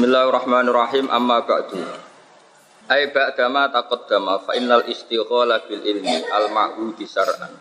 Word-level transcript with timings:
Bismillahirrahmanirrahim. 0.00 1.12
Amma 1.12 1.44
ba'du. 1.44 1.76
Ay 2.88 3.12
ba'dama 3.12 3.68
taqaddama 3.68 4.40
fa 4.48 4.56
innal 4.56 4.88
istighala 4.88 5.60
bil 5.68 5.84
ilmi 5.84 6.24
al 6.32 6.48
ma'hudi 6.48 7.04
syar'an 7.04 7.52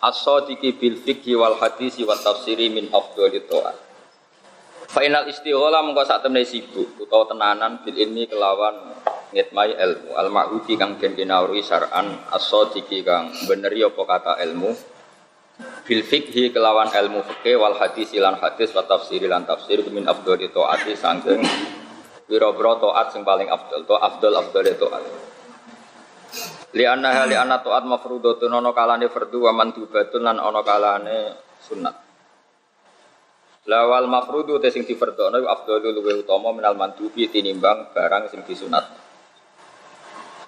As-sadiqi 0.00 0.80
bil 0.80 0.96
fikhi 0.96 1.36
wal 1.36 1.60
hadisi 1.60 2.08
wa 2.08 2.16
tafsiri 2.16 2.72
min 2.72 2.88
afdhali 2.88 3.44
ta'at. 3.44 3.76
Fa 4.88 5.04
innal 5.04 5.28
istighala 5.28 5.84
mengko 5.84 6.08
sak 6.08 6.24
temne 6.24 6.40
sibuk 6.40 6.96
utawa 6.96 7.28
tenanan 7.28 7.84
bil 7.84 8.00
ilmi 8.00 8.24
kelawan 8.24 8.96
ngitmai 9.36 9.76
ilmu. 9.76 10.16
Al 10.16 10.32
ma'hudi 10.32 10.80
kang 10.80 10.96
den 10.96 11.12
kinawuri 11.12 11.60
syar'an 11.60 12.16
as-sadiqi 12.32 13.04
kang 13.04 13.28
beneri 13.44 13.84
apa 13.84 14.02
kata 14.08 14.40
ilmu 14.40 14.72
bil 15.84 16.00
fikhi 16.00 16.48
kelawan 16.48 16.88
ilmu 16.88 17.20
fikih 17.28 17.60
wal 17.60 17.76
hadis 17.76 18.16
lan 18.16 18.40
hadis 18.40 18.72
wa 18.72 18.88
tafsir 18.88 19.20
lan 19.28 19.44
tafsir 19.44 19.84
min 19.92 20.08
afdhal 20.08 20.40
taati 20.40 20.96
sangking 20.96 21.44
pira-pira 22.24 22.72
taat 22.80 23.12
sing 23.12 23.20
paling 23.20 23.52
afdal 23.52 23.84
to 23.84 23.94
afdal 24.00 24.32
afdal 24.40 24.64
taat 24.64 25.04
li 26.72 26.84
anna 26.88 27.28
li 27.28 27.36
anna 27.36 27.60
taat 27.60 27.84
mafrudatun 27.84 28.48
ana 28.48 28.72
kalane 28.72 29.12
fardhu 29.12 29.44
wa 29.44 29.52
mandubatun 29.52 30.24
lan 30.24 30.40
ana 30.40 30.60
kalane 30.64 31.36
sunat 31.60 31.96
lawal 33.68 34.08
mafrudu 34.08 34.56
te 34.56 34.72
sing 34.72 34.88
difardhono 34.88 35.44
afdalul 35.44 36.00
luwih 36.00 36.24
utama 36.24 36.52
minal 36.56 36.76
mandubi 36.76 37.28
tinimbang 37.32 37.96
barang 37.96 38.28
sing 38.28 38.44
disunat. 38.44 38.84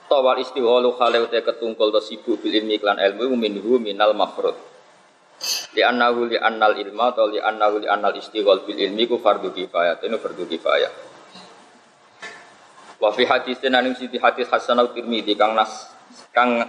Tawal 0.06 0.38
istiholu 0.38 0.94
khalew 0.94 1.26
te 1.32 1.40
ketungkul 1.40 1.90
to 1.96 2.00
sibuk 2.04 2.38
bil 2.44 2.52
ilmi 2.52 2.78
klan 2.78 3.00
ilmu 3.00 3.34
minhu 3.34 3.80
minal 3.80 4.12
mafrud 4.14 4.75
li 5.76 5.82
annahu 5.84 6.26
li 6.28 6.38
annal 6.40 6.74
ilma 6.76 7.12
atau 7.12 7.28
li 7.28 7.38
annahu 7.40 7.84
li 7.84 7.88
annal 7.88 8.16
istighol 8.16 8.64
bil 8.64 8.76
ilmi 8.76 9.04
ku 9.04 9.20
fardu 9.20 9.52
kifayah. 9.52 10.00
Itu 10.00 10.16
fardu 10.16 10.44
kifayah. 10.48 10.92
Wa 12.96 13.12
fi 13.12 13.28
hadis 13.28 13.60
tenan 13.60 13.92
siti 13.92 14.16
hadis 14.16 14.48
hasan 14.48 14.80
al 14.80 14.90
tirmidzi 14.96 15.36
kang 15.36 15.52
nas 15.52 15.92
kang 16.32 16.64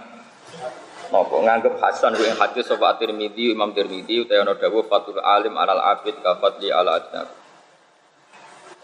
nopo 1.08 1.40
nganggep 1.40 1.80
hasan 1.80 2.12
ku 2.12 2.22
ing 2.24 2.36
hadis 2.36 2.68
sapa 2.68 3.00
tirmidzi 3.00 3.56
imam 3.56 3.72
tirmidzi 3.72 4.28
utawa 4.28 4.44
ana 4.44 4.54
dawuh 4.60 4.84
fatul 4.84 5.20
alim 5.24 5.56
alal 5.56 5.80
abid 5.80 6.20
ka 6.20 6.36
fadli 6.36 6.68
ala 6.68 7.00
adnab 7.00 7.28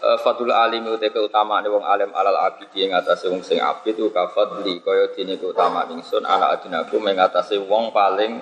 uh, 0.01 0.17
Fadul 0.21 0.51
alim 0.51 0.85
utai 0.89 1.13
keutamaan 1.13 1.65
wong 1.69 1.85
alim 1.85 2.11
alal 2.13 2.37
abid 2.49 2.69
yang 2.77 2.97
atas 2.97 3.25
wong 3.25 3.41
sing 3.45 3.61
abid 3.61 3.97
u 4.01 4.09
kafadli 4.13 4.81
kaya 4.81 5.13
dini 5.13 5.37
keutamaan 5.37 5.93
ingsun 5.97 6.25
ala 6.25 6.53
adinaku 6.53 7.01
mengatasi 7.01 7.61
wong 7.65 7.89
paling 7.89 8.41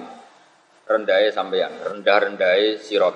rendahnya 0.93 1.33
sampeyan, 1.33 1.73
rendah-rendahnya 1.81 2.77
sira 2.77 3.09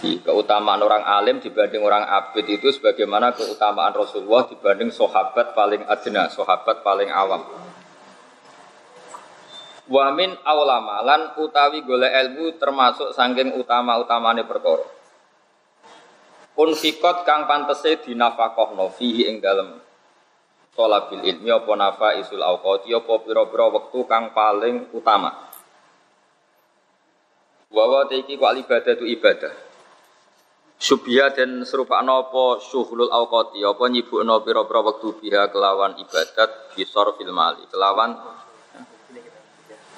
Di 0.00 0.22
keutamaan 0.22 0.80
orang 0.80 1.04
alim 1.04 1.42
dibanding 1.42 1.82
orang 1.82 2.06
abid 2.06 2.46
itu 2.48 2.72
sebagaimana 2.72 3.36
keutamaan 3.36 3.92
Rasulullah 3.92 4.48
dibanding 4.48 4.94
sahabat 4.94 5.52
paling 5.52 5.84
adna, 5.84 6.30
sahabat 6.30 6.80
paling 6.80 7.10
awam. 7.10 7.42
Wamin 9.90 10.38
aulamalan 10.46 11.34
utawi 11.42 11.82
gole 11.82 12.06
ilmu 12.06 12.54
termasuk 12.62 13.10
sangking 13.10 13.58
utama-utamane 13.58 14.46
perkara. 14.46 14.86
Unfikot 16.54 17.26
kang 17.26 17.50
pantese 17.50 17.98
dinafakohno 17.98 18.94
fihi 18.94 19.26
ing 19.26 19.42
dalem 19.42 19.82
tolabil 20.78 21.26
ilmi 21.26 21.50
apa 21.50 21.72
nafa 21.74 22.08
isul 22.22 22.38
awqati 22.38 22.94
apa 22.94 23.12
pira-pira 23.26 23.66
wektu 23.68 24.06
kang 24.06 24.30
paling 24.30 24.94
utama. 24.94 25.49
Wawa 27.70 28.10
teiki 28.10 28.34
ku 28.34 28.42
ibadah 28.50 28.92
itu 28.98 29.06
ibadah. 29.06 29.54
Subya 30.80 31.30
dan 31.30 31.62
serupa 31.62 32.02
nopo 32.02 32.58
syuhulul 32.58 33.14
awqati 33.14 33.62
apa 33.62 33.84
nyibukno 33.86 34.42
pira-pira 34.42 34.80
wektu 34.82 35.14
biha 35.22 35.52
kelawan 35.52 35.94
ibadat 36.02 36.72
bisor 36.72 37.14
fil 37.20 37.30
mali 37.36 37.62
kelawan 37.68 38.16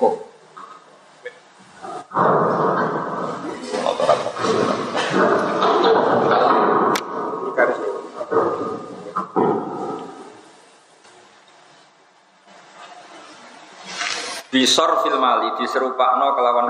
oh. 0.03 0.33
Bisor 14.53 15.01
fil 15.01 15.17
mali 15.17 15.49
diserupakno 15.57 16.37
kelawan 16.37 16.67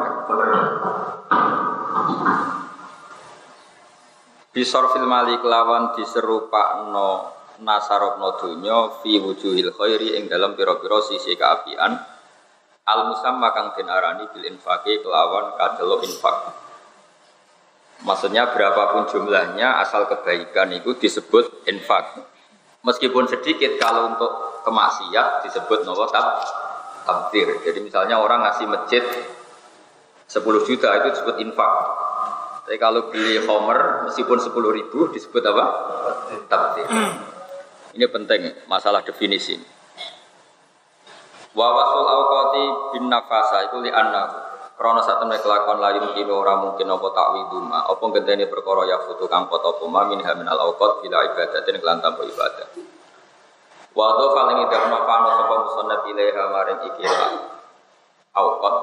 Bisor 4.54 4.94
fil 4.94 5.02
mali 5.10 5.34
kelawan 5.42 5.90
diserupakno 5.98 7.34
nasarokno 7.58 8.38
dunya 8.38 9.02
fi 9.02 9.18
wujuhil 9.18 9.74
khairi 9.74 10.14
ing 10.14 10.30
dalam 10.30 10.54
pira-pira 10.54 11.02
sisi 11.02 11.34
keapian. 11.34 11.98
Al 12.86 13.00
musamma 13.10 13.50
kang 13.50 13.74
den 13.74 13.90
arani 13.90 14.30
bil 14.30 14.46
infaqi 14.46 15.02
kelawan 15.02 15.58
kadelo 15.58 16.06
infak. 16.06 16.54
Maksudnya 18.06 18.46
berapapun 18.54 19.10
jumlahnya 19.10 19.82
asal 19.82 20.06
kebaikan 20.06 20.70
itu 20.70 20.94
disebut 20.94 21.66
infak. 21.66 22.14
Meskipun 22.86 23.26
sedikit 23.26 23.74
kalau 23.82 24.14
untuk 24.14 24.62
kemaksiat 24.62 25.50
disebut 25.50 25.82
nopo 25.82 26.06
tabdir. 27.04 27.60
Jadi 27.62 27.78
misalnya 27.82 28.18
orang 28.18 28.42
ngasih 28.46 28.66
masjid 28.70 29.04
10 30.30 30.68
juta 30.68 30.88
itu 31.02 31.08
disebut 31.12 31.36
infak. 31.42 31.72
Tapi 32.62 32.78
kalau 32.78 33.10
beli 33.10 33.42
homer 33.42 34.06
meskipun 34.08 34.38
10 34.38 34.54
ribu 34.54 35.10
disebut 35.12 35.42
apa? 35.44 35.64
Tabdir. 36.46 36.86
Ini 37.92 38.06
penting 38.08 38.66
masalah 38.66 39.04
definisi. 39.04 39.60
Wa 41.52 41.68
wasul 41.68 42.06
awqati 42.08 42.64
bin 42.96 43.12
nafasa 43.12 43.68
itu 43.68 43.84
li 43.84 43.92
anna 43.92 44.52
Krono 44.72 44.98
saat 44.98 45.22
temen 45.22 45.38
kelakon 45.38 45.78
layu 45.78 46.02
mungkin 46.02 46.26
orang 46.32 46.58
mungkin 46.64 46.90
apa 46.90 47.08
takwiduma 47.14 47.86
apa 47.86 48.02
ngenteni 48.02 48.50
perkara 48.50 48.82
ya 48.88 48.98
futu 49.04 49.30
kang 49.30 49.46
foto 49.46 49.78
puma 49.78 50.10
min 50.10 50.18
haminal 50.24 50.58
awqat 50.58 51.04
bila 51.06 51.22
ibadatin 51.22 51.78
kelan 51.78 52.02
tanpa 52.02 52.26
ibadah. 52.26 52.66
Wa 53.92 54.16
do 54.16 54.32
paling 54.32 54.64
ida 54.64 54.88
mafano 54.88 55.28
sapa 55.36 55.54
musannaf 55.68 56.02
ilaiha 56.08 56.44
maring 56.48 56.80
ikira. 56.88 57.28
Awqat 58.32 58.76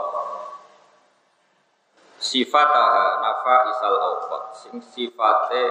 sifataha 2.21 3.17
nafa 3.17 3.55
isal 3.73 3.95
awqat 3.97 4.43
sing 4.53 4.77
sifate 4.77 5.65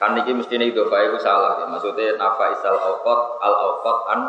kan 0.00 0.16
iki 0.16 0.32
mesti 0.32 0.56
nih 0.56 0.72
do 0.72 0.88
bae 0.88 1.12
salah 1.20 1.60
ya. 1.60 1.68
Maksudnya 1.68 2.16
nafa 2.16 2.56
isal 2.56 2.80
awqat 2.80 3.20
al 3.44 3.54
awqat 3.68 3.98
an 4.16 4.20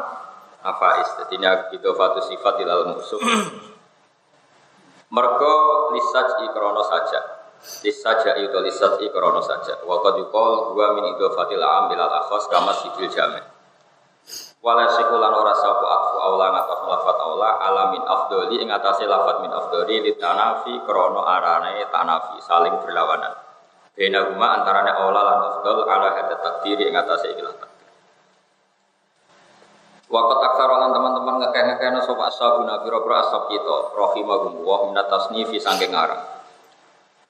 nafais. 0.67 1.09
Dadi 1.23 1.39
nek 1.39 1.71
fatu 1.71 2.19
sifat 2.27 2.59
ilal 2.59 2.91
musuh. 2.91 3.23
Mergo 5.15 5.55
lisaj 5.95 6.43
ikrono 6.43 6.83
saja. 6.83 7.23
Lisaja 7.63 8.35
itu 8.35 8.57
lisaj 8.59 8.99
ikrono 8.99 9.39
saja. 9.39 9.79
Wa 9.87 10.03
qad 10.03 10.19
yuqal 10.19 10.75
huwa 10.75 10.91
min 10.99 11.15
idofatil 11.15 11.63
am 11.63 11.87
bilal 11.87 12.11
akhos 12.11 12.51
kama 12.51 12.75
sibil 12.75 13.07
jami' 13.07 13.52
wala 14.63 14.87
sikulan 14.95 15.35
ora 15.35 15.51
sapa 15.51 15.85
atfu 15.91 16.17
aula 16.23 16.55
ngatos 16.55 16.81
lafat 16.87 17.17
aula 17.19 17.49
alamin 17.59 18.03
afdoli 18.07 18.63
ing 18.63 18.71
atase 18.71 19.03
lafat 19.03 19.43
min 19.43 19.51
afdoli 19.51 19.99
li 19.99 20.15
tanafi 20.15 20.79
krana 20.87 21.19
arane 21.19 21.83
tanafi 21.91 22.39
saling 22.39 22.79
berlawanan. 22.79 23.35
Bena 23.91 24.23
huma 24.31 24.57
antarane 24.57 24.95
aula 24.95 25.21
lan 25.21 25.39
afdol 25.51 25.83
ala 25.83 26.15
hada 26.15 26.39
takdiri 26.39 26.87
ing 26.87 26.95
atase 26.95 27.35
ikilah 27.35 27.53
takdir 27.59 27.91
teman-teman 30.93 31.35
ngekeh-ngekehna 31.41 31.99
sapa 32.05 32.29
ashabuna 32.29 32.85
pira-pira 32.85 33.25
ashab 33.25 33.49
kita 33.49 33.77
rahimahum 33.97 34.61
wa 34.61 34.87
minat 34.87 35.09
tasnifi 35.09 35.57
sangking 35.57 35.89
ngarang. 35.89 36.21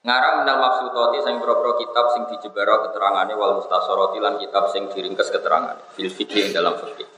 Ngarang 0.03 0.43
minal 0.43 0.59
maksudoti 0.59 1.23
sing 1.23 1.39
pira-pira 1.39 1.79
kitab 1.79 2.05
sing 2.11 2.27
dijebara 2.27 2.83
keterangane 2.83 3.33
wal 3.39 3.55
mustasarati 3.57 4.19
lan 4.19 4.35
kitab 4.35 4.67
sing 4.67 4.91
diringkes 4.91 5.31
keterangane 5.31 5.79
fil 5.95 6.11
fikih 6.11 6.51
dalam 6.51 6.75
fikih 6.75 7.12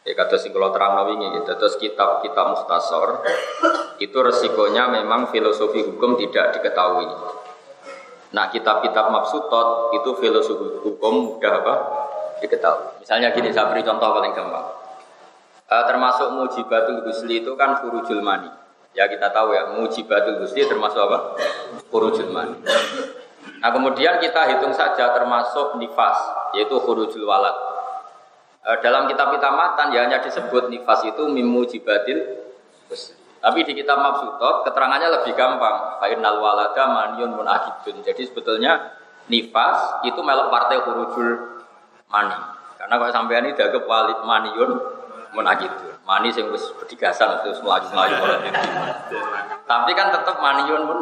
Ya 0.00 0.16
kata 0.16 0.40
sing 0.40 0.56
kalau 0.56 0.72
terang 0.72 0.96
wingi 1.12 1.28
gitu. 1.36 1.52
Terus 1.60 1.76
kitab-kitab 1.76 2.56
mustasor 2.56 3.20
itu 4.00 4.16
resikonya 4.16 4.88
memang 4.88 5.28
filosofi 5.28 5.84
hukum 5.84 6.16
tidak 6.16 6.56
diketahui. 6.56 7.04
Nah 8.32 8.48
kitab-kitab 8.48 9.12
mabsutot 9.12 9.92
itu 10.00 10.10
filosofi 10.16 10.80
hukum 10.88 11.36
mudah 11.36 11.52
apa? 11.60 11.74
Diketahui. 12.40 13.04
Misalnya 13.04 13.36
gini 13.36 13.52
saya 13.52 13.68
beri 13.68 13.84
contoh 13.84 14.08
paling 14.16 14.32
gampang. 14.32 14.66
E, 15.68 15.76
termasuk 15.84 16.32
mujibatul 16.32 17.04
gusli 17.04 17.44
itu 17.44 17.52
kan 17.60 17.84
furujul 17.84 18.24
mani. 18.24 18.48
Ya 18.96 19.04
kita 19.04 19.28
tahu 19.28 19.52
ya 19.52 19.76
mujibatul 19.76 20.40
gusli 20.40 20.64
termasuk 20.64 20.96
apa? 20.96 21.36
Furujul 21.92 22.32
mani. 22.32 22.56
Nah 23.60 23.68
kemudian 23.68 24.16
kita 24.16 24.48
hitung 24.48 24.72
saja 24.72 25.12
termasuk 25.12 25.76
nifas 25.76 26.16
yaitu 26.56 26.80
furujul 26.80 27.28
walad. 27.28 27.52
Eh, 28.60 28.78
dalam 28.84 29.08
kitab-kitab 29.08 29.52
matan 29.56 29.88
ya 29.88 30.04
hanya 30.04 30.20
disebut 30.20 30.68
nifas 30.68 31.00
itu 31.08 31.24
mimu 31.32 31.64
jibatil 31.64 32.44
tapi 33.40 33.64
di 33.64 33.72
kitab 33.72 33.96
mabsutot 34.04 34.68
keterangannya 34.68 35.08
lebih 35.08 35.32
gampang. 35.32 35.96
Fainal 35.96 36.44
walada 36.44 36.84
maniun 36.92 37.40
munakidun. 37.40 38.04
Jadi 38.04 38.28
sebetulnya 38.28 39.00
nifas 39.32 40.04
itu 40.04 40.20
melok 40.20 40.52
partai 40.52 40.76
huruful 40.84 41.56
mani. 42.12 42.36
Karena 42.76 43.00
kalau 43.00 43.12
sampean 43.12 43.48
ini 43.48 43.56
dianggap 43.56 43.88
walid 43.88 44.20
maniun 44.28 44.70
menakidu. 45.32 45.96
Mani 46.04 46.28
sing 46.28 46.52
wis 46.52 46.68
bedigasan 46.76 47.40
terus 47.40 47.64
melaju-melaju. 47.64 48.44
Tapi 49.70 49.90
kan 49.96 50.12
tetap 50.12 50.36
maniun 50.36 50.84
pun 50.84 50.98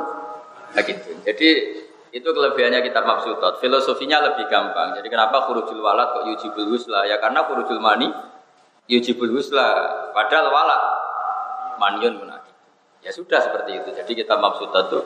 begitu. 0.78 1.10
Jadi 1.26 1.48
itu 2.12 2.28
kelebihannya 2.28 2.80
kitab 2.80 3.04
Mabsutot. 3.04 3.60
Filosofinya 3.60 4.24
lebih 4.24 4.48
gampang. 4.48 4.96
Jadi 4.96 5.08
kenapa 5.12 5.44
khurujul 5.44 5.80
walad 5.84 6.16
kok 6.16 6.24
yujibul 6.24 6.72
wusla? 6.72 7.04
Ya 7.04 7.20
karena 7.20 7.44
khurujul 7.44 7.80
mani 7.80 8.08
yujibul 8.88 9.28
wusla. 9.28 9.68
Padahal 10.16 10.48
walad 10.48 10.82
maniun 11.76 12.14
menakidu. 12.24 12.56
Ya 13.04 13.10
sudah 13.12 13.44
seperti 13.44 13.84
itu. 13.84 13.88
Jadi 13.92 14.12
kita 14.24 14.40
Mabsutot 14.40 14.84
itu 14.88 15.00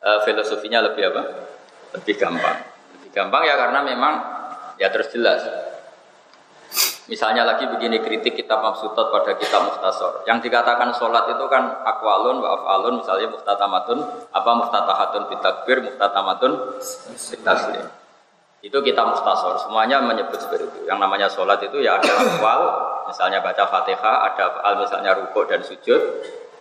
uh, 0.00 0.18
filosofinya 0.24 0.88
lebih 0.88 1.12
apa? 1.12 1.22
Lebih 2.00 2.14
gampang. 2.16 2.56
Lebih 2.96 3.10
gampang 3.12 3.42
ya 3.44 3.54
karena 3.60 3.80
memang 3.84 4.14
ya 4.80 4.88
terus 4.88 5.12
jelas. 5.12 5.44
Misalnya 7.08 7.48
lagi 7.48 7.64
begini 7.64 8.04
kritik 8.04 8.36
kitab 8.36 8.60
Mabsutot 8.60 9.08
pada 9.08 9.32
kitab 9.40 9.64
Muhtasor. 9.64 10.28
Yang 10.28 10.44
dikatakan 10.44 10.92
sholat 10.92 11.24
itu 11.32 11.44
kan 11.48 11.80
akwalun 11.80 12.44
wa 12.44 12.52
afalun 12.52 13.00
misalnya 13.00 13.32
muhtatamatun 13.32 13.98
apa 14.28 14.50
muhtatahatun 14.52 15.22
bitakbir 15.32 15.88
muhtatamatun 15.88 16.76
bitaslim. 17.32 17.88
Itu 18.60 18.84
kitab 18.84 19.16
Muhtasor. 19.16 19.56
Semuanya 19.56 20.04
menyebut 20.04 20.36
seperti 20.36 20.68
itu. 20.68 20.80
Yang 20.84 20.98
namanya 21.00 21.32
sholat 21.32 21.64
itu 21.64 21.80
ya 21.80 21.96
ada 21.96 22.12
akwal, 22.12 22.62
misalnya 23.08 23.40
baca 23.40 23.64
Fatihah, 23.64 24.16
ada 24.28 24.42
afal 24.52 24.84
misalnya 24.84 25.16
rukuk 25.16 25.48
dan 25.48 25.64
sujud 25.64 26.00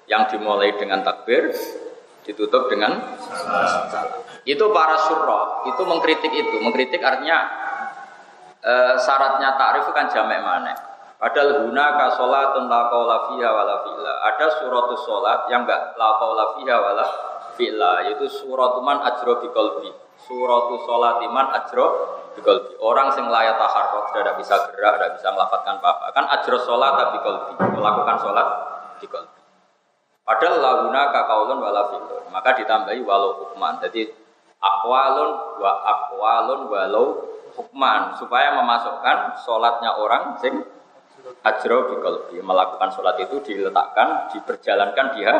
yang 0.08 0.32
dimulai 0.32 0.72
dengan 0.80 1.04
takbir, 1.04 1.52
ditutup 2.24 2.72
dengan 2.72 3.04
salam. 3.20 4.24
Itu 4.48 4.72
para 4.72 4.96
surah 4.96 5.68
itu 5.68 5.84
mengkritik 5.84 6.32
itu, 6.32 6.56
mengkritik 6.64 7.04
artinya 7.04 7.67
e, 8.68 8.74
syaratnya 9.00 9.56
takrif 9.56 9.88
kan 9.96 10.12
jamek 10.12 10.44
mana? 10.44 10.76
Padahal 11.18 11.66
guna 11.66 11.98
ka 11.98 12.14
sholatun 12.14 12.70
la 12.70 12.94
qaula 12.94 13.18
fiha 13.32 13.50
wala 13.50 13.82
fi'la. 13.82 14.14
Ada 14.22 14.48
suratus 14.62 15.02
sholat 15.02 15.50
yang 15.50 15.66
enggak 15.66 15.98
la 15.98 16.10
qaula 16.22 16.54
fiha 16.54 16.76
wala 16.78 17.06
fi'la, 17.58 18.06
yaitu 18.06 18.30
suratuman 18.30 19.02
ajro 19.02 19.42
bi 19.42 19.50
qalbi. 19.50 19.90
Suratu 20.22 20.78
sholat 20.86 21.18
iman 21.26 21.58
ajro 21.58 21.86
bi 22.38 22.42
qalbi. 22.46 22.78
Orang 22.78 23.10
sing 23.18 23.26
layak 23.26 23.58
taharruk 23.58 24.14
tidak 24.14 24.38
bisa 24.38 24.62
gerak, 24.70 25.02
tidak 25.02 25.12
bisa 25.18 25.28
melafatkan 25.34 25.82
apa-apa. 25.82 26.14
Kan 26.14 26.30
ajro 26.30 26.62
sholat 26.62 26.94
tapi 27.02 27.18
qalbi, 27.26 27.52
melakukan 27.66 28.18
sholat 28.22 28.48
di 29.02 29.10
qalbi. 29.10 29.42
Padahal 30.22 30.60
laguna 30.60 31.02
kakaulun 31.10 31.58
wala 31.58 31.82
fi'lun. 31.88 32.30
Maka 32.30 32.52
ditambahi 32.62 33.02
walau 33.02 33.42
hukman. 33.42 33.82
Jadi 33.82 34.06
akwalun 34.62 35.58
wa 35.58 35.72
akwalun 35.82 36.68
walau 36.68 37.37
hukman 37.58 38.14
supaya 38.16 38.54
memasukkan 38.56 39.42
sholatnya 39.42 39.98
orang 39.98 40.38
sing 40.38 40.62
ajro 41.44 41.92
bikolbi 41.92 42.40
melakukan 42.40 42.94
sholat 42.94 43.18
itu 43.20 43.42
diletakkan 43.44 44.32
diperjalankan 44.32 45.06
dia 45.18 45.34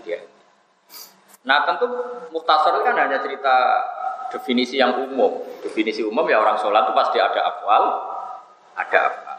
dia. 0.00 0.18
Nah 1.44 1.68
tentu 1.68 1.86
muhtasar 2.32 2.80
kan 2.80 2.96
hanya 2.96 3.20
cerita 3.20 3.54
definisi 4.32 4.80
yang 4.80 4.96
umum. 4.96 5.44
Definisi 5.60 6.00
umum 6.00 6.24
ya 6.26 6.40
orang 6.40 6.56
sholat 6.56 6.88
itu 6.88 6.92
pasti 6.96 7.18
ada 7.20 7.40
akwal 7.44 7.84
ada 8.74 8.98
apa 9.12 9.30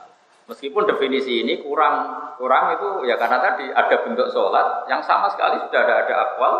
meskipun 0.52 0.84
definisi 0.84 1.48
ini 1.48 1.64
kurang 1.64 2.12
kurang 2.36 2.76
itu 2.76 3.08
ya 3.08 3.16
karena 3.16 3.40
tadi 3.40 3.72
ada 3.72 3.96
bentuk 4.04 4.28
sholat 4.36 4.84
yang 4.92 5.00
sama 5.00 5.32
sekali 5.32 5.56
sudah 5.64 5.80
ada 5.88 5.96
ada 6.04 6.16
akwal 6.28 6.54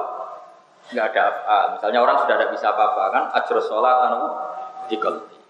nggak 0.96 1.06
ada 1.12 1.22
apa 1.28 1.58
misalnya 1.76 2.00
orang 2.00 2.18
sudah 2.24 2.36
tidak 2.40 2.52
bisa 2.56 2.72
apa-apa 2.72 3.04
kan 3.12 3.24
ajro 3.36 3.60
sholat 3.60 3.96
anu 4.08 4.22
dikolbi 4.88 5.41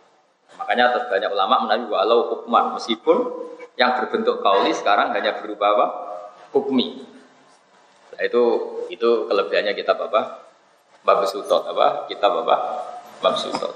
Makanya 0.62 0.94
atas 0.94 1.10
banyak 1.10 1.34
ulama 1.34 1.66
menawi 1.66 1.90
walau 1.90 2.30
hukman 2.30 2.78
meskipun 2.78 3.18
yang 3.82 3.98
berbentuk 3.98 4.46
kauli 4.46 4.70
sekarang 4.78 5.10
hanya 5.18 5.42
berupa 5.42 5.74
apa? 5.74 5.86
Hukmi. 6.54 7.02
Nah, 8.14 8.22
itu 8.22 8.44
itu 8.94 9.10
kelebihannya 9.26 9.74
kita 9.74 9.98
apa? 9.98 10.46
Bab 11.02 11.26
Sutot 11.26 11.66
apa? 11.66 12.06
Kita 12.06 12.30
apa? 12.30 12.56
Bab 13.26 13.36
Sutot. 13.42 13.74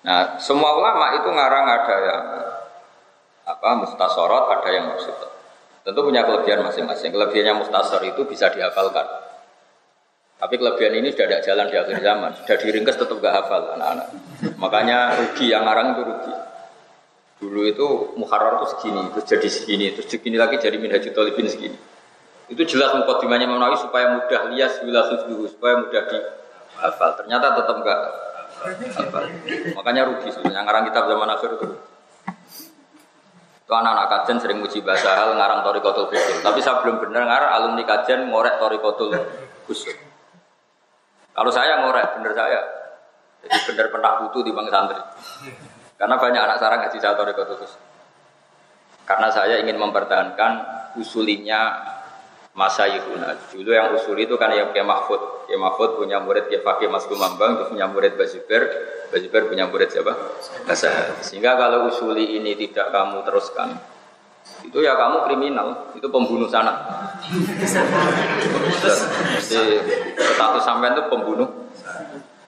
Nah, 0.00 0.40
semua 0.40 0.80
ulama 0.80 1.18
itu 1.20 1.28
ngarang 1.28 1.66
ada 1.68 1.96
yang 2.00 2.22
apa? 3.44 3.68
Mustasorot, 3.84 4.48
ada 4.48 4.68
yang 4.72 4.96
Sutot. 4.96 5.36
Tentu 5.86 6.02
punya 6.02 6.26
kelebihan 6.26 6.66
masing-masing. 6.66 7.14
Kelebihannya 7.14 7.62
mustasor 7.62 8.02
itu 8.02 8.26
bisa 8.26 8.50
dihafalkan. 8.50 9.06
Tapi 10.36 10.54
kelebihan 10.60 11.00
ini 11.00 11.08
sudah 11.16 11.26
tidak 11.32 11.42
jalan 11.48 11.66
di 11.72 11.76
akhir 11.80 11.96
zaman, 12.04 12.30
sudah 12.36 12.56
diringkas 12.60 12.96
tetap 13.00 13.16
gak 13.24 13.34
hafal 13.40 13.72
anak-anak. 13.72 14.08
Makanya 14.60 15.16
rugi 15.16 15.48
yang 15.48 15.64
ngarang 15.64 15.96
itu 15.96 16.02
rugi. 16.04 16.32
Dulu 17.36 17.60
itu 17.64 17.86
Muharrar 18.20 18.60
itu 18.60 18.76
segini, 18.76 19.00
terus 19.12 19.24
jadi 19.24 19.48
segini, 19.48 19.86
terus 19.96 20.08
segini 20.08 20.36
lagi 20.36 20.60
jadi 20.60 20.76
Minhajul 20.76 21.16
Talibin 21.16 21.48
segini. 21.48 21.76
Itu 22.52 22.62
jelas 22.68 22.92
mukadimahnya 23.00 23.48
Imam 23.48 23.64
supaya 23.80 24.12
mudah 24.12 24.52
lias 24.52 24.76
dulu, 24.84 25.48
supaya 25.48 25.80
mudah 25.80 26.02
dihafal. 26.04 27.10
Ternyata 27.16 27.56
tetap 27.56 27.76
enggak 27.80 27.98
hafal. 28.92 29.24
Makanya 29.72 30.02
rugi 30.04 30.28
sebenarnya 30.36 30.68
ngarang 30.68 30.84
kitab 30.92 31.04
zaman 31.08 31.28
akhir 31.32 31.50
itu. 31.56 31.66
Itu 33.66 33.72
anak-anak 33.72 34.06
kajian 34.06 34.38
sering 34.38 34.58
muji 34.62 34.78
bahasa 34.84 35.16
hal 35.16 35.32
ngarang 35.34 35.64
Torikotul 35.64 36.06
Fikir. 36.12 36.44
Tapi 36.44 36.60
saya 36.60 36.84
belum 36.84 37.02
benar 37.02 37.24
ngarang 37.24 37.50
alumni 37.56 37.82
kajian 37.82 38.30
ngorek 38.30 38.62
Torikotul 38.62 39.10
Khusus. 39.66 40.05
Kalau 41.36 41.52
saya 41.52 41.84
ngorek, 41.84 42.16
bener 42.16 42.32
saya. 42.32 42.60
Jadi 43.44 43.56
bener 43.68 43.92
pernah 43.92 44.24
butuh 44.24 44.40
di 44.40 44.56
bang 44.56 44.68
santri. 44.72 45.00
Karena 46.00 46.16
banyak 46.16 46.42
anak 46.42 46.56
sarang 46.56 46.80
ngaji 46.80 46.96
saya 46.96 47.12
toriko 47.12 47.44
terus. 47.44 47.72
Karena 49.04 49.28
saya 49.28 49.60
ingin 49.60 49.76
mempertahankan 49.76 50.52
usulinya 50.96 51.76
masa 52.56 52.88
Yihuna. 52.88 53.36
Dulu 53.52 53.70
yang 53.70 53.92
usul 53.92 54.16
itu 54.16 54.34
kan 54.40 54.48
yang 54.50 54.72
kayak 54.72 54.88
Mahfud. 54.88 55.46
Ya 55.52 55.60
Mahfud 55.60 56.00
punya 56.00 56.18
murid 56.24 56.48
ya 56.48 56.64
pakai 56.64 56.88
Mas 56.88 57.04
Kumambang, 57.04 57.60
terus 57.60 57.68
punya 57.70 57.86
murid 57.86 58.16
Basiber. 58.16 58.62
Basiber 59.12 59.46
punya 59.46 59.68
murid 59.68 59.92
siapa? 59.92 60.16
Masa. 60.64 61.20
Sehingga 61.20 61.54
kalau 61.60 61.92
usuli 61.92 62.40
ini 62.40 62.56
tidak 62.56 62.90
kamu 62.90 63.22
teruskan, 63.28 63.76
itu 64.66 64.78
ya 64.82 64.98
kamu 64.98 65.30
kriminal, 65.30 65.94
itu 65.94 66.06
pembunuh 66.10 66.50
sana. 66.50 66.74
Jadi 69.46 69.78
status 70.16 70.62
sampean 70.64 70.98
itu 70.98 71.04
pembunuh. 71.06 71.48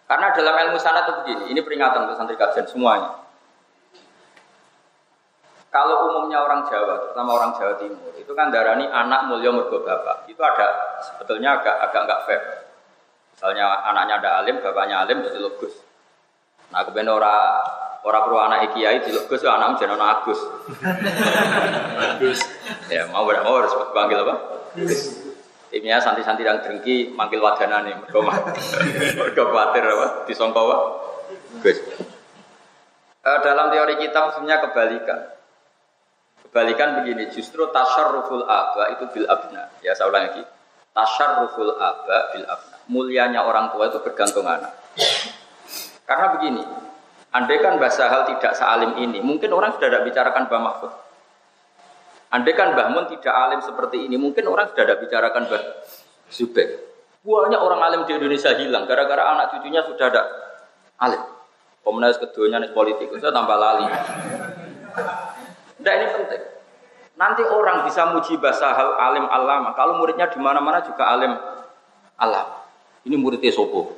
Karena 0.08 0.32
dalam 0.32 0.56
ilmu 0.56 0.78
sana 0.80 1.04
itu 1.04 1.12
begini, 1.22 1.44
ini 1.52 1.60
peringatan 1.60 2.08
untuk 2.08 2.16
santri 2.16 2.34
kajian 2.34 2.64
semuanya. 2.64 3.28
Kalau 5.68 6.08
umumnya 6.08 6.40
orang 6.40 6.64
Jawa, 6.64 6.96
terutama 7.04 7.36
orang 7.36 7.52
Jawa 7.60 7.76
Timur, 7.76 8.16
itu 8.16 8.32
kan 8.32 8.48
darani 8.48 8.88
anak 8.88 9.28
mulia 9.28 9.52
mergo 9.52 9.84
bapak. 9.84 10.24
Itu 10.24 10.40
ada 10.40 10.96
sebetulnya 11.04 11.60
agak 11.60 11.76
agak 11.92 12.08
nggak 12.08 12.20
fair. 12.24 12.40
Misalnya 13.36 13.84
anaknya 13.84 14.18
ada 14.18 14.30
alim, 14.42 14.64
bapaknya 14.64 15.04
alim, 15.04 15.20
jadi 15.20 15.38
Gus. 15.60 15.76
Nah, 16.72 16.82
kemudian 16.88 17.12
orang 18.06 18.22
perlu 18.26 18.38
anak 18.38 18.58
kiai 18.74 19.02
di 19.02 19.10
Gus, 19.10 19.42
anak 19.42 19.78
jeneng 19.80 19.98
Agus. 19.98 20.40
Agus. 21.98 22.40
ya 22.92 23.08
mau 23.10 23.26
mau 23.26 23.54
harus 23.58 23.72
panggil 23.90 24.22
apa? 24.22 24.34
Gus. 24.78 25.28
Timnya 25.68 26.00
santi-santi 26.00 26.48
yang 26.48 26.64
dengki 26.64 27.12
manggil 27.12 27.44
wadana 27.44 27.84
nih, 27.84 27.92
mereka 27.92 28.24
mereka 29.20 29.42
khawatir 29.44 29.84
apa? 29.84 30.06
Disongkau 30.24 30.64
apa? 30.64 30.76
Gus. 31.60 31.78
E, 33.20 33.30
dalam 33.44 33.68
teori 33.68 33.94
kita 34.00 34.32
sebenarnya 34.32 34.64
kebalikan. 34.64 35.18
Kebalikan 36.48 37.04
begini, 37.04 37.28
justru 37.28 37.68
tasyarruful 37.68 38.48
aba 38.48 38.96
itu 38.96 39.04
bil 39.12 39.28
abna. 39.28 39.68
Ya 39.84 39.92
saya 39.92 40.08
ulang 40.08 40.32
lagi. 40.32 40.40
Tasyarruful 40.96 41.76
aba 41.76 42.32
bil 42.32 42.48
abna. 42.48 42.76
Mulianya 42.88 43.44
orang 43.44 43.68
tua 43.68 43.92
itu 43.92 44.00
bergantung 44.00 44.48
anak. 44.48 44.72
Karena 46.08 46.32
begini, 46.32 46.64
andai 47.38 47.62
kan 47.62 47.78
bahasa 47.78 48.10
hal 48.10 48.26
tidak 48.26 48.58
sealim 48.58 48.98
ini, 48.98 49.22
mungkin 49.22 49.54
orang 49.54 49.78
sudah 49.78 49.86
tidak 49.86 50.02
bicarakan 50.10 50.50
Mbah 50.50 50.60
Mahfud. 50.60 50.92
Andai 52.34 52.52
kan 52.58 52.74
Mbah 52.74 52.88
Mun 52.90 53.04
tidak 53.06 53.30
alim 53.30 53.62
seperti 53.62 54.10
ini, 54.10 54.18
mungkin 54.18 54.44
orang 54.50 54.74
sudah 54.74 54.82
ada 54.82 54.96
bicarakan 54.98 55.46
Mbah 55.46 55.62
Zubair. 56.28 56.82
Banyak 57.22 57.60
orang 57.60 57.80
alim 57.82 58.00
di 58.08 58.12
Indonesia 58.18 58.50
hilang 58.56 58.88
gara-gara 58.90 59.34
anak 59.36 59.54
cucunya 59.54 59.86
sudah 59.86 60.06
ada 60.10 60.22
alim. 60.98 61.22
Komunis 61.82 62.20
keduanya 62.20 62.60
nih 62.60 62.72
politik, 62.76 63.08
itu 63.08 63.28
tambah 63.32 63.56
lali. 63.56 63.86
Nah 65.78 65.92
ini 65.94 66.06
penting. 66.10 66.42
Nanti 67.18 67.42
orang 67.42 67.82
bisa 67.82 68.14
muji 68.14 68.38
bahasa 68.38 68.70
hal 68.70 68.94
alim 68.94 69.26
alama. 69.26 69.74
Kalau 69.74 69.98
muridnya 69.98 70.30
di 70.30 70.38
mana-mana 70.38 70.78
juga 70.86 71.10
alim 71.10 71.34
alam. 72.14 72.46
Ini 73.02 73.18
muridnya 73.18 73.50
sopo. 73.50 73.97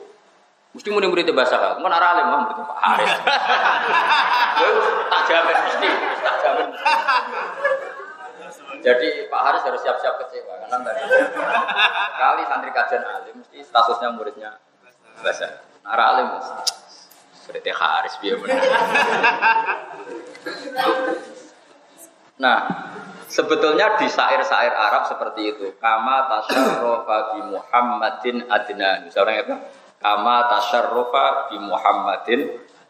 Mesti 0.70 0.88
murid 0.94 1.10
muridnya 1.10 1.34
bahasa 1.34 1.58
hal. 1.58 1.82
Mana 1.82 1.98
alim 1.98 2.26
mah 2.30 2.38
muridnya 2.46 2.62
Pak 2.62 2.78
Haris. 2.78 3.12
tak 5.10 5.22
jamin 5.26 5.56
mesti, 5.66 5.90
tak 6.22 6.36
jamin. 6.46 6.68
Jadi 8.80 9.08
Pak 9.26 9.40
Haris 9.44 9.62
harus 9.66 9.80
siap-siap 9.82 10.14
kecewa 10.22 10.54
karena 10.62 10.78
tadi 10.86 11.02
kali 12.16 12.42
santri 12.46 12.70
kajian 12.70 13.02
alim 13.02 13.34
mesti 13.42 13.58
statusnya 13.66 14.08
muridnya 14.14 14.62
bahasa. 15.18 15.66
Nara 15.82 16.04
alim 16.14 16.26
mesti. 16.38 16.54
Berarti 17.50 17.70
Haris 17.74 18.14
biar 18.22 18.38
Nah, 22.40 22.58
sebetulnya 23.28 24.00
di 24.00 24.08
syair-syair 24.08 24.72
Arab 24.72 25.04
seperti 25.04 25.52
itu. 25.52 25.66
Kama 25.76 26.30
tasyarrofa 26.30 27.36
bi 27.36 27.40
Muhammadin 27.52 28.48
adnan. 28.48 29.04
Misalnya 29.04 29.44
apa? 29.44 29.56
Kama 30.00 30.48
tasyarrofa 30.48 31.52
bi 31.52 31.56
Muhammadin 31.60 32.40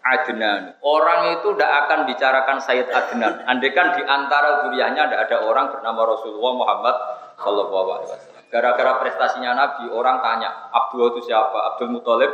adnan. 0.00 0.78
Orang 0.80 1.36
itu 1.36 1.52
tidak 1.54 1.70
akan 1.86 1.98
bicarakan 2.08 2.56
Sayyid 2.62 2.88
Adnan. 2.88 3.44
Andaikan 3.44 3.98
di 3.98 4.02
antara 4.06 4.64
duriannya 4.64 5.10
tidak 5.10 5.20
ada 5.28 5.36
orang 5.44 5.74
bernama 5.74 6.06
Rasulullah 6.06 6.54
Muhammad 6.56 6.96
Shallallahu 7.36 7.88
Alaihi 7.98 8.08
Wasallam. 8.14 8.44
Gara-gara 8.50 8.92
prestasinya 8.98 9.54
Nabi, 9.54 9.86
orang 9.90 10.18
tanya, 10.22 10.70
Abdul 10.74 11.14
itu 11.14 11.30
siapa? 11.30 11.74
Abdul 11.74 11.94
Muthalib 11.94 12.32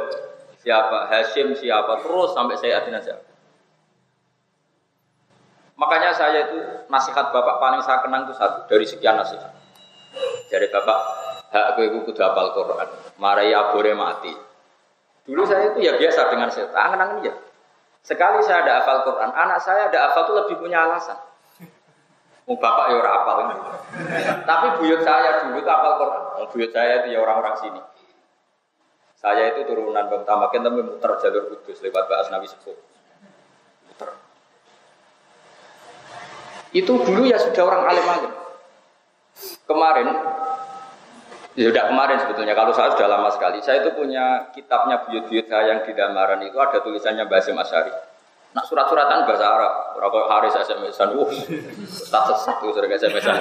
siapa? 0.60 1.12
Hashim 1.12 1.52
siapa? 1.56 2.00
Terus 2.04 2.32
sampai 2.32 2.56
Sayyid 2.56 2.86
Adnan 2.86 3.02
siapa? 3.02 3.24
Makanya 5.76 6.16
saya 6.16 6.48
itu 6.48 6.88
nasihat 6.88 7.28
bapak 7.36 7.60
paling 7.60 7.84
saya 7.84 8.00
kenang 8.00 8.24
itu 8.24 8.32
satu 8.32 8.64
dari 8.64 8.88
sekian 8.88 9.20
nasihat. 9.20 9.52
Dari 10.48 10.72
bapak, 10.72 10.98
hak 11.52 11.76
gue 11.76 11.92
kudu 12.00 12.16
hafal 12.16 12.56
Quran. 12.56 12.88
Marai 13.20 13.52
abore 13.52 13.92
mati. 13.92 14.32
Dulu 15.26 15.42
saya 15.42 15.74
itu 15.74 15.82
ya 15.82 15.98
biasa 15.98 16.30
dengan 16.30 16.48
saya, 16.48 16.70
angen-angen 16.70 17.26
ya. 17.26 17.34
Sekali 18.06 18.38
saya 18.46 18.62
ada 18.62 18.72
hafal 18.78 19.02
Quran, 19.02 19.30
anak 19.34 19.58
saya 19.58 19.90
ada 19.90 19.98
hafal 20.06 20.30
itu 20.30 20.34
lebih 20.38 20.56
punya 20.62 20.86
alasan. 20.86 21.18
Mau 22.46 22.54
bapak 22.54 22.94
ya 22.94 23.02
orang 23.02 23.14
hafal 23.18 23.36
ini. 23.42 23.56
Tapi 24.46 24.66
buyut 24.78 25.02
saya 25.02 25.42
dulu 25.42 25.58
itu 25.58 25.66
hafal 25.66 25.94
Quran. 25.98 26.22
Mau 26.38 26.46
buyut 26.46 26.70
saya 26.70 27.02
itu 27.02 27.08
ya 27.10 27.18
orang-orang 27.18 27.54
sini. 27.58 27.82
Saya 29.18 29.50
itu 29.50 29.66
turunan 29.66 30.06
Bang 30.06 30.22
Tamakin 30.22 30.62
tapi 30.62 30.80
muter 30.86 31.10
jalur 31.18 31.50
kudus 31.50 31.82
lewat 31.82 32.06
Mbak 32.06 32.18
Asnawi 32.22 32.46
Sepuh. 32.46 32.78
Muter. 33.90 34.14
Itu 36.70 37.02
dulu 37.02 37.26
ya 37.26 37.42
sudah 37.42 37.62
orang 37.66 37.82
alim 37.90 38.06
alim. 38.06 38.32
Kemarin, 39.66 40.06
ya 41.56 41.72
sudah 41.72 41.84
kemarin 41.88 42.16
sebetulnya. 42.20 42.54
Kalau 42.54 42.72
saya 42.76 42.92
sudah 42.92 43.08
lama 43.08 43.28
sekali. 43.32 43.58
Saya 43.64 43.82
itu 43.82 43.90
punya 43.96 44.52
kitabnya 44.52 45.02
buyut-buyut 45.08 45.48
saya 45.48 45.74
yang 45.74 45.80
di 45.82 45.92
Damaran 45.96 46.44
itu 46.44 46.56
ada 46.60 46.78
tulisannya 46.84 47.24
Basim 47.26 47.56
Asyari. 47.56 47.90
Nak 48.52 48.64
surat-suratan 48.68 49.24
bahasa 49.24 49.44
Arab. 49.48 49.72
Rokok 50.00 50.24
Haris 50.28 50.54
SMS-an. 50.54 51.16
Uh, 51.16 51.28
status 51.88 52.44
satu 52.44 52.72
sering 52.72 52.92
SMS-an. 52.92 53.40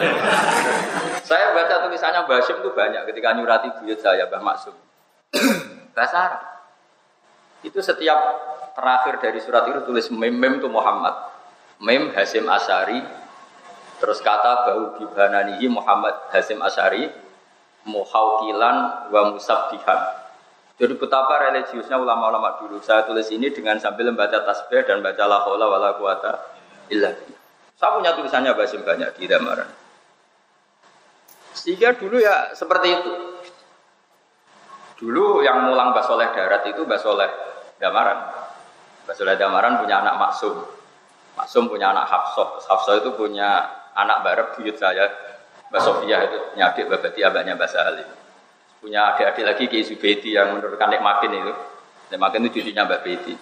saya 1.30 1.52
baca 1.52 1.86
tulisannya 1.86 2.24
Basim 2.26 2.64
itu 2.64 2.72
banyak 2.72 3.04
ketika 3.12 3.36
nyurati 3.36 3.70
buyut 3.80 4.00
saya, 4.00 4.28
Mbah 4.32 4.42
Maksum. 4.42 4.76
bahasa 5.96 6.18
Arab. 6.18 6.42
Itu 7.64 7.80
setiap 7.84 8.20
terakhir 8.76 9.20
dari 9.20 9.40
surat 9.44 9.68
itu 9.68 9.84
tulis 9.84 10.08
mem, 10.12 10.32
mem 10.32 10.64
itu 10.64 10.72
Muhammad. 10.72 11.36
Mem 11.84 12.16
Hasim 12.16 12.48
Asari 12.48 13.04
Terus 13.96 14.20
kata 14.20 14.68
bau 14.68 14.84
bibananihi 15.00 15.72
Muhammad 15.72 16.28
Hasim 16.32 16.60
Asyari 16.60 17.08
muhaukilan 17.86 19.10
wa 19.14 19.22
musabbihan. 19.32 20.26
Jadi 20.76 20.94
betapa 21.00 21.40
religiusnya 21.40 21.96
ulama-ulama 21.96 22.60
dulu. 22.60 22.84
Saya 22.84 23.08
tulis 23.08 23.32
ini 23.32 23.48
dengan 23.54 23.80
sambil 23.80 24.12
membaca 24.12 24.44
tasbih 24.44 24.84
dan 24.84 25.00
baca 25.00 25.24
la 25.24 25.40
haula 25.48 25.66
wala 25.72 25.96
quwata 25.96 26.52
illa 26.92 27.16
Saya 27.80 27.96
punya 27.96 28.12
tulisannya 28.12 28.52
Basim 28.52 28.84
banyak 28.84 29.16
di 29.16 29.26
Damaran. 29.32 29.68
Sehingga 31.56 31.96
dulu 31.96 32.20
ya 32.20 32.52
seperti 32.52 32.88
itu. 32.92 33.14
Dulu 35.00 35.44
yang 35.44 35.64
mulang 35.72 35.96
Basoleh 35.96 36.36
darat 36.36 36.68
itu 36.68 36.84
Basoleh 36.84 37.32
Damaran. 37.80 38.36
Basoleh 39.08 39.40
Damaran 39.40 39.80
punya 39.80 40.04
anak 40.04 40.20
Maksum. 40.20 40.60
Maksum 41.40 41.72
punya 41.72 41.96
anak 41.96 42.08
Hafsah. 42.12 42.60
Hafsah 42.68 43.00
itu 43.00 43.16
punya 43.16 43.64
anak 43.96 44.28
barep 44.28 44.48
buyut 44.60 44.76
saya 44.76 45.08
Mbak 45.76 45.84
Sofia 45.84 46.24
itu 46.24 46.38
punya 46.56 46.72
adik 46.72 46.88
Mbak 46.88 47.00
Bati 47.04 47.20
abahnya 47.20 47.60
Mbak 47.60 47.68
Salim 47.68 48.08
punya 48.80 49.12
adik-adik 49.12 49.44
lagi 49.44 49.64
Ki 49.68 49.84
Subedi 49.84 50.40
yang 50.40 50.56
menurutkan 50.56 50.88
Nek 50.88 51.04
Makin 51.04 51.36
itu. 51.36 51.54
Nek 52.16 52.20
Makin 52.22 52.48
itu 52.48 52.64
cucunya 52.64 52.88
Mbak 52.88 53.02
Beti 53.04 53.36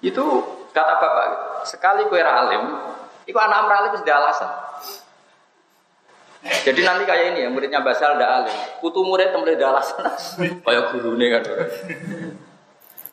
itu 0.00 0.24
kata 0.72 0.94
bapak 0.96 1.26
sekali 1.68 2.08
kue 2.08 2.20
alim 2.24 2.72
itu 3.28 3.36
anak 3.36 3.68
alim 3.68 3.92
sudah 4.00 4.16
alasan. 4.16 4.50
Jadi 6.40 6.80
nanti 6.80 7.04
kayak 7.04 7.36
ini 7.36 7.44
ya 7.44 7.48
muridnya 7.52 7.84
Basal 7.84 8.16
ada 8.16 8.40
alim, 8.40 8.56
kutu 8.80 9.04
murid 9.04 9.28
ada 9.28 9.66
alasan, 9.76 10.08
kayak 10.64 10.84
guru 10.88 11.12
nih 11.20 11.36
kan. 11.36 11.42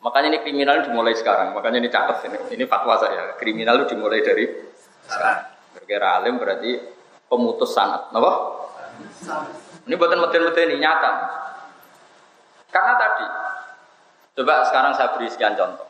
Makanya 0.00 0.32
ini 0.32 0.38
kriminal 0.40 0.80
dimulai 0.80 1.12
sekarang, 1.12 1.52
makanya 1.52 1.76
ini 1.76 1.92
catat 1.92 2.24
ini, 2.24 2.56
ini 2.56 2.64
fatwa 2.64 2.96
saya. 2.96 3.36
Kriminal 3.36 3.84
itu 3.84 3.92
dimulai 3.92 4.24
dari 4.24 4.48
sekarang. 5.04 5.44
Kira 5.84 6.24
alim 6.24 6.40
berarti 6.40 6.72
pemutus 7.28 7.76
sanat, 7.76 8.08
napa? 8.10 8.32
Ini 9.88 9.94
buatan 9.96 10.20
model-model 10.20 10.64
ini 10.68 10.76
nyata. 10.82 11.12
Karena 12.68 12.94
tadi, 13.00 13.26
coba 14.36 14.68
sekarang 14.68 14.92
saya 14.96 15.16
beri 15.16 15.28
sekian 15.32 15.56
contoh. 15.56 15.88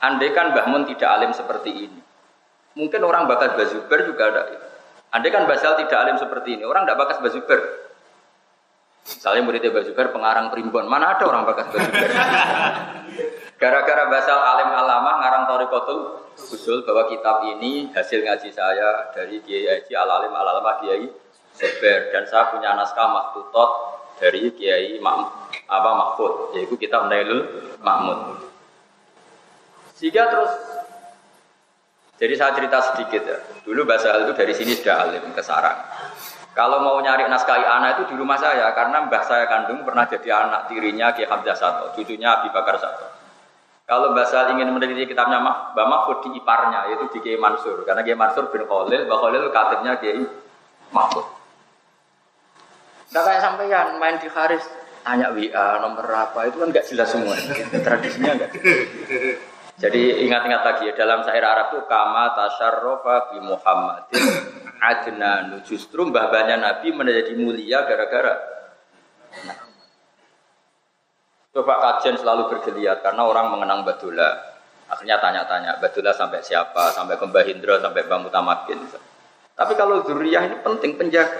Andai 0.00 0.30
kan 0.32 0.54
Mbah 0.54 0.66
Mun 0.70 0.86
tidak 0.86 1.10
alim 1.10 1.32
seperti 1.34 1.90
ini, 1.90 2.00
mungkin 2.78 3.02
orang 3.04 3.26
bakat 3.26 3.58
Bazuber 3.58 4.06
juga 4.06 4.32
ada. 4.32 4.42
Andai 5.10 5.34
kan 5.34 5.44
Basal 5.44 5.76
tidak 5.76 5.98
alim 5.98 6.16
seperti 6.16 6.56
ini, 6.56 6.64
orang 6.64 6.86
tidak 6.86 6.98
bakat 7.04 7.18
Bazuber. 7.20 7.60
Misalnya 9.04 9.42
muridnya 9.42 9.74
Bazuber 9.74 10.08
pengarang 10.08 10.48
primbon, 10.54 10.86
mana 10.88 11.18
ada 11.18 11.24
orang 11.26 11.44
bakat 11.44 11.66
Bazuber? 11.74 12.10
Gara-gara 13.60 14.08
basal 14.08 14.40
alim 14.40 14.72
alama 14.72 15.20
ngarang 15.20 15.44
Torikotul 15.44 16.00
usul 16.32 16.80
bahwa 16.80 17.04
kitab 17.12 17.44
ini 17.44 17.92
hasil 17.92 18.24
ngaji 18.24 18.48
saya 18.48 19.12
dari 19.12 19.36
Kiai 19.44 19.68
Haji 19.68 19.92
Al 20.00 20.08
Alim 20.08 20.32
Al 20.32 20.48
Alama 20.48 20.80
Kiai 20.80 21.04
Seber 21.52 22.08
dan 22.08 22.24
saya 22.24 22.48
punya 22.48 22.72
naskah 22.72 23.12
maktutot 23.12 24.00
dari 24.16 24.48
Kiai 24.56 24.96
Mam, 25.04 25.28
apa 25.68 25.90
Mahfud 25.92 26.56
yaitu 26.56 26.80
kitab 26.80 27.12
Nailul 27.12 27.76
Mahmud. 27.84 28.48
Sehingga 29.92 30.32
terus 30.32 30.52
jadi 32.16 32.40
saya 32.40 32.56
cerita 32.56 32.80
sedikit 32.80 33.28
ya. 33.28 33.38
Dulu 33.60 33.84
bahasa 33.84 34.24
itu 34.24 34.32
dari 34.32 34.56
sini 34.56 34.72
sudah 34.72 35.04
alim 35.04 35.36
ke 35.36 35.44
sarang. 35.44 35.84
Kalau 36.56 36.80
mau 36.80 36.96
nyari 36.96 37.28
naskah 37.28 37.60
anak 37.60 38.00
itu 38.00 38.16
di 38.16 38.24
rumah 38.24 38.40
saya 38.40 38.72
karena 38.72 39.04
mbah 39.04 39.20
saya 39.20 39.44
kandung 39.52 39.84
pernah 39.84 40.08
jadi 40.08 40.48
anak 40.48 40.72
tirinya 40.72 41.12
Kiai 41.12 41.28
Hamzah 41.28 41.56
Sato, 41.60 41.92
cucunya 41.92 42.40
Abi 42.40 42.48
Bakar 42.48 42.80
Sato. 42.80 43.19
Kalau 43.90 44.14
Basal 44.14 44.54
ingin 44.54 44.70
meneliti 44.70 45.10
kitabnya 45.10 45.42
Mbak 45.42 45.86
Mahfud 45.90 46.22
di 46.22 46.38
iparnya, 46.38 46.94
yaitu 46.94 47.10
di 47.10 47.18
Kiai 47.26 47.34
Mansur. 47.34 47.82
Karena 47.82 48.06
Kiai 48.06 48.14
Mansur 48.14 48.46
bin 48.54 48.62
Khalil, 48.62 49.10
Mbak 49.10 49.18
Khalil 49.18 49.42
katibnya 49.50 49.92
Kiai 49.98 50.22
Mahfud. 50.94 51.26
Nah 53.10 53.22
kayak 53.26 53.42
sampean 53.42 53.98
main 53.98 54.22
di 54.22 54.30
Haris, 54.30 54.62
tanya 55.02 55.34
WA 55.34 55.82
nomor 55.82 56.06
apa, 56.06 56.46
itu 56.46 56.62
kan 56.62 56.70
nggak 56.70 56.86
jelas 56.86 57.10
semua. 57.10 57.34
Tradisinya 57.82 58.38
enggak. 58.38 58.50
Jadi 59.80 60.22
ingat-ingat 60.22 60.62
lagi 60.62 60.82
ya, 60.86 60.94
dalam 60.94 61.26
syair 61.26 61.42
Arab 61.42 61.74
itu 61.74 61.82
kama 61.90 62.30
tasyarrofa 62.38 63.34
bi 63.34 63.38
Muhammadin 63.42 64.22
adnanu. 64.78 65.66
Justru 65.66 66.06
mbah 66.06 66.30
Nabi 66.30 66.94
menjadi 66.94 67.32
mulia 67.34 67.82
gara-gara 67.88 68.38
nah, 69.50 69.69
Coba 71.50 71.82
kajian 71.82 72.14
selalu 72.14 72.46
bergeliat 72.46 73.02
karena 73.02 73.26
orang 73.26 73.50
mengenang 73.50 73.82
Badula. 73.82 74.54
Akhirnya 74.86 75.18
tanya-tanya, 75.18 75.82
Badula 75.82 76.14
sampai 76.14 76.42
siapa? 76.46 76.94
Sampai 76.94 77.18
ke 77.18 77.26
Mbah 77.26 77.42
Hindra, 77.42 77.82
sampai 77.82 78.06
Mbah 78.06 78.18
Mutamakin. 78.22 78.78
Tapi 79.58 79.72
kalau 79.74 80.06
zuriyah 80.06 80.46
ini 80.46 80.56
penting 80.62 80.94
penjaga. 80.94 81.34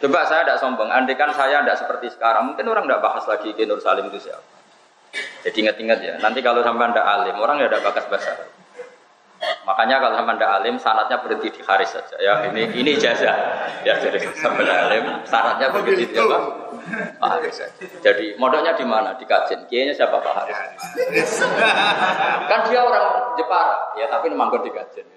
Coba 0.00 0.24
saya 0.24 0.48
tidak 0.48 0.60
sombong, 0.64 0.88
andai 0.88 1.12
kan 1.12 1.28
saya 1.36 1.60
tidak 1.60 1.76
seperti 1.76 2.08
sekarang, 2.16 2.52
mungkin 2.52 2.64
orang 2.72 2.88
tidak 2.88 3.04
bahas 3.04 3.24
lagi 3.28 3.52
ke 3.52 3.68
Nur 3.68 3.84
Salim 3.84 4.08
itu 4.08 4.16
siapa. 4.16 4.40
Jadi 5.44 5.56
ingat-ingat 5.60 5.98
ya, 6.00 6.14
nanti 6.24 6.40
kalau 6.40 6.64
sampai 6.64 6.88
anda 6.88 7.04
alim, 7.04 7.36
orang 7.36 7.60
ya 7.60 7.68
tidak 7.68 7.92
bakas 7.92 8.08
bahasa. 8.08 8.32
Makanya 9.40 9.96
kalau 10.04 10.14
sama 10.20 10.36
anda 10.36 10.60
alim, 10.60 10.76
sanatnya 10.76 11.16
berhenti 11.24 11.48
di 11.48 11.60
haris 11.64 11.96
saja. 11.96 12.16
Ya 12.20 12.44
ini 12.52 12.68
ini 12.76 12.92
jasa. 13.00 13.32
Ya 13.88 13.96
jadi 13.96 14.20
sampai 14.36 14.68
alim, 14.68 15.24
sanatnya 15.24 15.72
berhenti 15.72 16.12
di 16.12 16.16
apa? 16.20 16.38
Haris 17.24 17.56
saja. 17.56 17.84
Jadi 18.04 18.36
modalnya 18.36 18.76
di 18.76 18.84
mana? 18.84 19.16
Di 19.16 19.24
kajian. 19.24 19.64
Kiainya 19.64 19.96
siapa 19.96 20.20
Pak 20.20 20.32
Haris? 20.36 20.60
kan 22.52 22.60
dia 22.68 22.80
orang 22.84 23.36
Jepara, 23.40 23.96
ya 23.96 24.06
tapi 24.12 24.28
manggon 24.28 24.60
di 24.60 24.72
kajian. 24.76 25.08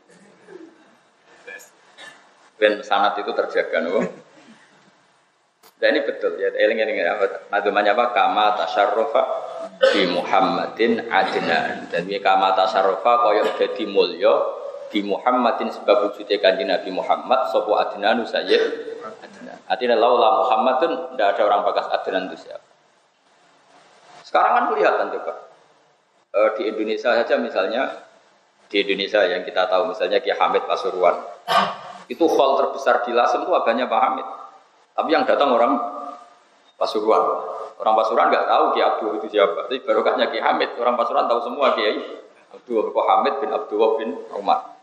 Ben 2.56 2.80
sanat 2.80 3.20
itu 3.20 3.32
terjaga, 3.36 3.84
no? 3.84 4.08
Dan 5.84 6.00
ini 6.00 6.08
betul 6.08 6.40
ya, 6.40 6.48
eling 6.56 6.80
eling 6.80 6.96
apa? 7.04 7.52
Nadumannya 7.52 7.92
apa? 7.92 8.16
Kama 8.16 8.56
tasarrufa 8.56 9.24
di 9.80 10.04
Muhammadin 10.10 11.10
adnan. 11.10 11.90
Dan 11.90 12.06
ini 12.06 12.20
kama 12.22 12.54
tasarrufa 12.54 13.26
koyok 13.26 13.48
jadi 13.60 13.84
mulio 13.90 14.64
di 14.94 15.02
Muhammadin 15.02 15.74
sebab 15.74 16.10
wujudnya 16.10 16.38
kanji 16.38 16.64
Nabi 16.70 16.90
Muhammad 16.94 17.50
sopo 17.50 17.76
adnanu 17.78 18.24
saja 18.30 18.58
adnan. 19.02 19.58
Artinya 19.66 19.98
laula 19.98 20.46
Muhammadun 20.46 21.18
tidak 21.18 21.28
ada 21.38 21.42
orang 21.50 21.62
bakas 21.66 21.88
adnan 21.90 22.30
itu 22.30 22.46
siapa. 22.46 22.66
Sekarang 24.22 24.54
kan 24.58 24.66
kelihatan 24.74 25.14
coba. 25.14 25.34
E, 26.34 26.40
di 26.58 26.64
Indonesia 26.74 27.14
saja 27.14 27.38
misalnya, 27.38 28.10
di 28.66 28.82
Indonesia 28.82 29.22
yang 29.30 29.46
kita 29.46 29.70
tahu 29.70 29.94
misalnya 29.94 30.18
Kiai 30.18 30.34
Hamid 30.34 30.66
Pasuruan. 30.66 31.22
Itu 32.10 32.26
hall 32.26 32.58
terbesar 32.58 33.06
di 33.06 33.14
Lasem 33.14 33.46
itu 33.46 33.54
abahnya 33.54 33.86
Pak 33.86 34.02
Hamid. 34.02 34.28
Tapi 34.94 35.10
yang 35.14 35.26
datang 35.30 35.54
orang 35.54 35.74
Pasuruan. 36.84 37.24
Orang 37.80 37.96
Pasuruan 37.96 38.28
nggak 38.28 38.46
tahu 38.52 38.64
Kiai 38.76 38.84
Abdul 38.84 39.16
itu 39.24 39.28
siapa. 39.32 39.72
Tapi 39.72 39.80
barokahnya 39.88 40.28
Kiai 40.28 40.44
Hamid. 40.44 40.76
Orang 40.76 41.00
Pasuruan 41.00 41.32
tahu 41.32 41.40
semua 41.48 41.72
Kiai 41.80 41.96
Abdul 42.52 42.92
Hamid 42.92 43.34
bin 43.40 43.50
Abdul 43.56 43.82
bin 44.04 44.10
Umar. 44.36 44.76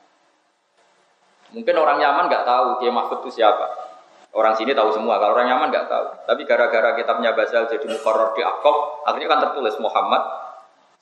Mungkin 1.53 1.75
orang 1.77 2.01
Yaman 2.01 2.33
nggak 2.33 2.45
tahu 2.49 2.67
Kiai 2.81 2.95
Mahfud 2.95 3.29
itu 3.29 3.43
siapa. 3.43 3.91
Orang 4.31 4.55
sini 4.55 4.71
tahu 4.71 4.95
semua, 4.95 5.19
kalau 5.19 5.35
orang 5.35 5.51
nyaman 5.51 5.75
nggak 5.75 5.91
tahu. 5.91 6.07
Tapi 6.23 6.47
gara-gara 6.47 6.95
kitabnya 6.95 7.35
Basal 7.35 7.67
jadi 7.67 7.83
mukarrar 7.91 8.31
di 8.39 8.47
Akob, 8.47 9.03
akhirnya 9.03 9.27
kan 9.27 9.41
tertulis 9.51 9.75
Muhammad 9.83 10.23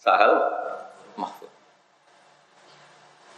Sahal 0.00 0.33
Mahfud. 1.21 1.52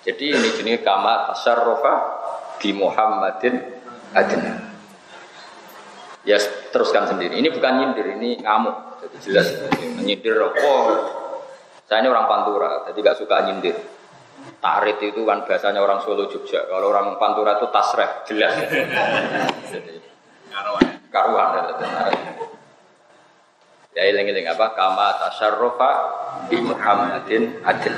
Jadi 0.06 0.30
ini 0.30 0.48
jenis 0.54 0.86
kama 0.86 1.34
tasarrufa 1.34 1.94
di 2.62 2.70
Muhammadin 2.70 3.54
adna. 4.14 4.59
Ya 6.28 6.36
teruskan 6.68 7.08
sendiri. 7.08 7.40
Ini 7.40 7.48
bukan 7.48 7.72
nyindir, 7.80 8.06
ini 8.20 8.40
ngamuk. 8.44 9.00
Jadi 9.00 9.16
jelas 9.24 9.46
nyindir. 10.04 10.36
Oh, 10.36 10.88
saya 11.88 12.04
ini 12.04 12.08
orang 12.12 12.28
Pantura, 12.28 12.84
jadi 12.90 12.98
gak 13.00 13.18
suka 13.18 13.48
nyindir. 13.48 13.76
Tarit 14.60 15.00
itu 15.00 15.24
kan 15.24 15.48
biasanya 15.48 15.80
orang 15.80 16.04
Solo 16.04 16.28
Jogja. 16.28 16.68
Kalau 16.68 16.92
orang 16.92 17.16
Pantura 17.16 17.56
itu 17.56 17.66
tasreh, 17.72 18.10
jelas. 18.28 18.52
karuan. 20.52 20.86
Karuan. 21.08 21.48
Ya 23.96 24.02
iling-iling 24.06 24.46
apa? 24.46 24.76
Kama 24.76 25.16
tasarrufa 25.18 25.92
di 26.52 26.60
Muhammadin 26.60 27.64
adil. 27.64 27.94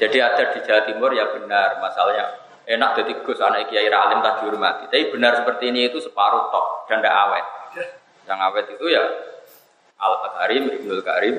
Jadi 0.00 0.16
ada 0.20 0.44
di 0.52 0.58
Jawa 0.64 0.82
Timur 0.88 1.12
ya 1.12 1.28
benar 1.28 1.76
masalahnya 1.80 2.39
enak 2.70 3.02
jadi 3.02 3.12
Gus 3.26 3.42
anak 3.42 3.66
Kiai 3.66 3.90
Ralim 3.90 4.22
tak 4.22 4.42
dihormati. 4.42 4.86
Tapi 4.86 5.10
benar 5.10 5.42
seperti 5.42 5.74
ini 5.74 5.90
itu 5.90 5.98
separuh 5.98 6.54
tok 6.54 6.86
dan 6.86 7.02
tidak 7.02 7.14
awet. 7.14 7.46
Yang 8.30 8.38
awet 8.46 8.66
itu 8.78 8.86
ya 8.86 9.02
Al 10.00 10.14
Karim, 10.22 10.62
Ibnul 10.70 11.02
Karim, 11.02 11.34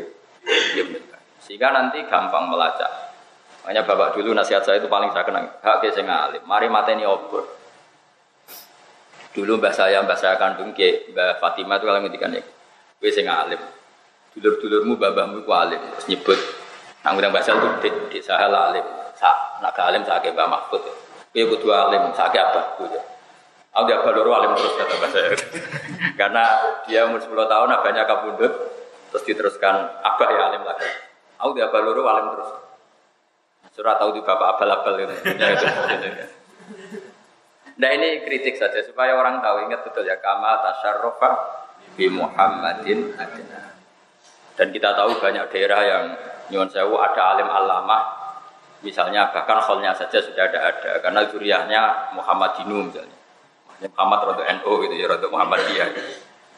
Ibnul 0.46 1.06
Karim. 1.08 1.28
Sehingga 1.42 1.74
nanti 1.74 2.04
gampang 2.06 2.52
melacak. 2.52 3.16
Makanya 3.66 3.82
bapak 3.86 4.18
dulu 4.18 4.34
nasihat 4.36 4.62
saya 4.62 4.78
itu 4.78 4.90
paling 4.92 5.10
saya 5.14 5.26
kenang. 5.26 5.50
Hak 5.62 5.82
ke 5.82 5.90
sing 5.94 6.06
alim. 6.06 6.42
Mari 6.46 6.70
mateni 6.70 7.06
obor. 7.06 7.46
Dulu 9.32 9.58
mbah 9.58 9.72
saya, 9.74 10.04
mbah 10.04 10.18
saya 10.20 10.36
kandung 10.36 10.76
ke 10.76 11.14
mbah 11.14 11.40
Fatimah 11.40 11.80
itu 11.80 11.86
kalau 11.88 12.02
ngendikan 12.04 12.36
ya. 12.36 12.44
Kowe 13.02 13.10
sing 13.10 13.26
alim. 13.26 13.62
Dulur-dulurmu 14.38 14.98
babahmu 14.98 15.42
ku 15.46 15.52
alim. 15.54 15.82
Terus 15.98 16.06
nyebut 16.10 16.40
nang 17.02 17.18
udah 17.18 17.34
bahasa 17.34 17.58
itu 17.58 18.22
saya 18.22 18.46
alim. 18.46 18.86
Sa, 19.18 19.58
nak 19.62 19.78
alim 19.82 20.06
saya 20.06 20.22
ke 20.22 20.30
Mbah 20.34 20.50
Mahfud. 20.50 20.82
Kowe 21.32 21.44
kudu 21.48 21.72
alim, 21.72 22.12
saya 22.12 22.28
ke 22.28 22.40
abahku 22.44 22.92
ya. 22.92 23.02
Aku 23.72 23.88
dia 23.88 24.04
baluru 24.04 24.36
alim 24.36 24.52
terus 24.52 24.76
kata 24.76 24.96
bahasa. 25.00 25.20
Karena 26.20 26.44
dia 26.84 27.08
umur 27.08 27.24
10 27.24 27.32
tahun 27.32 27.70
abahnya 27.72 28.04
kabundut 28.04 28.52
terus 29.12 29.24
diteruskan 29.24 29.96
abah 30.04 30.28
ya 30.28 30.42
alim 30.52 30.68
lagi. 30.68 30.92
Aku 31.40 31.56
dia 31.56 31.72
baluru 31.72 32.04
alim 32.04 32.36
terus. 32.36 32.52
Surah 33.72 33.96
tahu 33.96 34.12
di 34.12 34.22
bapak 34.28 34.60
abal-abal 34.60 34.94
gitu. 35.00 35.16
Nah 37.82 37.90
ini 37.98 38.22
kritik 38.22 38.62
saja 38.62 38.78
supaya 38.86 39.18
orang 39.18 39.42
tahu 39.42 39.66
ingat 39.66 39.82
betul 39.82 40.06
ya 40.06 40.22
kama 40.22 40.62
tasarrufa 40.62 41.34
bi 41.98 42.06
Muhammadin 42.14 43.18
adina. 43.18 43.74
Dan 44.54 44.70
kita 44.70 44.94
tahu 44.94 45.18
banyak 45.18 45.50
daerah 45.50 45.82
yang 45.82 46.04
nyuwun 46.54 46.70
sewu 46.70 47.02
ada 47.02 47.34
alim 47.34 47.50
alamah 47.50 48.21
misalnya 48.82 49.30
bahkan 49.30 49.62
kholnya 49.62 49.94
saja 49.94 50.22
sudah 50.22 50.50
ada 50.50 50.60
ada 50.74 50.92
karena 51.02 51.26
zuriyahnya 51.30 51.82
Muhammad 52.18 52.62
Dinu 52.62 52.90
misalnya. 52.90 53.18
Muhammad 53.82 54.20
Rodo 54.30 54.44
NU 54.46 54.72
gitu 54.86 54.94
ya 54.94 55.06
Rodo 55.10 55.28
Muhammadiyah. 55.34 55.90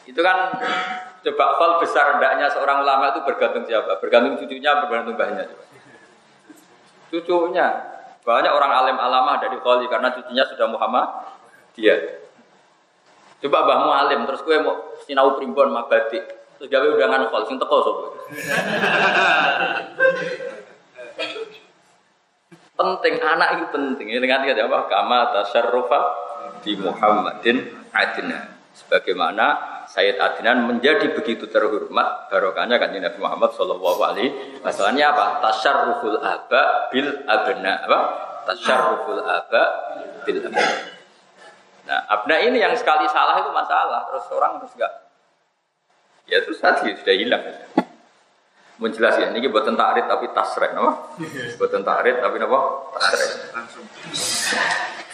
Itu 0.04 0.19
kan 0.19 0.60
coba 1.24 1.45
khol 1.56 1.71
besar 1.80 2.19
hendaknya 2.19 2.52
seorang 2.52 2.84
ulama 2.84 3.15
itu 3.15 3.24
bergantung 3.24 3.63
siapa? 3.63 3.95
Bergantung 4.04 4.36
cucunya, 4.36 4.84
bergantung 4.84 5.15
bahannya 5.15 5.48
coba 5.48 5.63
cucunya. 7.13 7.67
Banyak 8.24 8.50
orang 8.56 8.71
alim 8.71 8.98
alama 8.98 9.38
dari 9.38 9.60
Kholi 9.60 9.86
karena 9.91 10.10
cucunya 10.15 10.48
sudah 10.48 10.65
Muhammad 10.71 11.06
dia. 11.78 12.24
Coba 13.43 13.67
bahmu 13.67 13.91
alim 13.91 14.24
terus 14.26 14.41
gue 14.48 14.58
mau 14.63 14.95
sinau 15.04 15.36
primbon 15.36 15.69
mabadi 15.69 16.24
terus 16.58 16.71
gawe 16.71 16.88
undangan 16.95 17.28
Khol 17.30 17.43
sing 17.45 17.60
teko 17.62 17.78
sapa. 17.84 18.08
Penting 22.74 23.22
anak 23.22 23.50
itu 23.60 23.66
penting 23.70 24.08
ini 24.10 24.20
dengan 24.22 24.46
apa 24.46 24.80
kama 24.90 25.20
tasarrufa 25.34 26.00
di 26.66 26.74
Muhammadin 26.80 27.90
adina 27.94 28.50
sebagaimana 28.74 29.74
Sayyid 29.86 30.18
Adnan 30.18 30.66
menjadi 30.66 31.14
begitu 31.14 31.46
terhormat 31.46 32.32
barokahnya 32.32 32.82
kan 32.82 32.90
Nabi 32.90 33.20
Muhammad 33.20 33.54
Shallallahu 33.54 34.02
Alaihi 34.02 34.30
Wasallamnya 34.64 35.14
apa? 35.14 35.26
Tasarruful 35.44 36.18
aba 36.24 36.90
bil 36.90 37.12
abna 37.30 37.84
apa? 37.86 38.00
Tasarruful 38.50 39.22
aba 39.22 39.64
bil 40.26 40.40
abna. 40.40 40.66
Nah, 41.84 42.00
abna 42.10 42.40
ini 42.42 42.64
yang 42.64 42.74
sekali 42.80 43.06
salah 43.12 43.44
itu 43.44 43.52
masalah, 43.52 44.08
terus 44.08 44.26
orang 44.32 44.58
terus 44.64 44.74
enggak 44.80 45.04
ya 46.28 46.40
terus 46.44 46.60
tadi 46.60 46.96
sudah 46.96 47.16
hilang. 47.16 47.44
Menjelas 48.84 49.15
ya, 49.15 49.32
ini 49.32 49.48
buatan 49.48 49.80
takrit 49.80 50.12
tapi 50.12 50.28
tasrek, 50.36 50.76
no? 50.76 51.15
Buatan 51.56 51.88
takrit 51.88 52.19
tapi 52.19 52.36
apa? 52.43 52.60
Tasrek. 53.00 53.32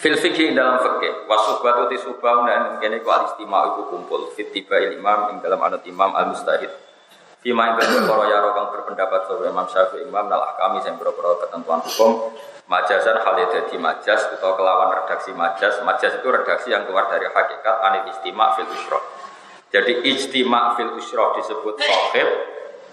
Fil 0.00 0.16
fikih 0.18 0.56
dalam 0.56 0.82
fikih, 0.82 1.28
wasuhbatu 1.30 1.86
tisubah 1.92 2.48
dan 2.48 2.62
kene 2.82 2.98
ku 3.04 3.12
istimewa 3.30 3.78
itu 3.78 3.82
kumpul. 3.94 4.32
Fit 4.34 4.50
tiba 4.50 4.74
imam 4.80 5.30
ing 5.30 5.36
dalam 5.38 5.60
anut 5.62 5.86
imam 5.86 6.10
al 6.18 6.34
mustahid. 6.34 6.72
Fima 7.40 7.72
ing 7.72 7.76
para 7.78 8.24
ya 8.28 8.42
kang 8.52 8.68
berpendapat 8.68 9.24
sapa 9.24 9.48
Imam 9.48 9.64
Syafi'i 9.64 10.04
Imam 10.04 10.28
nalah 10.28 10.60
kami 10.60 10.84
sing 10.84 10.92
boro 11.00 11.40
ketentuan 11.40 11.80
hukum 11.80 12.36
majasan 12.68 13.16
hal 13.16 13.34
dadi 13.48 13.80
majas 13.80 14.28
atau 14.36 14.54
kelawan 14.60 14.92
redaksi 14.92 15.32
majas. 15.32 15.80
Majas 15.80 16.20
itu 16.20 16.28
redaksi 16.28 16.68
yang 16.68 16.84
keluar 16.84 17.08
dari 17.08 17.24
hakikat 17.24 17.76
anit 17.80 18.12
istima 18.12 18.54
fil 18.54 18.68
usroh. 18.68 19.02
Jadi 19.72 20.04
istima 20.06 20.76
fil 20.76 20.94
usroh 20.94 21.32
disebut 21.40 21.80
sohib, 21.80 22.28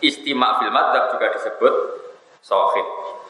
istima 0.04 0.62
fil 0.62 0.74
madzhab 0.74 1.14
juga 1.16 1.34
disebut 1.36 1.74
sohib. 2.42 2.88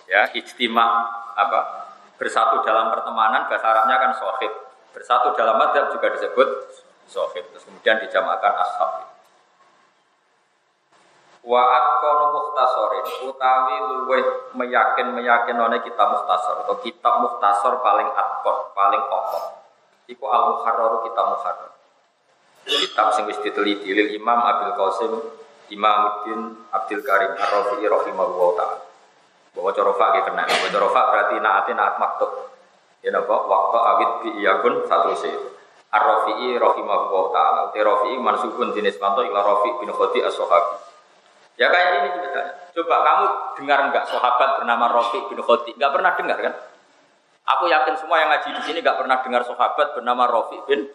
Ya, 0.07 0.31
istima 0.33 1.11
apa? 1.35 1.87
bersatu 2.17 2.65
dalam 2.65 2.89
pertemanan 2.91 3.45
bahasa 3.45 3.69
Arabnya 3.69 3.95
kan 4.01 4.11
sohib 4.17 4.51
bersatu 4.91 5.37
dalam 5.37 5.61
madhab 5.61 5.93
juga 5.93 6.09
disebut 6.09 6.49
sohib 7.05 7.45
terus 7.53 7.63
kemudian 7.63 8.01
dijamakan 8.01 8.53
ashab. 8.57 8.91
Wa 11.47 11.61
akono 11.63 12.25
muhtasorin 12.35 13.07
utawi 13.31 13.75
luweh 13.79 14.25
meyakin 14.57 15.15
meyakin 15.15 15.55
oleh 15.55 15.79
kitab 15.79 16.11
muhtasor 16.11 16.67
atau 16.67 16.75
kitab 16.83 17.23
muhtasor 17.23 17.79
paling 17.79 18.09
akon 18.09 18.57
paling 18.75 18.99
pokok 19.07 19.45
iku 20.11 20.25
al 20.27 20.43
muharrar 20.57 21.05
kitab 21.05 21.25
muharrar. 21.37 21.71
Kitab 22.67 23.15
sing 23.15 23.23
wis 23.31 23.39
diteliti 23.39 23.95
lil 23.95 24.11
Imam 24.11 24.43
Abdul 24.43 24.75
Qasim 24.75 25.13
Imamuddin 25.67 26.67
Abdul 26.71 27.01
Karim 27.03 27.35
Ar-Rafi'i 27.35 27.85
rahimahullah 27.87 28.51
taala 28.55 28.77
bahwa 29.57 29.71
corofa 29.73 30.05
gitu 30.21 30.29
kena. 30.29 30.43
Bahwa 30.45 30.69
corofa 30.69 31.01
berarti 31.09 31.35
naati 31.41 31.71
naat 31.73 31.95
maktub. 31.97 32.31
Ya 33.01 33.09
napa? 33.09 33.35
Waktu 33.35 33.77
awit 33.77 34.11
bi 34.21 34.29
iyakun 34.45 34.85
satu 34.85 35.17
se. 35.17 35.33
Ar-Rafi'i 35.89 36.61
rahimahullah 36.61 37.25
taala. 37.33 37.59
Uti 37.73 37.79
Rafi'i 37.81 38.15
mansubun 38.21 38.71
jenis 38.77 39.01
panto 39.01 39.25
ila 39.25 39.41
Rafi' 39.41 39.81
bin 39.81 39.89
Khodi 39.89 40.21
as-Sahabi. 40.21 40.77
Ya 41.57 41.73
kayak 41.73 41.89
ini 41.89 42.09
misalnya. 42.21 42.53
Coba 42.77 42.95
kamu 43.01 43.25
dengar 43.57 43.79
enggak 43.89 44.05
sahabat 44.05 44.61
bernama 44.61 44.85
Rafi' 44.93 45.25
bin 45.25 45.39
Khodi? 45.41 45.73
Enggak 45.73 45.91
pernah 45.97 46.11
dengar 46.13 46.37
kan? 46.37 46.53
Aku 47.47 47.65
yakin 47.71 47.95
semua 47.97 48.19
yang 48.21 48.29
ngaji 48.29 48.49
di 48.53 48.61
sini 48.61 48.77
enggak 48.85 48.99
pernah 48.99 49.17
dengar 49.25 49.41
sahabat 49.41 49.97
bernama 49.97 50.29
Rafi' 50.29 50.61
bin 50.69 50.85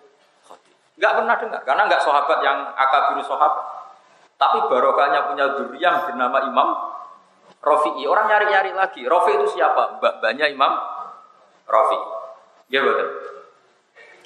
Khodi. 0.47 0.73
Enggak 1.01 1.13
pernah 1.19 1.35
dengar 1.35 1.61
karena 1.67 1.83
enggak 1.91 2.03
sahabat 2.07 2.39
yang 2.47 2.59
akabiru 2.79 3.27
sahabat. 3.27 3.65
Tapi 4.43 4.59
barokahnya 4.67 5.31
punya 5.31 5.55
yang 5.79 6.03
bernama 6.03 6.43
Imam 6.43 6.69
Rofi'i. 7.63 8.03
Orang 8.11 8.27
nyari-nyari 8.27 8.75
lagi. 8.75 9.07
Rofi 9.07 9.39
itu 9.39 9.55
siapa? 9.55 10.03
Mbak-mbaknya 10.03 10.51
Imam 10.51 10.83
Rofi. 11.71 11.99
Ya 12.67 12.83
betul. 12.83 13.07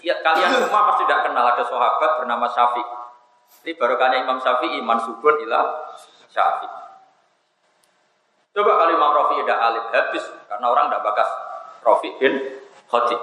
Kalian 0.00 0.56
semua 0.56 0.88
pasti 0.88 1.04
tidak 1.04 1.28
kenal 1.28 1.44
ada 1.52 1.60
sahabat 1.68 2.10
bernama 2.24 2.48
Syafi. 2.48 2.80
Ini 3.68 3.76
barokahnya 3.76 4.24
Imam 4.24 4.40
Syafi'i 4.40 4.80
mansubun 4.80 5.36
ila 5.44 5.92
Syafi. 6.32 6.68
Coba 8.56 8.72
kalau 8.80 8.92
Imam 8.96 9.12
Rofi 9.12 9.44
tidak 9.44 9.60
alim 9.60 9.84
habis 9.92 10.24
karena 10.48 10.66
orang 10.72 10.88
tidak 10.88 11.04
bakas 11.04 11.28
Rofi 11.84 12.08
bin 12.16 12.40
Khotib. 12.88 13.20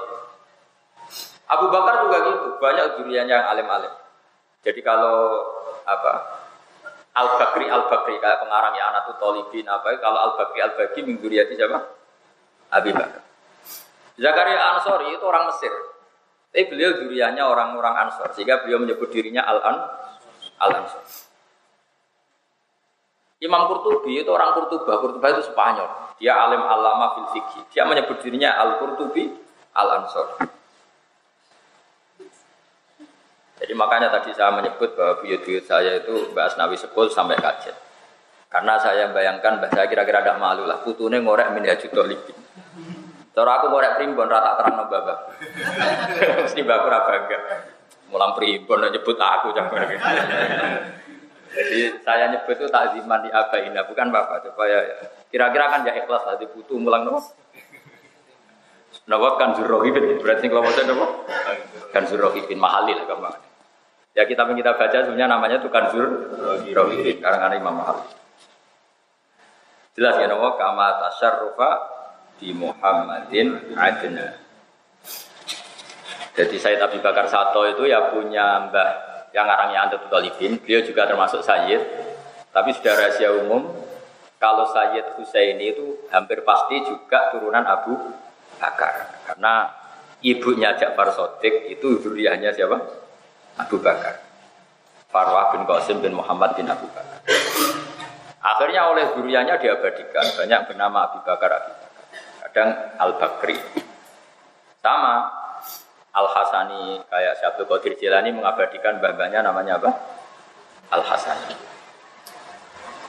Abu 1.49 1.73
Bakar 1.73 2.05
juga 2.05 2.17
gitu, 2.21 2.47
banyak 2.61 3.01
duriannya 3.01 3.33
yang 3.33 3.47
alim-alim. 3.49 3.93
Jadi 4.61 4.79
kalau 4.85 5.41
apa 5.89 6.42
Al 7.13 7.27
Bakri 7.37 7.69
Al 7.69 7.85
Bakri 7.89 8.17
kayak 8.17 8.41
pengarang 8.41 8.73
ya 8.73 8.89
anak 8.89 9.13
Tolibin 9.21 9.69
apa 9.69 9.93
kalau 10.01 10.17
Al 10.17 10.31
Bakri 10.33 10.59
Al 10.65 10.73
Bakri 10.73 11.05
minggu 11.05 11.29
siapa? 11.29 11.79
Abi 12.73 12.89
Bakar. 12.89 13.21
Zakaria 14.17 14.59
Ansori 14.73 15.13
itu 15.13 15.25
orang 15.25 15.49
Mesir. 15.49 15.73
Tapi 16.53 16.69
beliau 16.69 16.93
duriannya 17.01 17.41
orang-orang 17.41 18.09
Ansor 18.09 18.29
sehingga 18.33 18.61
beliau 18.61 18.81
menyebut 18.81 19.09
dirinya 19.09 19.45
Al 19.45 19.59
An 19.61 19.77
Al 20.61 20.71
Ansor. 20.85 21.05
Imam 23.41 23.67
Qurtubi 23.67 24.23
itu 24.23 24.31
orang 24.31 24.55
Qurtuba, 24.55 25.01
Qurtuba 25.01 25.27
itu 25.33 25.43
Spanyol. 25.51 25.89
Dia 26.21 26.39
alim 26.39 26.63
alama 26.63 27.17
fil 27.17 27.27
fikih. 27.35 27.63
Dia 27.75 27.83
menyebut 27.83 28.21
dirinya 28.23 28.55
Al 28.55 28.79
Qurtubi 28.79 29.33
Al 29.75 30.01
Ansor. 30.01 30.39
Jadi 33.63 33.79
makanya 33.79 34.11
tadi 34.11 34.35
saya 34.35 34.51
menyebut 34.51 34.91
bahwa 34.91 35.23
buyut-buyut 35.23 35.63
saya 35.63 36.03
itu 36.03 36.35
Mbak 36.35 36.51
Asnawi 36.51 36.75
Sekul 36.75 37.07
sampai 37.07 37.39
kajet. 37.39 37.71
Karena 38.51 38.75
saya 38.75 39.07
bayangkan 39.15 39.63
bahasa 39.63 39.87
kira-kira 39.87 40.19
ada 40.19 40.35
malu 40.35 40.67
lah. 40.67 40.83
Putune 40.83 41.23
ngorek 41.23 41.55
min 41.55 41.63
juta 41.79 42.03
libin. 42.03 42.35
Cara 43.31 43.63
aku 43.63 43.71
korek 43.71 43.95
primbon 43.95 44.27
rata 44.27 44.59
terang 44.59 44.83
no 44.83 44.91
babak. 44.91 45.31
Mesti 46.43 46.59
baku 46.59 46.85
ora 46.91 47.07
bangga. 47.07 47.39
Mulang 48.11 48.35
primbon 48.35 48.83
nyebut 48.83 49.15
aku 49.15 49.55
Jadi 51.55 51.79
saya 52.03 52.35
nyebut 52.35 52.59
itu 52.59 52.67
takziman 52.67 53.23
di 53.23 53.31
abaina 53.31 53.87
bukan 53.87 54.11
bapak 54.11 54.43
supaya 54.43 55.07
kira-kira 55.31 55.71
kan 55.71 55.87
ya 55.87 55.95
ikhlas 56.03 56.27
tadi 56.27 56.51
butuh 56.51 56.75
mulang 56.75 57.07
no. 57.07 57.23
Nawa 59.07 59.39
kan 59.39 59.55
zurohibin 59.55 60.19
berarti 60.19 60.51
kalau 60.51 60.67
mau 60.67 60.83
nopo 60.83 61.05
kan 61.95 62.03
zurohibin 62.11 62.59
mahali 62.59 62.91
lah 62.91 63.07
gampang. 63.07 63.52
Ya 64.13 64.29
kita 64.29 64.45
kita 64.45 64.77
baca 64.77 64.93
sebenarnya 64.93 65.25
namanya 65.25 65.57
itu 65.57 65.69
kan 65.73 65.89
zurohibin 65.89 67.17
karena 67.17 67.49
Imam 67.57 67.81
Mahali. 67.81 68.05
Jelas 69.97 70.21
ya 70.21 70.29
nawa 70.29 70.53
kama 70.57 71.01
tasarrufa 71.01 71.71
di 72.37 72.53
Muhammadin 72.53 73.73
adna. 73.73 74.37
Jadi 76.33 76.57
saya 76.57 76.81
Abi 76.81 76.97
Bakar 76.97 77.29
Sato 77.29 77.61
itu 77.69 77.85
ya 77.85 78.09
punya 78.09 78.69
mbah 78.69 78.89
yang 79.33 79.49
arangnya 79.49 79.89
Anta 79.89 79.97
Talibin, 80.09 80.61
beliau 80.61 80.81
juga 80.85 81.09
termasuk 81.09 81.41
Sayyid, 81.41 81.81
tapi 82.53 82.69
sudah 82.73 82.93
rahasia 82.93 83.33
umum 83.33 83.65
kalau 84.37 84.65
Sayyid 84.69 85.17
Husaini 85.17 85.73
itu 85.73 86.05
hampir 86.13 86.45
pasti 86.45 86.85
juga 86.85 87.33
turunan 87.33 87.65
Abu 87.65 87.97
Bakar 88.61 89.09
karena 89.25 89.73
ibunya 90.21 90.77
Ja'far 90.77 91.09
Sotik 91.13 91.69
itu 91.69 91.97
duriannya 92.01 92.53
siapa? 92.53 92.77
Abu 93.59 93.77
Bakar. 93.81 94.21
Farwah 95.13 95.53
bin 95.53 95.69
Qasim 95.69 96.01
bin 96.01 96.17
Muhammad 96.17 96.57
bin 96.57 96.65
Abu 96.65 96.89
Bakar. 96.89 97.21
Akhirnya 98.43 98.91
oleh 98.91 99.13
duriannya 99.15 99.55
diabadikan 99.61 100.25
banyak 100.35 100.59
bernama 100.73 101.07
Abu 101.07 101.21
Bakar 101.21 101.49
Abu 101.53 101.71
kadang 102.53 102.69
Al-Bakri. 103.01 103.57
Sama 104.83 105.31
Al-Hasani 106.13 107.01
kayak 107.09 107.33
Syabdul 107.41 107.65
Qadir 107.65 107.97
Jilani 107.97 108.29
mengabadikan 108.29 109.01
babanya 109.01 109.41
namanya 109.41 109.81
apa? 109.81 109.89
Al-Hasani. 110.93 111.55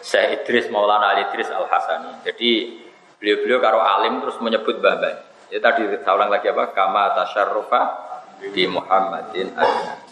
Syekh 0.00 0.44
Idris 0.44 0.72
Maulana 0.72 1.12
Ali 1.12 1.28
Idris 1.28 1.52
Al-Hasani. 1.52 2.24
Jadi 2.24 2.80
beliau-beliau 3.20 3.60
karo 3.60 3.84
alim 3.84 4.24
terus 4.24 4.40
menyebut 4.40 4.80
babanya. 4.80 5.20
Ya 5.52 5.60
tadi 5.60 5.84
saya 5.88 6.12
ulang 6.16 6.32
lagi 6.32 6.48
apa? 6.48 6.72
Kama 6.72 7.12
tasyarrufa 7.12 7.80
di 8.54 8.64
Muhammadin 8.64 9.52
adna. 9.52 10.03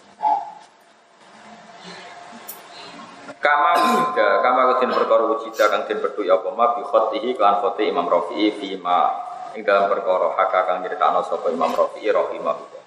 Kama 3.42 3.70
wujida, 3.74 4.38
kama 4.38 4.60
kutin 4.70 4.94
perkara 4.94 5.26
wujida 5.26 5.66
kang 5.66 5.82
den 5.90 5.98
ya 5.98 6.38
apa 6.38 6.48
ma 6.54 6.78
bi 6.78 6.82
khotihi 6.86 7.34
kan 7.34 7.58
khoti 7.58 7.90
Imam 7.90 8.06
Rafi'i 8.06 8.54
fi 8.54 8.78
ma 8.78 9.10
ing 9.58 9.66
dalam 9.66 9.90
perkara 9.90 10.30
hak 10.38 10.54
kang 10.54 10.78
nyritakno 10.86 11.26
sapa 11.26 11.50
Imam 11.50 11.74
Rafi'i 11.74 12.06
rahimahullah. 12.14 12.82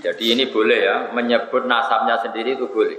Jadi 0.00 0.24
ini 0.32 0.48
boleh 0.48 0.80
ya, 0.80 0.96
menyebut 1.12 1.68
nasabnya 1.68 2.16
sendiri 2.24 2.56
itu 2.56 2.64
boleh. 2.72 2.96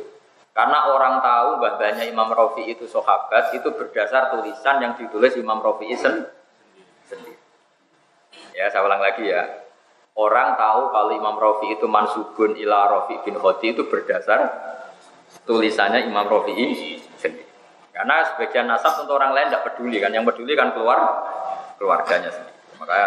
Karena 0.53 0.93
orang 0.93 1.17
tahu 1.25 1.49
bahwanya 1.57 2.05
Imam 2.05 2.29
Rafi'i 2.29 2.77
itu 2.77 2.85
sahabat 2.85 3.57
itu 3.57 3.73
berdasar 3.73 4.37
tulisan 4.37 4.77
yang 4.77 4.93
ditulis 4.93 5.33
Imam 5.33 5.57
Rafi'i 5.57 5.97
sendiri. 5.97 7.41
Ya, 8.53 8.69
saya 8.69 8.85
ulang 8.85 9.01
lagi 9.01 9.25
ya. 9.25 9.65
Orang 10.13 10.53
tahu 10.61 10.93
kalau 10.93 11.11
Imam 11.17 11.41
Rafi 11.41 11.73
itu 11.73 11.89
mansubun 11.89 12.53
ila 12.53 12.85
Rafi 12.85 13.17
bin 13.25 13.33
Khoti 13.33 13.73
itu 13.73 13.89
berdasar 13.89 14.45
tulisannya 15.43 16.06
Imam 16.08 16.30
Rafi'i 16.30 16.98
sendiri. 17.17 17.48
Karena 17.93 18.26
sebagian 18.26 18.65
nasab 18.65 19.06
untuk 19.06 19.22
orang 19.22 19.38
lain 19.38 19.54
tidak 19.54 19.69
peduli 19.69 20.02
kan, 20.02 20.10
yang 20.10 20.26
peduli 20.26 20.58
kan 20.58 20.74
keluar 20.74 20.98
keluarganya 21.78 22.34
sendiri. 22.34 22.58
Maka 22.82 22.98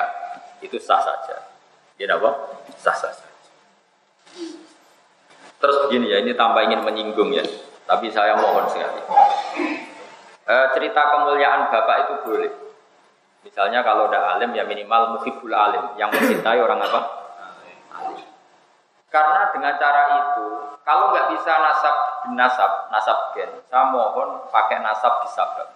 itu 0.62 0.78
sah 0.78 1.02
saja. 1.02 1.36
Ya 1.98 2.12
apa? 2.12 2.30
Sah 2.78 2.94
saja. 2.94 3.26
Terus 5.56 5.76
begini 5.88 6.12
ya, 6.12 6.20
ini 6.20 6.36
tambah 6.36 6.62
ingin 6.62 6.84
menyinggung 6.84 7.32
ya. 7.32 7.42
Tapi 7.88 8.12
saya 8.12 8.36
mohon 8.36 8.68
sekali. 8.68 9.00
E, 10.46 10.54
cerita 10.76 11.00
kemuliaan 11.16 11.72
bapak 11.72 11.96
itu 12.06 12.14
boleh. 12.22 12.52
Misalnya 13.42 13.80
kalau 13.86 14.10
udah 14.10 14.36
alim 14.36 14.52
ya 14.52 14.66
minimal 14.66 15.18
muhibul 15.18 15.54
alim, 15.54 15.94
yang 15.96 16.10
mencintai 16.10 16.58
orang 16.60 16.82
apa? 16.82 17.00
Alim. 17.94 18.26
Karena 19.08 19.48
dengan 19.54 19.74
cara 19.80 20.02
itu, 20.18 20.46
kalau 20.82 21.14
nggak 21.14 21.34
bisa 21.34 21.52
nasab 21.56 21.96
nasab, 22.34 22.90
nasab 22.90 23.36
gen, 23.36 23.50
saya 23.70 23.86
mohon 23.92 24.42
pakai 24.50 24.82
nasab 24.82 25.22
disabab. 25.22 25.68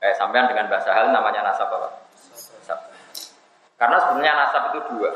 Kayak 0.00 0.16
sampean 0.18 0.48
dengan 0.48 0.66
bahasa 0.72 0.90
hal 0.94 1.12
namanya 1.12 1.44
nasab 1.44 1.68
apa? 1.68 1.88
Nasab. 2.32 2.78
Karena 3.76 3.96
sebenarnya 4.02 4.34
nasab 4.34 4.62
itu 4.72 4.80
dua. 4.94 5.10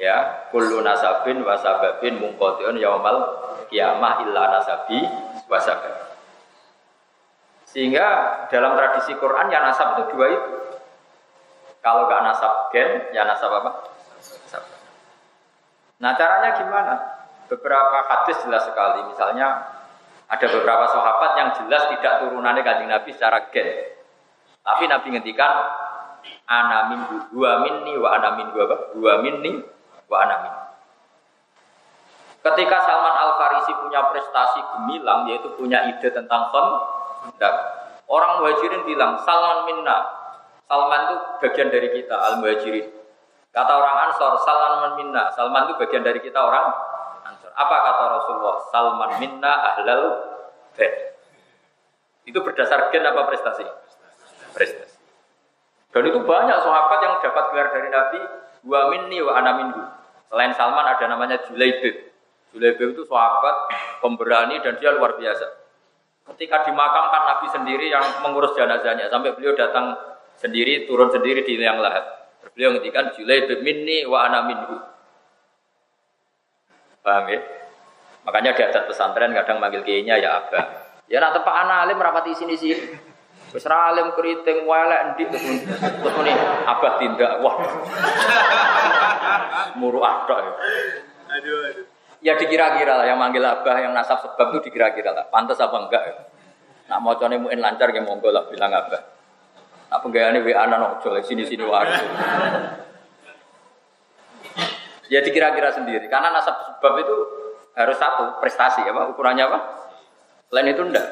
Ya, 0.00 0.48
kullu 0.48 0.80
nasabin 0.80 1.44
wasababin 1.44 2.16
mungkotion 2.16 2.80
yaumal 2.80 3.36
kiamah 3.68 4.24
illa 4.24 4.58
nasabi 4.58 5.04
wasabab. 5.46 6.16
Sehingga 7.68 8.06
dalam 8.50 8.74
tradisi 8.74 9.14
Quran 9.14 9.52
ya 9.52 9.62
nasab 9.62 10.00
itu 10.00 10.16
dua 10.16 10.26
itu. 10.26 10.52
Kalau 11.80 12.08
nggak 12.08 12.22
nasab 12.24 12.72
gen, 12.74 13.12
ya 13.14 13.22
nasab 13.28 13.52
apa? 13.60 13.70
Nah 16.00 16.16
caranya 16.16 16.56
gimana? 16.56 17.19
Beberapa 17.50 17.98
hadis 18.06 18.38
jelas 18.46 18.62
sekali. 18.62 19.10
Misalnya 19.10 19.66
ada 20.30 20.46
beberapa 20.46 20.86
sahabat 20.86 21.30
yang 21.34 21.48
jelas 21.58 21.90
tidak 21.90 22.22
turunannya 22.22 22.62
kanjeng 22.62 22.86
Nabi 22.86 23.10
secara 23.10 23.50
gen. 23.50 23.98
Tapi 24.62 24.86
Nabi 24.86 25.18
ngendikan 25.18 25.52
ana 26.46 26.94
min 26.94 27.00
dua 27.34 27.66
minni 27.66 27.98
wa 27.98 28.14
ana 28.14 28.38
min 28.38 28.54
dua 28.54 28.94
dua 28.94 29.18
minni 29.18 29.58
wa 30.06 30.16
ana 30.22 30.36
min. 30.46 30.54
Ketika 32.40 32.76
Salman 32.86 33.16
Al 33.18 33.32
Farisi 33.36 33.72
punya 33.82 34.06
prestasi 34.14 34.62
gemilang 34.78 35.26
yaitu 35.26 35.50
punya 35.58 35.90
ide 35.90 36.08
tentang 36.14 36.48
dan 37.36 37.54
orang 38.08 38.40
muhajirin 38.40 38.86
bilang 38.86 39.18
Salman 39.26 39.66
minna. 39.66 40.08
Salman 40.70 41.00
itu 41.10 41.16
bagian 41.42 41.68
dari 41.68 41.90
kita 41.90 42.14
al 42.14 42.38
muhajirin. 42.38 42.86
Kata 43.50 43.72
orang 43.74 43.96
Ansor, 44.08 44.38
Salman 44.46 44.94
minna. 44.94 45.34
Salman 45.34 45.66
itu 45.66 45.74
bagian 45.82 46.06
dari 46.06 46.22
kita 46.22 46.38
orang. 46.38 46.70
Apa 47.54 47.76
kata 47.82 48.04
Rasulullah? 48.18 48.56
Salman 48.70 49.10
minna 49.18 49.52
ahlal 49.74 50.04
bed. 50.74 50.92
Itu 52.28 52.44
berdasar 52.44 52.92
gen 52.94 53.06
apa 53.06 53.26
prestasi? 53.26 53.64
Prestasi. 54.54 54.98
Dan 55.90 56.02
itu 56.06 56.22
banyak 56.22 56.58
sahabat 56.62 56.98
yang 57.02 57.14
dapat 57.18 57.44
gelar 57.50 57.68
dari 57.74 57.88
Nabi 57.90 58.20
wa 58.66 58.80
minni 58.94 59.18
wa 59.18 59.32
ana 59.34 59.52
minhu. 59.58 59.82
Selain 60.30 60.54
Salman 60.54 60.86
ada 60.86 61.04
namanya 61.10 61.42
Julaibib. 61.50 62.14
Julaibib 62.54 62.94
itu 62.94 63.02
sahabat 63.06 63.74
pemberani 63.98 64.62
dan 64.62 64.78
dia 64.78 64.94
luar 64.94 65.18
biasa. 65.18 65.46
Ketika 66.30 66.62
dimakamkan 66.70 67.22
Nabi 67.26 67.46
sendiri 67.50 67.90
yang 67.90 68.06
mengurus 68.22 68.54
jenazahnya 68.54 69.10
sampai 69.10 69.34
beliau 69.34 69.58
datang 69.58 69.98
sendiri 70.38 70.86
turun 70.86 71.10
sendiri 71.10 71.42
di 71.42 71.58
yang 71.58 71.82
lahat. 71.82 72.06
Beliau 72.54 72.78
ngendikan 72.78 73.10
Julai 73.18 73.50
minni 73.60 74.06
wa 74.06 74.30
ana 74.30 74.46
minhu. 74.46 74.78
Paham 77.00 77.24
ya? 77.32 77.40
Makanya 78.28 78.52
di 78.52 78.62
adat 78.62 78.84
pesantren 78.84 79.32
kadang 79.32 79.56
manggil 79.56 79.80
kiainya 79.80 80.20
ya 80.20 80.44
abah. 80.44 80.64
Ya 81.08 81.18
nak 81.18 81.32
tempat 81.40 81.54
anak 81.64 81.78
alim 81.88 81.98
rapati 81.98 82.36
sini 82.36 82.54
sini. 82.54 82.76
Wis 83.50 83.66
alim 83.66 84.14
keriting 84.14 84.68
welek 84.68 85.00
endi 85.10 85.24
terus 85.26 85.44
muni 86.14 86.32
abah 86.68 86.92
tindak. 87.00 87.40
Wah. 87.40 87.56
Muru 89.80 90.04
adok 90.04 90.38
ya. 90.38 90.52
Aduh 91.40 91.58
aduh. 91.72 91.86
Ya 92.20 92.36
dikira-kira 92.36 93.00
lah 93.00 93.08
yang 93.08 93.16
manggil 93.16 93.40
abah 93.40 93.80
yang 93.80 93.96
nasab 93.96 94.20
sebab 94.20 94.52
itu 94.52 94.68
dikira-kira 94.68 95.16
lah. 95.16 95.24
Pantas 95.32 95.56
apa 95.56 95.72
enggak 95.80 96.02
ya? 96.04 96.14
Nak 96.92 96.98
mau 97.00 97.16
muin 97.16 97.58
lancar 97.58 97.88
ya 97.96 98.04
monggo 98.04 98.28
lah 98.28 98.44
bilang 98.52 98.70
abah. 98.76 99.00
Gaya 99.90 100.30
ini 100.30 100.46
WA 100.46 100.68
nano 100.70 101.00
sini 101.24 101.42
sini 101.42 101.64
wae. 101.66 101.90
Ya 105.10 105.20
dikira-kira 105.20 105.74
sendiri 105.74 106.06
karena 106.06 106.30
nasab 106.30 106.78
sebab 106.78 106.94
itu 107.02 107.16
harus 107.74 107.98
satu 107.98 108.38
prestasi 108.38 108.86
apa 108.86 109.10
ukurannya 109.10 109.44
apa 109.46 109.58
Lain 110.50 110.66
itu 110.66 110.82
enggak. 110.82 111.06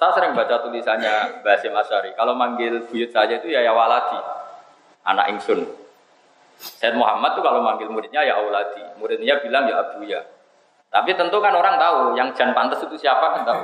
Saya 0.00 0.10
sering 0.16 0.32
baca 0.32 0.56
tulisannya 0.64 1.44
Basim 1.44 1.76
Asyari. 1.76 2.16
Kalau 2.16 2.32
manggil 2.32 2.88
buyut 2.88 3.12
saja 3.12 3.36
itu 3.36 3.52
ya 3.52 3.60
ya 3.60 3.76
waladi, 3.76 4.16
anak 5.04 5.36
ingsun. 5.36 5.68
Said 6.56 6.96
Muhammad 6.96 7.36
tuh 7.36 7.44
kalau 7.44 7.60
manggil 7.60 7.92
muridnya 7.92 8.24
ya 8.24 8.40
auladi. 8.40 8.80
Muridnya 8.96 9.36
bilang 9.44 9.68
ya 9.68 9.84
abu 9.84 10.00
ya. 10.08 10.24
Tapi 10.88 11.12
tentu 11.12 11.36
kan 11.44 11.52
orang 11.52 11.76
tahu 11.76 12.16
yang 12.16 12.32
jan 12.32 12.56
pantas 12.56 12.80
itu 12.80 12.96
siapa 12.96 13.36
kan 13.36 13.42
tahu. 13.44 13.60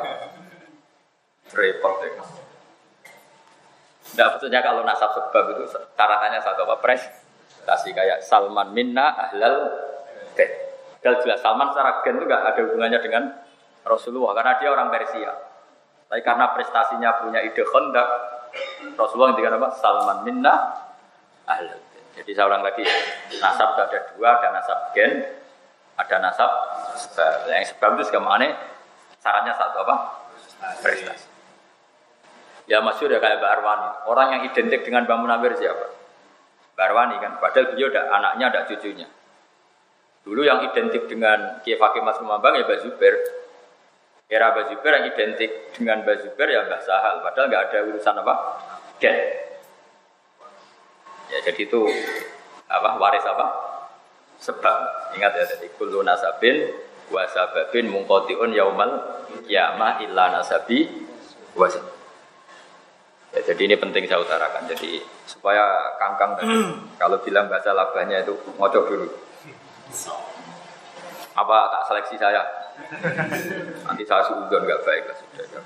Repot 1.56 1.94
ya. 2.04 2.10
Tidak 4.10 4.28
betulnya 4.36 4.60
kalau 4.60 4.82
nasab 4.82 5.14
sebab 5.14 5.54
itu 5.54 5.64
syaratnya 5.70 6.42
satu 6.42 6.66
apa 6.66 6.82
pres 6.82 7.06
kasih 7.64 7.92
kayak 7.92 8.18
Salman 8.24 8.72
minna 8.72 9.12
ahlal 9.14 9.56
gen. 10.34 10.50
jelas 11.00 11.40
Salman 11.40 11.72
secara 11.72 12.04
gen 12.04 12.20
itu 12.20 12.26
gak 12.28 12.42
ada 12.44 12.60
hubungannya 12.64 13.00
dengan 13.00 13.22
Rasulullah 13.84 14.36
karena 14.36 14.52
dia 14.60 14.68
orang 14.68 14.88
Persia. 14.92 15.32
Tapi 16.10 16.20
karena 16.26 16.50
prestasinya 16.52 17.22
punya 17.22 17.40
ide 17.40 17.62
kondak, 17.70 18.08
Rasulullah 18.98 19.38
yang 19.38 19.56
apa? 19.56 19.68
Salman 19.78 20.18
minna 20.26 20.54
ahlal 21.46 21.78
Jadi 22.10 22.36
saya 22.36 22.50
ulang 22.50 22.66
lagi, 22.66 22.84
nasab 23.38 23.78
ada 23.78 23.98
dua, 24.12 24.28
ada 24.42 24.48
nasab 24.52 24.78
gen, 24.92 25.24
ada 25.96 26.16
nasab. 26.20 26.50
Yang 27.48 27.72
sebab 27.72 27.96
itu 27.96 28.10
segamane 28.10 28.52
syaratnya 29.22 29.54
satu 29.56 29.86
apa? 29.86 29.94
Prestasi. 30.84 31.30
Ya 32.68 32.78
masyur 32.84 33.10
ya 33.10 33.18
kayak 33.18 33.40
Mbak 33.40 33.50
Arwani. 33.50 33.88
Orang 34.06 34.28
yang 34.36 34.42
identik 34.46 34.86
dengan 34.86 35.06
Mbak 35.06 35.18
Munawir 35.22 35.54
siapa? 35.56 35.99
Mbak 36.80 36.88
Arwani 36.96 37.16
kan. 37.20 37.32
Padahal 37.36 37.76
beliau 37.76 37.92
ada 37.92 38.08
anaknya, 38.08 38.44
ada 38.48 38.60
cucunya. 38.64 39.04
Dulu 40.24 40.40
yang 40.40 40.64
identik 40.64 41.12
dengan 41.12 41.60
Kiai 41.60 41.76
Fakih 41.76 42.00
Mas 42.00 42.16
Kumambang 42.16 42.56
ya 42.56 42.64
Mbak 42.64 42.80
Zubair. 42.88 43.20
Era 44.32 44.56
Mbak 44.56 44.64
Zubair 44.72 44.92
yang 44.96 45.06
identik 45.12 45.76
dengan 45.76 46.00
Mbak 46.00 46.24
Zubair 46.24 46.48
ya 46.48 46.64
Mbak 46.64 46.80
Sahal. 46.80 47.20
Padahal 47.20 47.52
nggak 47.52 47.64
ada 47.68 47.78
urusan 47.84 48.14
apa? 48.24 48.34
Gen. 48.96 49.12
Ya 51.28 51.38
jadi 51.44 51.68
itu 51.68 51.84
apa 52.64 52.96
waris 52.96 53.28
apa? 53.28 53.46
Sebab. 54.40 54.76
Ingat 55.20 55.36
ya 55.36 55.44
jadi 55.52 55.68
kullu 55.76 56.00
nasabin 56.00 56.64
wa 57.12 57.28
sababin 57.28 57.92
mungkotiun 57.92 58.56
yaumal 58.56 59.20
kiamah 59.44 60.00
illa 60.00 60.32
nasabi 60.32 60.88
wasabin. 61.52 61.99
Ya, 63.30 63.40
jadi 63.46 63.62
ini 63.70 63.76
penting 63.78 64.10
saya 64.10 64.18
utarakan. 64.18 64.66
Jadi 64.66 64.98
supaya 65.22 65.94
kangkang 66.02 66.34
tadi 66.34 66.50
kalau 66.98 67.22
bilang 67.22 67.46
bahasa 67.46 67.70
labahnya 67.70 68.26
itu 68.26 68.34
ngocok 68.58 68.84
dulu. 68.90 69.06
Apa 71.38 71.56
tak 71.70 71.82
seleksi 71.86 72.16
saya? 72.18 72.42
Nanti 73.86 74.02
saya 74.02 74.26
suudon 74.26 74.66
nggak 74.66 74.82
baik 74.82 75.04
lah 75.06 75.16
sudah. 75.16 75.62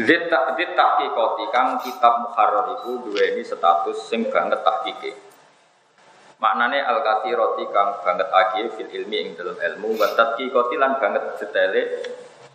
Zit 0.00 0.32
tahqiqati 0.32 1.44
kang 1.52 1.76
kitab 1.84 2.24
muharrar 2.24 2.80
itu 2.80 3.04
dua 3.04 3.36
ini 3.36 3.44
status 3.44 4.08
sing 4.08 4.32
banget 4.32 4.64
tahqiqe. 4.64 5.12
Maknane 6.40 6.80
al 6.80 7.04
roti 7.04 7.64
kang 7.68 8.00
banget 8.00 8.32
akhir 8.32 8.80
fil 8.80 8.88
ilmi 8.88 9.16
ing 9.20 9.28
dalam 9.36 9.60
ilmu 9.60 10.00
wa 10.00 10.08
tahqiqati 10.16 10.74
lan 10.80 10.96
banget 10.96 11.36
detaile 11.36 11.82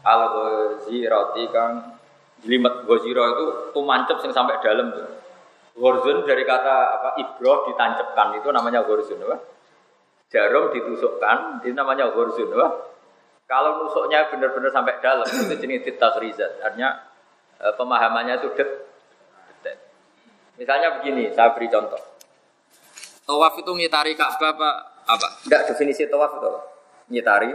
al 0.01 0.21
roti 0.89 1.43
kang 1.53 1.96
Jelimet 2.45 2.85
goziro 2.85 3.23
itu 3.33 3.45
tuh 3.73 3.83
mancep 3.83 4.17
sing 4.21 4.29
sampai 4.29 4.61
dalam 4.61 4.93
tuh. 4.93 5.07
Gorzun 5.77 6.25
dari 6.25 6.41
kata 6.41 6.75
apa 6.97 7.09
ibroh 7.21 7.69
ditancapkan 7.69 8.33
itu 8.37 8.49
namanya 8.49 8.81
gorzun, 8.81 9.21
apa? 9.21 9.37
Jarum 10.27 10.73
ditusukkan 10.73 11.61
itu 11.61 11.73
namanya 11.73 12.09
gorzun, 12.09 12.49
apa? 12.53 12.97
Kalau 13.47 13.85
nusuknya 13.85 14.27
benar-benar 14.27 14.73
sampai 14.75 14.99
dalam 14.99 15.23
itu 15.23 15.55
jenis 15.55 15.87
rizat. 16.19 16.59
Artinya 16.59 16.99
eh, 17.63 17.73
pemahamannya 17.77 18.43
itu 18.43 18.51
det. 18.57 19.75
Misalnya 20.57 20.99
begini, 20.99 21.31
saya 21.31 21.53
beri 21.53 21.69
contoh. 21.69 22.01
Tawaf 23.27 23.59
itu 23.59 23.71
ngitari 23.71 24.15
Ka'bah 24.15 24.55
apa? 24.55 24.69
Apa? 25.03 25.27
Enggak 25.47 25.67
definisi 25.71 26.07
tawaf 26.07 26.39
itu. 26.39 26.51
Ngitari 27.11 27.51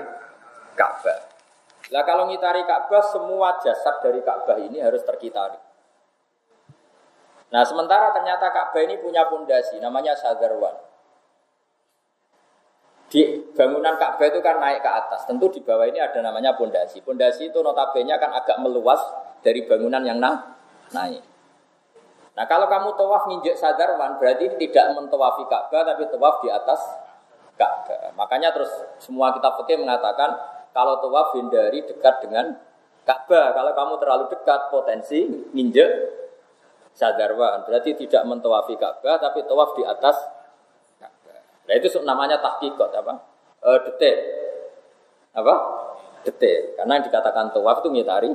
Ka'bah. 0.77 1.32
Lah 1.92 2.09
kalau 2.09 2.24
ngitari 2.33 2.64
Ka'bah 2.64 3.05
semua 3.05 3.61
jasad 3.61 4.00
dari 4.00 4.24
Ka'bah 4.24 4.57
ini 4.57 4.81
harus 4.81 5.05
terkitari. 5.05 5.61
Nah 7.52 7.62
sementara 7.68 8.16
ternyata 8.16 8.48
Ka'bah 8.48 8.81
ini 8.81 8.96
punya 8.96 9.28
pondasi 9.28 9.76
namanya 9.76 10.16
Sadarwan. 10.16 10.72
Di 13.12 13.44
bangunan 13.52 14.00
Ka'bah 14.00 14.24
itu 14.24 14.40
kan 14.40 14.57
naik 14.57 14.81
ke 14.81 14.88
atas. 14.88 15.28
Tentu 15.28 15.52
di 15.52 15.61
bawah 15.61 15.85
ini 15.85 16.00
ada 16.00 16.16
namanya 16.24 16.57
pondasi. 16.57 17.05
Pondasi 17.05 17.52
itu 17.52 17.61
notabene 17.61 18.16
kan 18.16 18.33
agak 18.33 18.57
meluas 18.64 19.05
dari 19.44 19.68
bangunan 19.68 20.00
yang 20.00 20.16
na 20.16 20.57
naik. 20.96 21.20
Nah 22.33 22.48
kalau 22.48 22.72
kamu 22.72 22.96
tawaf 22.96 23.28
nginjek 23.28 23.61
Sadarwan 23.61 24.16
berarti 24.16 24.48
tidak 24.57 24.96
mentowafi 24.96 25.44
Ka'bah 25.44 25.85
tapi 25.85 26.09
tawaf 26.09 26.40
di 26.40 26.48
atas 26.48 26.81
Ka'bah. 27.61 28.16
Makanya 28.16 28.48
terus 28.57 28.72
semua 28.96 29.37
kitab 29.37 29.61
fikih 29.61 29.76
mengatakan 29.76 30.62
kalau 30.73 30.99
tawaf 31.05 31.37
hindari 31.37 31.85
dekat 31.85 32.25
dengan 32.25 32.57
Ka'bah. 33.03 33.53
Kalau 33.53 33.73
kamu 33.77 33.95
terlalu 33.99 34.25
dekat 34.33 34.61
potensi 34.73 35.27
nginjek 35.53 35.91
sadarwan. 36.97 37.67
Berarti 37.69 37.93
tidak 37.99 38.23
mentawafi 38.25 38.79
Ka'bah 38.81 39.21
tapi 39.21 39.45
tawaf 39.45 39.77
di 39.77 39.85
atas 39.85 40.17
Ka'bah. 40.97 41.41
Nah 41.69 41.75
itu 41.77 41.89
namanya 42.03 42.41
tahqiqat 42.41 42.91
apa? 43.05 43.15
E, 43.61 43.71
detail. 43.91 44.19
Apa? 45.37 45.55
Detail. 46.25 46.63
Karena 46.79 46.93
yang 46.99 47.05
dikatakan 47.05 47.53
tawaf 47.53 47.85
itu 47.85 47.89
ngitari 47.91 48.31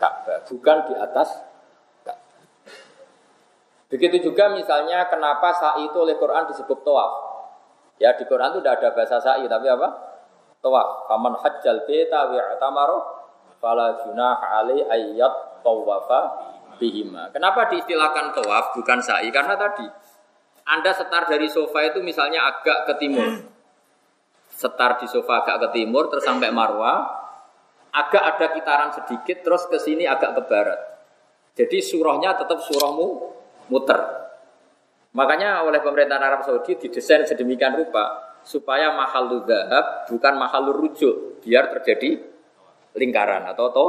Ka'bah, 0.00 0.46
bukan 0.46 0.76
di 0.88 0.94
atas. 0.96 1.28
Begitu 3.88 4.20
juga 4.20 4.52
misalnya 4.52 5.08
kenapa 5.08 5.48
sa'i 5.56 5.88
itu 5.88 5.96
oleh 5.96 6.20
Quran 6.20 6.44
disebut 6.52 6.84
tawaf. 6.84 7.12
Ya 7.96 8.12
di 8.14 8.28
Quran 8.28 8.52
itu 8.52 8.60
tidak 8.60 8.84
ada 8.84 8.88
bahasa 8.92 9.16
sa'i 9.16 9.48
tapi 9.48 9.64
apa? 9.64 10.07
Tawaf. 10.62 11.08
Faman 11.10 11.34
hajjal 11.38 11.86
beta 11.86 12.30
wi'tamaro 12.30 12.98
fala 13.58 14.02
junah 14.06 14.38
alai 14.38 14.86
ayat 14.86 15.62
tawafa 15.62 16.20
bihima. 16.78 17.30
Kenapa 17.34 17.66
diistilahkan 17.70 18.34
tawaf 18.38 18.74
bukan 18.78 19.02
sa'i? 19.02 19.28
Karena 19.34 19.58
tadi 19.58 19.86
Anda 20.68 20.92
setar 20.92 21.26
dari 21.26 21.48
sofa 21.48 21.80
itu 21.88 22.04
misalnya 22.04 22.44
agak 22.44 22.86
ke 22.86 22.94
timur. 23.00 23.28
Setar 24.52 25.00
di 25.00 25.06
sofa 25.08 25.42
agak 25.42 25.68
ke 25.68 25.68
timur 25.80 26.12
terus 26.12 26.28
sampai 26.28 26.52
Marwah, 26.52 27.08
agak 27.88 28.22
ada 28.36 28.46
kitaran 28.52 28.90
sedikit 28.92 29.40
terus 29.40 29.64
ke 29.66 29.80
sini 29.80 30.04
agak 30.04 30.36
ke 30.36 30.42
barat. 30.44 30.80
Jadi 31.56 31.82
surahnya 31.82 32.36
tetap 32.38 32.60
surahmu 32.62 33.06
muter. 33.72 33.98
Makanya 35.16 35.64
oleh 35.64 35.80
pemerintah 35.80 36.20
Arab 36.20 36.44
Saudi 36.44 36.76
didesain 36.76 37.24
sedemikian 37.24 37.74
rupa 37.74 38.27
supaya 38.48 38.96
mahal 38.96 39.44
dahab 39.44 40.08
bukan 40.08 40.34
mahal 40.40 40.72
rujuk 40.72 41.44
biar 41.44 41.68
terjadi 41.76 42.16
lingkaran 42.96 43.44
atau 43.44 43.68
to 43.68 43.86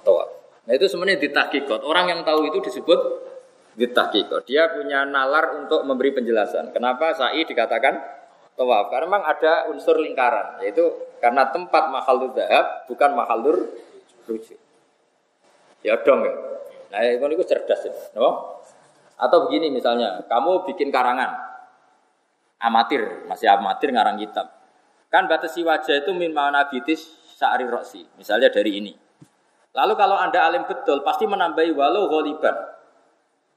toa. 0.00 0.24
Nah 0.64 0.72
itu 0.72 0.88
sebenarnya 0.88 1.20
ditakikot. 1.20 1.84
Orang 1.84 2.08
yang 2.08 2.24
tahu 2.24 2.48
itu 2.48 2.64
disebut 2.64 3.00
ditakikot. 3.76 4.48
Dia 4.48 4.72
punya 4.72 5.04
nalar 5.04 5.60
untuk 5.60 5.84
memberi 5.84 6.16
penjelasan. 6.16 6.72
Kenapa 6.72 7.12
sa'i 7.12 7.44
dikatakan 7.44 8.00
tawaf? 8.56 8.88
Karena 8.88 9.06
memang 9.12 9.24
ada 9.28 9.68
unsur 9.68 10.00
lingkaran, 10.00 10.64
yaitu 10.64 10.88
karena 11.20 11.52
tempat 11.52 11.92
mahal 11.92 12.32
dahab 12.32 12.88
bukan 12.88 13.10
mahal 13.12 13.44
rujuk. 14.24 14.58
Ya 15.84 16.00
dong 16.00 16.24
ya. 16.24 16.34
Nah 16.92 17.00
itu 17.12 17.44
cerdas 17.44 17.80
ya. 17.84 17.92
No? 18.16 18.56
Atau 19.20 19.46
begini 19.46 19.68
misalnya, 19.70 20.24
kamu 20.26 20.66
bikin 20.72 20.90
karangan, 20.90 21.51
amatir, 22.62 23.26
masih 23.26 23.50
amatir 23.50 23.90
ngarang 23.90 24.16
kitab. 24.22 24.46
Kan 25.10 25.26
batasi 25.26 25.66
wajah 25.66 26.06
itu 26.06 26.14
min 26.14 26.30
manabitis 26.30 27.04
sa'ri 27.36 27.66
roksi, 27.66 28.06
misalnya 28.16 28.48
dari 28.48 28.78
ini. 28.78 28.94
Lalu 29.74 29.94
kalau 29.98 30.16
Anda 30.16 30.46
alim 30.46 30.64
betul, 30.64 31.02
pasti 31.02 31.26
menambahi 31.26 31.74
walau 31.74 32.06
ghaliban. 32.06 32.54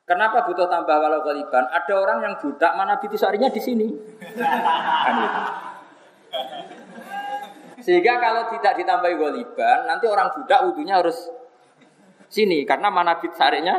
Kenapa 0.09 0.43
butuh 0.49 0.65
tambah 0.65 0.97
walau 0.97 1.21
ghaliban? 1.21 1.69
Ada 1.69 1.93
orang 1.93 2.19
yang 2.25 2.33
budak 2.41 2.71
mana 2.73 2.97
bitis 2.97 3.21
sa'rinya 3.21 3.53
di 3.53 3.61
sini. 3.61 3.87
kan 5.05 5.13
gitu. 5.21 5.41
Sehingga 7.85 8.17
kalau 8.17 8.49
tidak 8.49 8.73
ditambahi 8.81 9.13
ghaliban, 9.13 9.85
nanti 9.85 10.09
orang 10.09 10.33
budak 10.33 10.59
wudhunya 10.65 11.05
harus 11.05 11.29
sini 12.29 12.65
karena 12.65 12.89
mana 12.89 13.21
bit 13.21 13.31
sarinya 13.37 13.77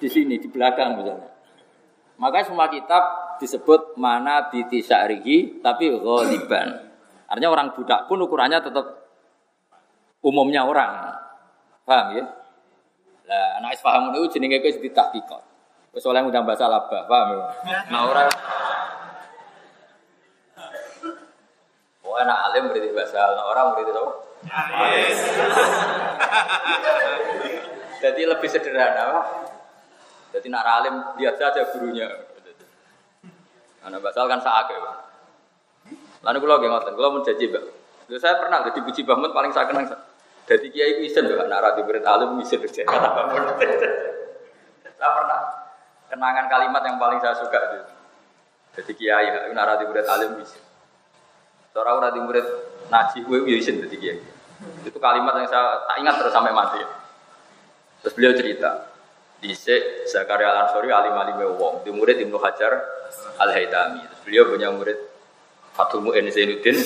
di 0.00 0.08
sini 0.08 0.40
di 0.40 0.48
belakang 0.48 0.96
misalnya. 0.96 1.35
Maka 2.16 2.48
semua 2.48 2.72
kitab 2.72 3.36
disebut 3.36 4.00
mana 4.00 4.48
biti 4.48 4.80
sya'rihi 4.80 5.60
tapi 5.60 5.92
ghaliban. 5.92 6.88
Artinya 7.28 7.50
orang 7.52 7.68
budak 7.76 8.08
pun 8.08 8.22
ukurannya 8.24 8.62
tetap 8.64 8.86
umumnya 10.24 10.64
orang. 10.64 11.12
Paham 11.84 12.16
ya? 12.16 12.24
Lah 13.26 13.60
anak 13.60 13.78
paham 13.82 14.14
itu 14.16 14.38
jenenge 14.38 14.64
wis 14.64 14.80
ditahqiqat. 14.80 15.42
Wis 15.92 16.04
oleh 16.08 16.24
ngundang 16.24 16.48
bahasa 16.48 16.70
labah, 16.70 17.04
paham 17.04 17.28
ya? 17.36 17.44
Nah 17.92 18.00
orang 18.08 18.28
Oh, 22.16 22.24
nak 22.24 22.48
alim 22.48 22.72
murid 22.72 22.96
basal, 22.96 23.36
nak 23.36 23.44
orang 23.44 23.76
murid 23.76 23.92
apa? 23.92 24.12
Jadi 28.00 28.24
lebih 28.24 28.48
sederhana, 28.48 29.20
Pak. 29.20 29.45
Jadi 30.34 30.46
nak 30.50 30.64
alim 30.66 30.94
lihat 31.20 31.38
saja 31.38 31.70
gurunya. 31.74 32.08
Anak 33.86 34.02
basal 34.02 34.26
kan 34.26 34.42
ya, 34.42 34.78
Pak. 34.82 34.96
Lalu 36.26 36.38
kalau 36.42 36.56
nggak 36.58 36.70
ngotot, 36.74 36.92
kalau 36.98 37.10
mau 37.14 37.22
jadi 37.22 37.44
Pak. 37.54 37.64
Saya 38.18 38.34
pernah 38.38 38.62
jadi 38.66 38.78
puji 38.82 39.02
bangun 39.06 39.30
paling 39.30 39.54
saya 39.54 39.70
kenang. 39.70 39.86
Jadi 40.46 40.66
kiai 40.70 41.06
isen 41.06 41.26
Pak, 41.26 41.46
nak 41.46 41.58
rati 41.62 41.80
murid 41.86 42.02
alim 42.06 42.38
isen 42.42 42.58
kerja 42.62 42.82
kata 42.86 43.08
bangun. 43.14 43.42
Saya 44.96 45.10
pernah 45.14 45.38
kenangan 46.10 46.46
kalimat 46.50 46.82
yang 46.82 46.98
paling 46.98 47.18
saya 47.22 47.34
suka 47.38 47.58
itu. 47.58 47.78
Jadi 48.78 48.92
kiai, 48.98 49.54
nak 49.54 49.64
rati 49.66 49.84
murid 49.86 50.06
alim 50.06 50.38
isen. 50.42 50.62
Seorang 51.74 52.02
rati 52.02 52.18
murid 52.18 52.46
naji, 52.90 53.22
gue 53.22 53.38
isen 53.54 53.78
jadi 53.86 53.96
kiai. 53.98 54.18
Itu 54.82 54.98
kalimat 54.98 55.36
yang 55.38 55.46
saya 55.46 55.84
tak 55.86 55.96
ingat 56.00 56.14
terus 56.18 56.32
sampai 56.34 56.54
mati. 56.54 56.80
Terus 58.02 58.12
beliau 58.14 58.32
cerita, 58.34 58.95
di 59.40 59.52
Zakaria 60.08 60.50
Al 60.50 60.68
Ansori 60.68 60.88
alim 60.88 61.12
alim 61.12 61.36
wong, 61.56 61.84
di 61.84 61.90
murid 61.92 62.16
Ibnu 62.20 62.36
Hajar 62.40 62.72
Al 63.36 63.50
Haytami. 63.52 64.00
Terus 64.04 64.20
beliau 64.24 64.44
punya 64.48 64.68
murid 64.72 64.98
Fatul 65.76 66.00
Mu'in 66.00 66.26
Zainuddin 66.32 66.76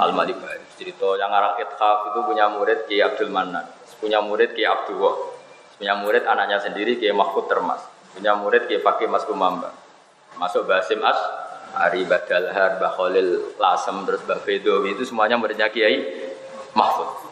Al 0.00 0.16
Malibari. 0.16 0.64
Cerita 0.76 1.16
yang 1.16 1.32
arah 1.32 1.56
Ithaf 1.56 2.12
itu 2.12 2.20
punya 2.24 2.52
murid 2.52 2.84
Kiai 2.84 3.00
Abdul 3.00 3.32
Manan, 3.32 3.64
punya 3.96 4.20
murid 4.20 4.52
Kiai 4.52 4.68
Abdul 4.68 5.00
Wah, 5.00 5.16
punya 5.80 5.96
murid 5.96 6.28
anaknya 6.28 6.60
sendiri 6.60 7.00
Kiai 7.00 7.16
Mahfud 7.16 7.48
Termas, 7.48 7.80
punya 8.12 8.36
murid 8.36 8.68
Kiai 8.68 8.84
Fakih 8.84 9.08
Mas 9.08 9.24
Kumamba, 9.24 9.72
masuk 10.36 10.68
Basim 10.68 11.00
As, 11.00 11.16
Ari 11.76 12.04
Badalhar, 12.04 12.76
Mbah 12.76 12.92
Khalil 12.92 13.56
Lasem, 13.56 14.04
terus 14.04 14.20
Mbah 14.28 14.44
itu 14.44 15.04
semuanya 15.08 15.40
muridnya 15.40 15.72
Kiai 15.72 16.28
Mahfud. 16.76 17.24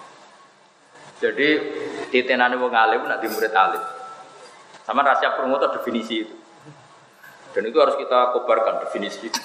Jadi 1.21 1.49
titenane 2.09 2.57
wong 2.57 2.73
alim 2.73 3.05
nak 3.05 3.21
di 3.21 3.29
murid 3.29 3.53
alim. 3.53 3.85
Sama 4.85 5.01
rahasia 5.01 5.33
promotor 5.35 5.73
definisi 5.81 6.29
itu. 6.29 6.37
Dan 7.55 7.71
itu 7.71 7.79
harus 7.79 7.95
kita 7.97 8.35
kobarkan 8.35 8.83
definisi 8.85 9.31
itu. 9.31 9.41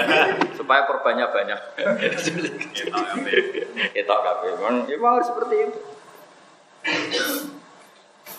supaya 0.58 0.84
korbannya 0.84 1.30
banyak. 1.32 1.60
Itu 3.96 4.12
kafe. 4.12 4.48
Memang 4.60 5.12
harus 5.16 5.28
seperti 5.32 5.54
itu. 5.70 5.78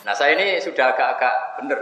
Nah 0.04 0.14
saya 0.14 0.36
ini 0.36 0.60
sudah 0.60 0.94
agak-agak 0.94 1.36
bener. 1.64 1.80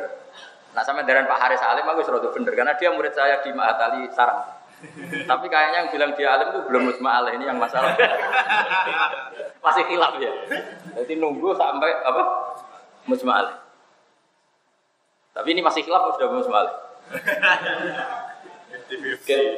Nah 0.71 0.85
sama 0.85 1.03
dengan 1.03 1.27
Pak 1.27 1.39
Haris 1.41 1.65
Alim 1.65 1.89
aku 1.89 2.05
sudah 2.05 2.31
bener 2.31 2.53
karena 2.53 2.77
dia 2.77 2.93
murid 2.93 3.11
saya 3.11 3.41
di 3.43 3.49
Mahatali 3.51 4.07
Sarang. 4.13 4.61
Tapi 5.29 5.45
kayaknya 5.45 5.85
yang 5.85 5.89
bilang 5.93 6.11
dia 6.17 6.33
alim 6.33 6.57
itu 6.57 6.61
belum 6.65 6.89
musma 6.89 7.21
ini 7.29 7.45
yang 7.45 7.61
masalah. 7.61 7.93
Masih 9.65 9.85
hilaf 9.93 10.17
ya. 10.17 10.33
Jadi 10.97 11.21
nunggu 11.21 11.53
sampai 11.53 12.01
apa? 12.01 12.23
Musma 13.05 13.60
Tapi 15.31 15.47
ini 15.55 15.61
masih 15.63 15.87
hilaf 15.87 16.11
sudah 16.19 16.27
musma 16.27 16.57
alih. 16.67 16.75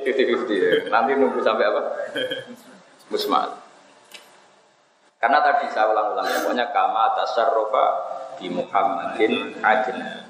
Fifty 0.05 0.55
ya. 0.57 0.71
Nanti 0.93 1.17
nunggu 1.17 1.41
sampai 1.41 1.65
apa? 1.65 1.81
Musma 3.09 3.49
Karena 5.17 5.39
tadi 5.39 5.71
saya 5.71 5.87
ulang-ulang, 5.87 6.27
pokoknya 6.27 6.67
kama 6.75 7.15
tasarrufa 7.15 7.85
di 8.37 8.51
Muhammadin 8.51 9.55
adina. 9.63 10.27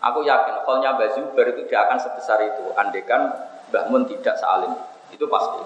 Aku 0.00 0.24
yakin 0.24 0.64
kolnya 0.64 0.96
Bazubar 0.96 1.44
itu 1.52 1.68
dia 1.68 1.84
akan 1.84 2.00
sebesar 2.00 2.40
itu. 2.40 2.72
Andekan 2.72 3.36
Mbah 3.68 3.92
Mun 3.92 4.08
tidak 4.08 4.40
salim. 4.40 4.72
Itu 5.12 5.28
pasti. 5.28 5.60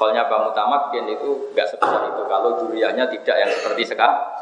Kolnya 0.00 0.24
Mbah 0.24 0.40
Mutamakin 0.48 1.04
itu 1.12 1.52
nggak 1.52 1.68
sebesar 1.68 2.00
itu. 2.08 2.22
Kalau 2.24 2.50
duriannya 2.64 3.04
tidak 3.12 3.36
yang 3.36 3.50
seperti 3.52 3.92
sekarang. 3.92 4.41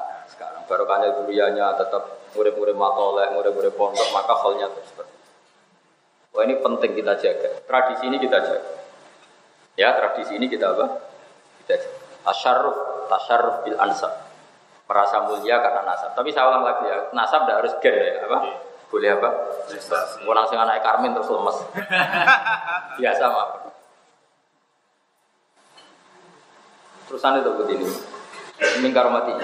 Sekarang 0.71 0.87
barokahnya 0.87 1.19
duriannya 1.19 1.67
tetap 1.83 2.31
murid-murid 2.39 2.79
matolek, 2.79 3.35
murid-murid 3.35 3.75
pondok, 3.75 4.07
maka 4.15 4.39
kolnya 4.39 4.71
tetap 4.71 4.87
seperti 4.87 5.11
itu. 5.19 5.31
Wah 6.31 6.43
ini 6.47 6.55
penting 6.63 6.95
kita 6.95 7.19
jaga. 7.19 7.51
Tradisi 7.67 8.07
ini 8.07 8.23
kita 8.23 8.39
jaga. 8.39 8.71
Ya 9.75 9.91
tradisi 9.99 10.39
ini 10.39 10.47
kita 10.47 10.71
apa? 10.71 11.11
Kita 11.67 11.75
jaga. 11.75 11.99
Tasyarruf, 12.23 12.79
tasyarruf 13.11 13.57
bil 13.67 13.79
ansab. 13.83 14.15
Merasa 14.87 15.27
mulia 15.27 15.59
karena 15.59 15.83
nasab. 15.83 16.15
Tapi 16.15 16.31
saya 16.31 16.47
ulang 16.55 16.63
lagi 16.63 16.87
ya, 16.87 16.99
nasab 17.19 17.51
tidak 17.51 17.67
harus 17.67 17.75
gen 17.83 17.95
ya, 17.99 18.31
apa? 18.31 18.39
Boleh 18.95 19.11
apa? 19.19 19.31
Mau 20.23 20.35
langsung 20.39 20.55
anak 20.55 20.87
Karmin 20.87 21.19
terus 21.19 21.35
lemes. 21.35 21.59
Biasa 23.03 23.25
mah. 23.27 23.75
Terusan 27.11 27.43
itu 27.43 27.51
begini. 27.59 27.87
Mingkar 28.87 29.11
mati. 29.11 29.35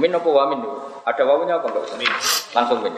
Min 0.00 0.12
apa 0.16 0.28
wa 0.28 0.44
min? 0.48 0.60
Ada 1.04 1.22
wawunya 1.28 1.60
apa 1.60 1.68
enggak? 1.68 1.84
Min. 2.00 2.12
Langsung 2.56 2.80
min. 2.80 2.94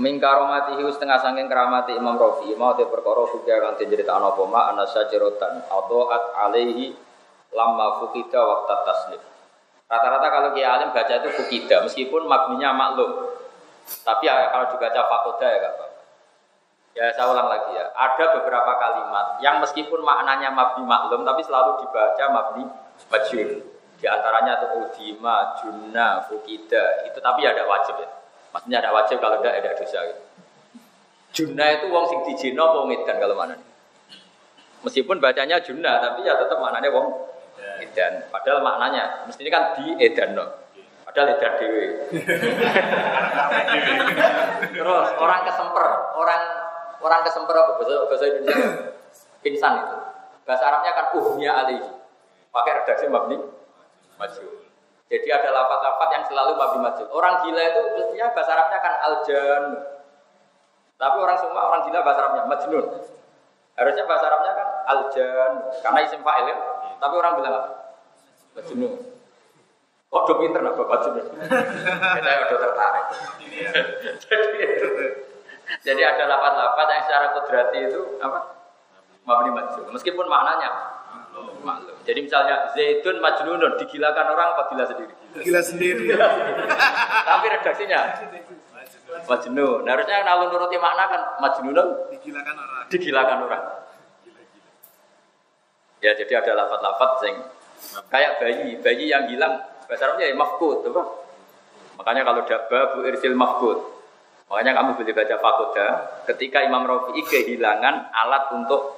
Mingkar 0.00 0.40
mati 0.48 0.80
hiu 0.80 0.88
setengah 0.88 1.20
sangking 1.20 1.48
keramati 1.50 1.92
Imam 1.92 2.16
Rafi 2.16 2.56
mau 2.56 2.72
te 2.72 2.88
perkara 2.88 3.20
suga 3.28 3.52
kan 3.60 3.76
cerita 3.76 4.16
ana 4.16 4.32
apa 4.32 4.42
ma 4.48 4.72
ana 4.72 4.88
sajarotan 4.88 5.60
atau 5.68 6.08
at 6.08 6.24
alaihi 6.40 6.96
lamma 7.52 8.00
fukida 8.00 8.40
waktu 8.40 8.76
taslim. 8.86 9.22
Rata-rata 9.90 10.26
kalau 10.30 10.50
kiai 10.54 10.70
alim 10.70 10.94
baca 10.94 11.10
itu 11.10 11.28
fukida 11.34 11.82
meskipun 11.84 12.24
maknanya 12.24 12.70
maklum. 12.72 13.34
Tapi 14.06 14.24
ya, 14.24 14.54
kalau 14.54 14.70
dibaca 14.70 15.00
fakoda 15.02 15.46
ya 15.50 15.58
gak 15.58 15.72
apa 15.74 15.86
Ya 16.94 17.04
saya 17.10 17.26
ulang 17.30 17.50
lagi 17.50 17.74
ya. 17.74 17.90
Ada 17.90 18.40
beberapa 18.40 18.72
kalimat 18.78 19.42
yang 19.42 19.58
meskipun 19.58 20.00
maknanya 20.02 20.54
mabni 20.54 20.86
maklum 20.86 21.26
tapi 21.26 21.42
selalu 21.42 21.82
dibaca 21.82 22.24
mabni 22.30 22.64
majhul. 23.10 23.79
Di 24.00 24.06
antaranya 24.08 24.64
itu 24.64 24.66
udima, 24.80 25.60
junna, 25.60 26.24
fukida. 26.24 27.04
Itu 27.04 27.20
tapi 27.20 27.44
ada 27.44 27.68
wajib 27.68 28.00
ya. 28.00 28.08
Maksudnya 28.50 28.80
ada 28.80 28.90
wajib 28.96 29.20
kalau 29.20 29.38
tidak 29.44 29.60
ada 29.60 29.70
dosa 29.76 29.98
gitu. 30.08 30.22
Junna 31.30 31.64
itu 31.70 31.86
wong 31.86 32.10
sing 32.10 32.20
dijino 32.26 32.58
apa 32.66 32.90
ngedan 32.90 33.22
kalau 33.22 33.38
mana 33.38 33.54
Meskipun 34.82 35.22
bacanya 35.22 35.62
junna 35.62 36.02
tapi 36.02 36.26
ya 36.26 36.34
tetap 36.34 36.58
maknanya 36.58 36.90
wong 36.90 37.12
edan. 37.84 38.26
Padahal 38.32 38.64
maknanya 38.64 39.28
mestinya 39.28 39.50
kan 39.52 39.64
di 39.78 39.94
edan 40.00 40.34
no. 40.34 40.48
Padahal 41.06 41.36
edan 41.36 41.52
dewi. 41.60 41.86
Terus 44.74 45.08
orang 45.20 45.40
kesemper, 45.44 45.86
orang 46.16 46.42
orang 46.98 47.20
kesemper 47.22 47.54
apa 47.54 47.72
bahasa 47.76 47.94
bahasa 48.08 48.24
Indonesia? 48.26 48.68
Pingsan 49.44 49.72
itu. 49.84 49.96
Bahasa 50.48 50.64
Arabnya 50.66 50.92
kan 50.96 51.06
uhnya 51.14 51.52
alihi. 51.62 51.90
Pakai 52.50 52.82
redaksi 52.82 53.06
mabni 53.06 53.59
maju. 54.20 54.46
Jadi 55.10 55.26
ada 55.26 55.48
lafat-lafat 55.50 56.08
yang 56.14 56.24
selalu 56.28 56.52
mabni 56.54 56.80
maju. 56.86 57.04
Orang 57.10 57.34
gila 57.42 57.62
itu 57.66 57.80
mestinya 57.98 58.30
bahasa 58.30 58.50
Arabnya 58.54 58.78
kan 58.78 58.94
aljan. 59.10 59.64
Tapi 61.00 61.16
orang 61.18 61.38
semua 61.40 61.62
orang 61.66 61.80
gila 61.88 61.98
bahasa 62.04 62.20
Arabnya 62.22 62.44
majnun. 62.46 62.86
Harusnya 63.74 64.04
bahasa 64.06 64.24
Arabnya 64.30 64.52
kan 64.54 64.68
aljan 64.86 65.52
karena 65.82 65.98
isim 66.06 66.20
fa'il 66.22 66.46
ya. 66.46 66.56
Tapi 67.02 67.14
orang 67.16 67.32
bilang 67.40 67.54
apa? 67.58 67.70
Majnun. 68.54 68.92
Kok 70.10 70.22
do 70.26 70.34
pinter 70.42 70.60
nak 70.62 70.74
bapak 70.74 71.10
Majnun? 71.10 71.26
Kita 71.38 72.30
udah 72.46 72.58
tertarik. 72.58 73.06
jadi, 75.86 76.02
ada 76.02 76.24
lafat-lafat 76.26 76.86
yang 76.90 77.02
secara 77.06 77.26
kudrati 77.34 77.78
itu 77.86 78.00
apa? 78.18 78.58
Mabni 79.22 79.50
majnun. 79.54 79.90
Meskipun 79.90 80.26
maknanya 80.26 80.99
maklum. 81.62 81.96
Jadi 82.04 82.18
misalnya 82.24 82.70
Zaitun 82.72 83.20
Majnunun 83.20 83.76
digilakan 83.80 84.26
orang 84.32 84.46
apa 84.56 84.62
gila 84.72 84.84
sendiri? 84.88 85.14
Gila 85.40 85.60
sendiri. 85.62 86.04
Tapi 87.28 87.46
redaksinya 87.50 88.00
Majnun. 89.26 89.84
Nah, 89.84 89.90
harusnya 89.94 90.22
kalau 90.22 90.50
nuruti 90.50 90.76
makna 90.78 91.04
kan 91.10 91.22
Majnunun 91.42 91.88
digilakan 92.14 92.54
orang. 92.56 92.84
Digilakan 92.88 93.38
orang. 93.46 93.64
Ya 96.00 96.16
jadi 96.16 96.32
ada 96.40 96.64
lafat-lafat 96.64 97.10
sing 97.20 97.34
kayak 98.08 98.40
bayi, 98.40 98.80
bayi 98.80 99.04
yang 99.12 99.28
hilang 99.28 99.60
bahasa 99.84 100.06
Arabnya 100.06 100.30
ya 100.30 100.36
mafkud, 100.38 100.86
apa? 100.86 101.02
Makanya 102.00 102.22
kalau 102.24 102.40
ada 102.46 102.80
bu 102.94 102.98
irsil 103.04 103.36
mafkud, 103.36 103.76
makanya 104.48 104.72
kamu 104.80 104.96
boleh 104.96 105.12
baca 105.12 105.36
fakoda 105.36 105.86
ketika 106.30 106.64
Imam 106.64 106.88
Rafi'i 106.88 107.20
kehilangan 107.26 108.08
alat 108.14 108.48
untuk 108.56 108.96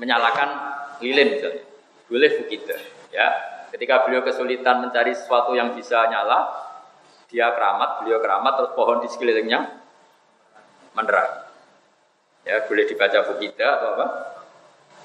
menyalakan 0.00 0.69
lilin 1.00 1.28
misalnya. 1.36 1.64
Boleh 2.06 2.30
fukida. 2.40 2.76
Ya, 3.10 3.28
ketika 3.74 4.06
beliau 4.06 4.22
kesulitan 4.22 4.84
mencari 4.84 5.16
sesuatu 5.16 5.52
yang 5.56 5.74
bisa 5.74 6.06
nyala, 6.06 6.46
dia 7.30 7.50
keramat, 7.54 8.02
beliau 8.02 8.18
keramat, 8.22 8.52
terus 8.58 8.72
pohon 8.74 9.02
di 9.02 9.08
sekelilingnya 9.10 9.60
menerang. 10.94 11.50
Ya, 12.46 12.64
boleh 12.64 12.84
dibaca 12.88 13.18
fukida 13.26 13.66
atau 13.78 13.88
apa? 13.98 14.06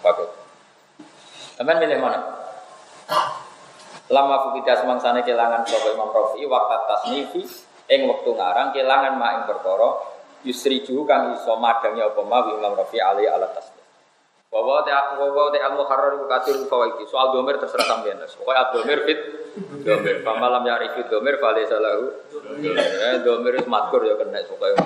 Fakut. 0.01 0.29
Teman 1.55 1.79
milih 1.79 1.99
mana? 1.99 2.19
Lama 4.11 4.35
fukida 4.49 4.77
semangsane 4.77 5.25
kelangan 5.25 5.65
sapa 5.65 5.89
Imam 5.93 6.13
Rafi 6.13 6.45
waktu 6.45 6.77
tasnifi 6.85 7.43
ing 7.89 8.05
waktu 8.09 8.29
ngarang 8.33 8.69
kelangan 8.73 9.13
mak 9.17 9.31
ing 9.33 9.43
perkara 9.49 9.89
yusriju 10.45 11.05
kang 11.09 11.33
iso 11.37 11.57
madangi 11.57 12.01
apa 12.01 12.21
ma 12.21 12.45
ing 12.49 12.61
rafi 12.61 13.01
ali 13.01 13.25
ala 13.25 13.49
tasbih 13.49 13.74
bahwa 14.55 14.87
te 14.87 14.91
aku 14.95 15.19
bahwa 15.19 15.51
te 15.51 15.59
al 15.59 15.75
muharrar 15.75 16.15
ku 16.15 16.31
katir 16.31 16.55
fawaiti 16.71 17.03
soal 17.11 17.35
domir 17.35 17.59
terserah 17.59 17.83
sampean 17.83 18.23
pokoke 18.23 18.55
al 18.55 18.71
domir 18.71 19.03
fit 19.03 19.19
domir 19.83 20.23
pamalam 20.23 20.63
ya 20.63 20.79
rifit 20.79 21.11
domir 21.11 21.35
fale 21.43 21.67
salahu 21.67 22.07
eh 22.63 23.19
domir 23.19 23.59
matkur 23.67 24.07
ya 24.07 24.15
kena 24.15 24.39
pokoke 24.47 24.79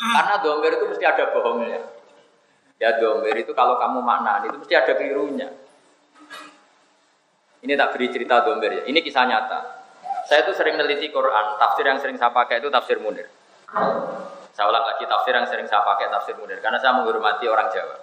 karena 0.00 0.34
domir 0.40 0.72
itu 0.80 0.84
mesti 0.88 1.04
ada 1.04 1.24
bohongnya 1.28 1.80
ya 2.80 2.96
domir 2.96 3.36
itu 3.36 3.52
kalau 3.52 3.76
kamu 3.76 4.00
makna 4.00 4.48
itu 4.48 4.56
mesti 4.56 4.72
ada 4.72 4.96
kelirunya 4.96 5.52
ini 7.60 7.76
tak 7.76 7.92
beri 7.92 8.08
cerita 8.08 8.40
domir 8.40 8.72
ya. 8.72 8.82
Ini 8.88 8.98
kisah 9.04 9.24
nyata. 9.28 9.60
Saya 10.24 10.48
itu 10.48 10.56
sering 10.56 10.80
meneliti 10.80 11.12
Quran. 11.12 11.60
Tafsir 11.60 11.84
yang 11.84 12.00
sering 12.00 12.16
saya 12.16 12.32
pakai 12.32 12.64
itu 12.64 12.72
tafsir 12.72 12.96
Munir. 13.02 13.28
Saya 14.54 14.66
ulang 14.66 14.84
lagi 14.84 15.04
tafsir 15.06 15.32
yang 15.32 15.46
sering 15.46 15.66
saya 15.70 15.86
pakai 15.86 16.10
tafsir 16.10 16.34
Munir 16.34 16.58
karena 16.58 16.78
saya 16.82 16.96
menghormati 16.98 17.46
orang 17.46 17.70
Jawa. 17.70 17.96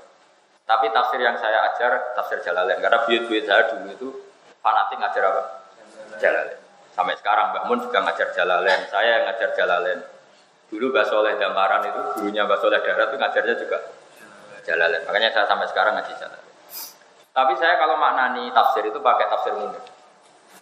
Tapi 0.68 0.92
tafsir 0.92 1.20
yang 1.20 1.36
saya 1.40 1.72
ajar 1.72 2.16
tafsir 2.16 2.44
Jalalain 2.44 2.80
karena 2.80 3.04
buyut-buyut 3.08 3.46
saya 3.48 3.72
dulu 3.72 3.88
itu 3.92 4.08
fanatik 4.60 5.00
ngajar 5.00 5.24
apa? 5.32 5.44
Jalalain. 6.20 6.60
Sampai 6.92 7.16
sekarang 7.20 7.54
Mbak 7.54 7.64
Mun 7.70 7.80
juga 7.84 8.00
ngajar 8.04 8.28
Jalalain. 8.36 8.82
Saya 8.90 9.10
yang 9.22 9.24
ngajar 9.32 9.50
Jalalain. 9.56 10.00
Dulu 10.68 10.86
Mbak 10.92 11.06
Soleh 11.08 11.34
Damaran 11.40 11.82
itu 11.88 12.02
gurunya 12.20 12.44
Mbak 12.44 12.60
Soleh 12.60 12.80
Darat 12.84 13.08
itu 13.12 13.18
ngajarnya 13.20 13.56
juga 13.56 13.78
Jalalain. 14.68 15.04
Makanya 15.08 15.30
saya 15.32 15.46
sampai 15.48 15.68
sekarang 15.72 15.94
ngaji 15.96 16.14
Jalalain. 16.20 16.48
Tapi 17.38 17.54
saya 17.62 17.78
kalau 17.78 18.02
maknani 18.02 18.50
tafsir 18.50 18.82
itu 18.82 18.98
pakai 18.98 19.30
tafsir 19.30 19.54
munir. 19.54 19.84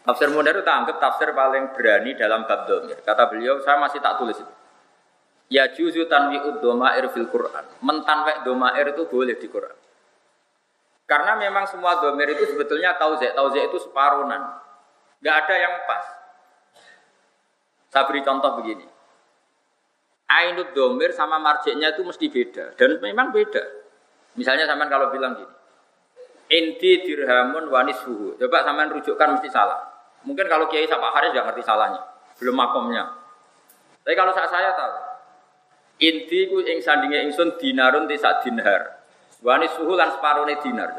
Tafsir 0.06 0.28
munir 0.28 0.54
itu 0.60 0.68
anggap 0.68 1.00
tafsir 1.00 1.32
paling 1.32 1.72
berani 1.72 2.14
dalam 2.20 2.44
bab 2.46 2.68
domir. 2.68 3.00
Kata 3.02 3.32
beliau, 3.32 3.64
saya 3.64 3.80
masih 3.80 4.04
tak 4.04 4.20
tulis 4.20 4.38
itu. 4.38 4.54
Ya 5.50 5.70
juzu 5.70 6.10
tanwi'ud 6.10 6.62
domair 6.62 7.06
fil 7.14 7.30
Quran. 7.30 7.66
Mentanwek 7.86 8.42
domair 8.42 8.92
itu 8.92 9.06
boleh 9.06 9.38
di 9.38 9.46
Quran. 9.46 9.78
Karena 11.06 11.38
memang 11.38 11.70
semua 11.70 12.02
domir 12.02 12.34
itu 12.34 12.50
sebetulnya 12.50 12.98
tauzek. 12.98 13.38
Tauzek 13.38 13.70
itu 13.70 13.78
separunan. 13.78 14.58
Gak 15.22 15.36
ada 15.46 15.56
yang 15.56 15.74
pas. 15.86 16.06
Saya 17.94 18.10
beri 18.10 18.26
contoh 18.26 18.58
begini. 18.58 18.86
Ainud 20.26 20.74
domir 20.74 21.14
sama 21.14 21.38
marjeknya 21.38 21.94
itu 21.94 22.02
mesti 22.02 22.26
beda. 22.26 22.74
Dan 22.74 22.98
memang 23.06 23.30
beda. 23.30 23.62
Misalnya 24.34 24.66
sampean 24.66 24.90
kalau 24.90 25.14
bilang 25.14 25.38
gini. 25.38 25.54
Inti 26.46 27.06
dirhamun 27.06 27.70
wanis 27.70 28.02
suhu. 28.02 28.34
Coba 28.42 28.66
sampean 28.66 28.90
rujukkan 28.90 29.38
mesti 29.38 29.50
salah. 29.54 29.96
Mungkin 30.26 30.50
kalau 30.50 30.66
Kiai 30.66 30.90
Sapa 30.90 31.14
Haris 31.14 31.38
nggak 31.38 31.54
ngerti 31.54 31.62
salahnya, 31.62 32.02
belum 32.42 32.58
makomnya. 32.58 33.14
Tapi 34.02 34.18
kalau 34.18 34.34
saya, 34.34 34.50
saya 34.50 34.74
tahu. 34.74 34.94
Inti 35.96 36.52
ku 36.52 36.60
ing 36.60 36.84
sandinge 36.84 37.24
ingsun 37.24 37.56
dinarun 37.56 38.04
tisak 38.04 38.44
dinar. 38.44 39.00
Wanis 39.40 39.72
suhu 39.80 39.96
lan 39.96 40.12
separone 40.12 40.60
dinar. 40.60 40.92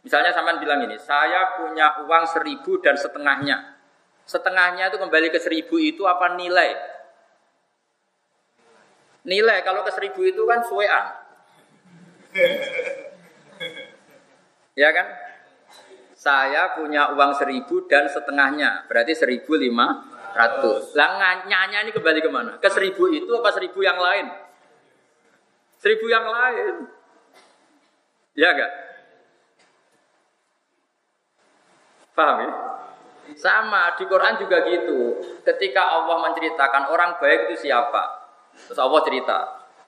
Misalnya 0.00 0.32
sampean 0.32 0.60
bilang 0.60 0.84
ini, 0.84 0.96
saya 1.00 1.56
punya 1.60 2.04
uang 2.04 2.24
seribu 2.28 2.80
dan 2.80 2.96
setengahnya. 2.96 3.76
Setengahnya 4.24 4.88
itu 4.88 4.96
kembali 5.00 5.28
ke 5.28 5.40
seribu 5.40 5.76
itu 5.76 6.04
apa 6.08 6.36
nilai? 6.36 6.76
Nilai 9.24 9.64
kalau 9.64 9.84
ke 9.84 9.92
seribu 9.92 10.24
itu 10.24 10.44
kan 10.44 10.60
suwean. 10.64 11.04
Ya 14.74 14.90
kan? 14.90 15.06
Saya 16.18 16.74
punya 16.74 17.14
uang 17.14 17.38
seribu 17.38 17.86
dan 17.86 18.10
setengahnya, 18.10 18.90
berarti 18.90 19.14
seribu 19.14 19.54
lima 19.54 20.02
ratus. 20.34 20.92
Lah 20.98 21.42
nyanya 21.46 21.86
ini 21.86 21.90
kembali 21.94 22.20
ke 22.20 22.30
mana? 22.30 22.52
Ke 22.58 22.68
seribu 22.68 23.08
itu 23.10 23.30
apa 23.34 23.50
seribu 23.54 23.80
yang 23.80 23.96
lain? 23.96 24.26
Seribu 25.78 26.10
yang 26.10 26.26
lain. 26.26 26.74
Ya 28.34 28.50
enggak? 28.50 28.72
Paham 32.14 32.36
ya? 32.46 32.50
Sama 33.34 33.96
di 33.98 34.04
Quran 34.06 34.36
juga 34.38 34.62
gitu. 34.68 35.18
Ketika 35.42 35.82
Allah 35.82 36.30
menceritakan 36.30 36.92
orang 36.92 37.16
baik 37.18 37.50
itu 37.50 37.66
siapa? 37.66 38.22
Terus 38.54 38.78
Allah 38.78 39.00
cerita, 39.02 39.38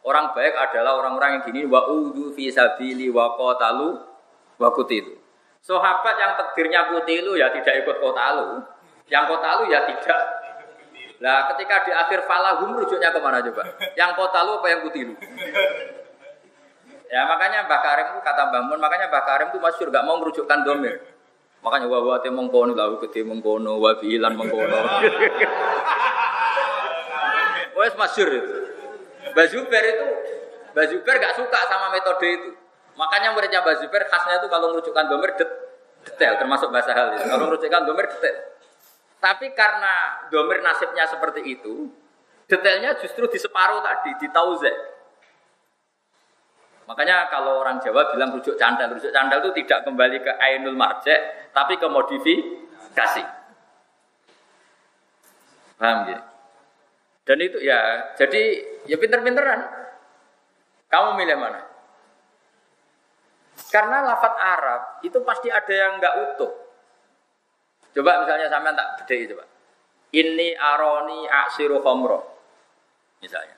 orang 0.03 0.35
baik 0.35 0.55
adalah 0.57 0.99
orang-orang 0.99 1.39
yang 1.39 1.43
gini 1.47 1.63
wa 1.69 1.87
udu 1.87 2.35
fi 2.35 2.51
sabili 2.51 3.13
wa 3.13 3.39
qatalu 3.39 3.99
wa 4.59 4.69
kutilu. 4.75 5.15
Sahabat 5.63 6.15
yang 6.19 6.33
takdirnya 6.39 6.95
kutilu 6.95 7.35
ya 7.35 7.51
tidak 7.51 7.83
ikut 7.83 7.99
kota 7.99 8.27
lu. 8.39 8.49
Yang 9.11 9.25
kota 9.35 9.49
lu 9.59 9.65
ya 9.71 9.83
tidak. 9.87 10.23
Nah, 11.17 11.49
ketika 11.55 11.89
di 11.89 11.93
akhir 11.97 12.29
falahum 12.29 12.77
rujuknya 12.77 13.09
ke 13.09 13.21
mana 13.21 13.41
coba? 13.41 13.63
Yang 13.97 14.11
kota 14.21 14.39
lu 14.45 14.61
apa 14.61 14.67
yang 14.69 14.81
kutilu? 14.85 15.15
Ya 17.07 17.23
makanya 17.25 17.65
Mbah 17.65 17.81
Karim 17.81 18.07
itu 18.13 18.21
kata 18.21 18.43
Mbah 18.51 18.63
Mun, 18.67 18.79
makanya 18.83 19.07
Mbah 19.09 19.25
Karim 19.25 19.47
itu 19.55 19.59
masyur 19.63 19.89
gak 19.89 20.05
mau 20.05 20.19
merujukkan 20.21 20.67
domir. 20.67 21.01
Makanya 21.65 21.87
wa 21.89 21.99
wa 22.03 22.17
te 22.21 22.29
mengkono 22.29 22.77
lahu 22.77 23.01
gede 23.07 23.25
mengkono 23.25 23.81
wa 23.81 23.97
bilan 23.97 24.33
mengkono. 24.37 24.77
Wes 27.81 27.95
masyur 27.97 28.29
itu. 28.29 28.55
Mbah 29.33 29.47
Zubair 29.49 29.85
itu 29.87 30.07
Mbah 30.75 30.85
Zubair 30.91 31.17
gak 31.23 31.35
suka 31.39 31.61
sama 31.71 31.95
metode 31.95 32.29
itu. 32.29 32.51
Makanya 32.99 33.33
muridnya 33.33 33.65
Mbak 33.65 33.87
Zubair 33.87 34.05
khasnya 34.05 34.43
itu 34.43 34.49
kalau 34.53 34.75
merucukkan 34.75 35.05
domir 35.09 35.33
detail, 36.05 36.33
termasuk 36.43 36.69
bahasa 36.75 36.93
hal 36.93 37.17
itu. 37.17 37.25
Kalau 37.25 37.45
merucukkan 37.49 37.83
domir 37.87 38.05
detail. 38.11 38.56
Tapi 39.17 39.53
karena 39.57 40.27
domir 40.29 40.61
nasibnya 40.61 41.09
seperti 41.09 41.41
itu, 41.45 41.89
detailnya 42.47 42.95
justru 43.01 43.27
di 43.27 43.41
separuh 43.41 43.81
tadi, 43.81 44.13
di 44.21 44.29
tauze. 44.31 44.73
Makanya 46.87 47.27
kalau 47.27 47.59
orang 47.59 47.83
Jawa 47.83 48.15
bilang 48.15 48.31
rujuk 48.31 48.55
candal, 48.55 48.95
rujuk 48.95 49.11
candal 49.11 49.43
itu 49.43 49.51
tidak 49.65 49.83
kembali 49.83 50.23
ke 50.23 50.33
ainul 50.39 50.79
marjek, 50.79 51.51
tapi 51.51 51.75
ke 51.75 51.87
modifikasi. 51.91 53.25
Paham 55.77 55.99
ya? 56.09 56.21
Dan 57.27 57.39
itu 57.43 57.59
ya, 57.59 58.15
jadi 58.15 58.43
ya 58.87 58.97
pinter-pinteran. 59.03 59.67
Kamu 60.87 61.19
milih 61.19 61.35
mana? 61.35 61.67
Karena 63.67 64.07
lafat 64.07 64.35
Arab 64.39 64.83
itu 65.03 65.19
pasti 65.27 65.51
ada 65.51 65.75
yang 65.75 65.99
nggak 65.99 66.15
utuh. 66.15 66.53
Coba 67.97 68.21
misalnya 68.21 68.53
sampean 68.53 68.77
tak 68.77 69.01
beda 69.01 69.17
coba. 69.33 69.45
Ini 70.13 70.49
aroni 70.53 71.25
aksiru 71.25 71.81
khomro. 71.81 72.21
Misalnya. 73.25 73.57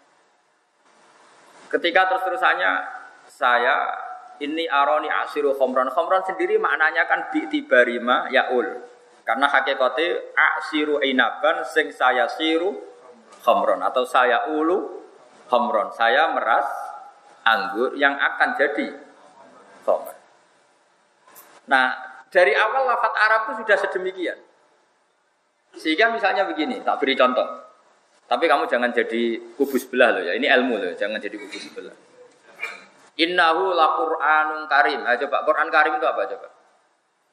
Ketika 1.67 2.07
terus-terusannya 2.07 2.73
saya 3.27 3.77
ini 4.39 4.71
aroni 4.71 5.11
aksiru 5.11 5.59
khomron. 5.59 5.91
Khomron 5.91 6.23
sendiri 6.23 6.55
maknanya 6.57 7.11
kan 7.11 7.35
bi'tibarima 7.35 8.31
yaul. 8.31 8.79
Karena 9.27 9.51
hakikatnya 9.51 10.33
aksiru 10.33 11.03
inaban 11.03 11.67
sing 11.67 11.91
saya 11.91 12.31
siru 12.31 12.79
khomron. 13.43 13.83
Atau 13.83 14.07
saya 14.07 14.55
ulu 14.55 15.03
khomron. 15.51 15.91
Saya 15.93 16.31
meras 16.31 16.71
anggur 17.43 17.99
yang 17.99 18.15
akan 18.15 18.55
jadi 18.55 18.89
khomer. 19.83 20.17
Nah, 21.69 22.08
dari 22.29 22.53
awal 22.53 22.85
lafat 22.89 23.13
Arab 23.17 23.41
itu 23.49 23.53
sudah 23.65 23.77
sedemikian. 23.81 24.39
Sehingga 25.77 26.13
misalnya 26.13 26.49
begini, 26.49 26.81
tak 26.85 27.01
beri 27.01 27.15
contoh. 27.17 27.45
Tapi 28.29 28.45
kamu 28.45 28.69
jangan 28.69 28.93
jadi 28.93 29.41
kubu 29.57 29.77
sebelah 29.81 30.21
loh 30.21 30.23
ya. 30.25 30.37
Ini 30.37 30.47
ilmu 30.61 30.75
loh, 30.77 30.93
jangan 30.93 31.17
jadi 31.17 31.37
kubu 31.41 31.57
sebelah. 31.57 31.97
Innahu 33.19 33.73
la 33.73 33.87
Qur'anun 33.97 34.63
karim. 34.69 35.01
Ayo 35.09 35.27
coba 35.27 35.43
Quran 35.49 35.69
karim 35.73 35.99
itu 35.99 36.07
apa 36.07 36.23
coba? 36.29 36.49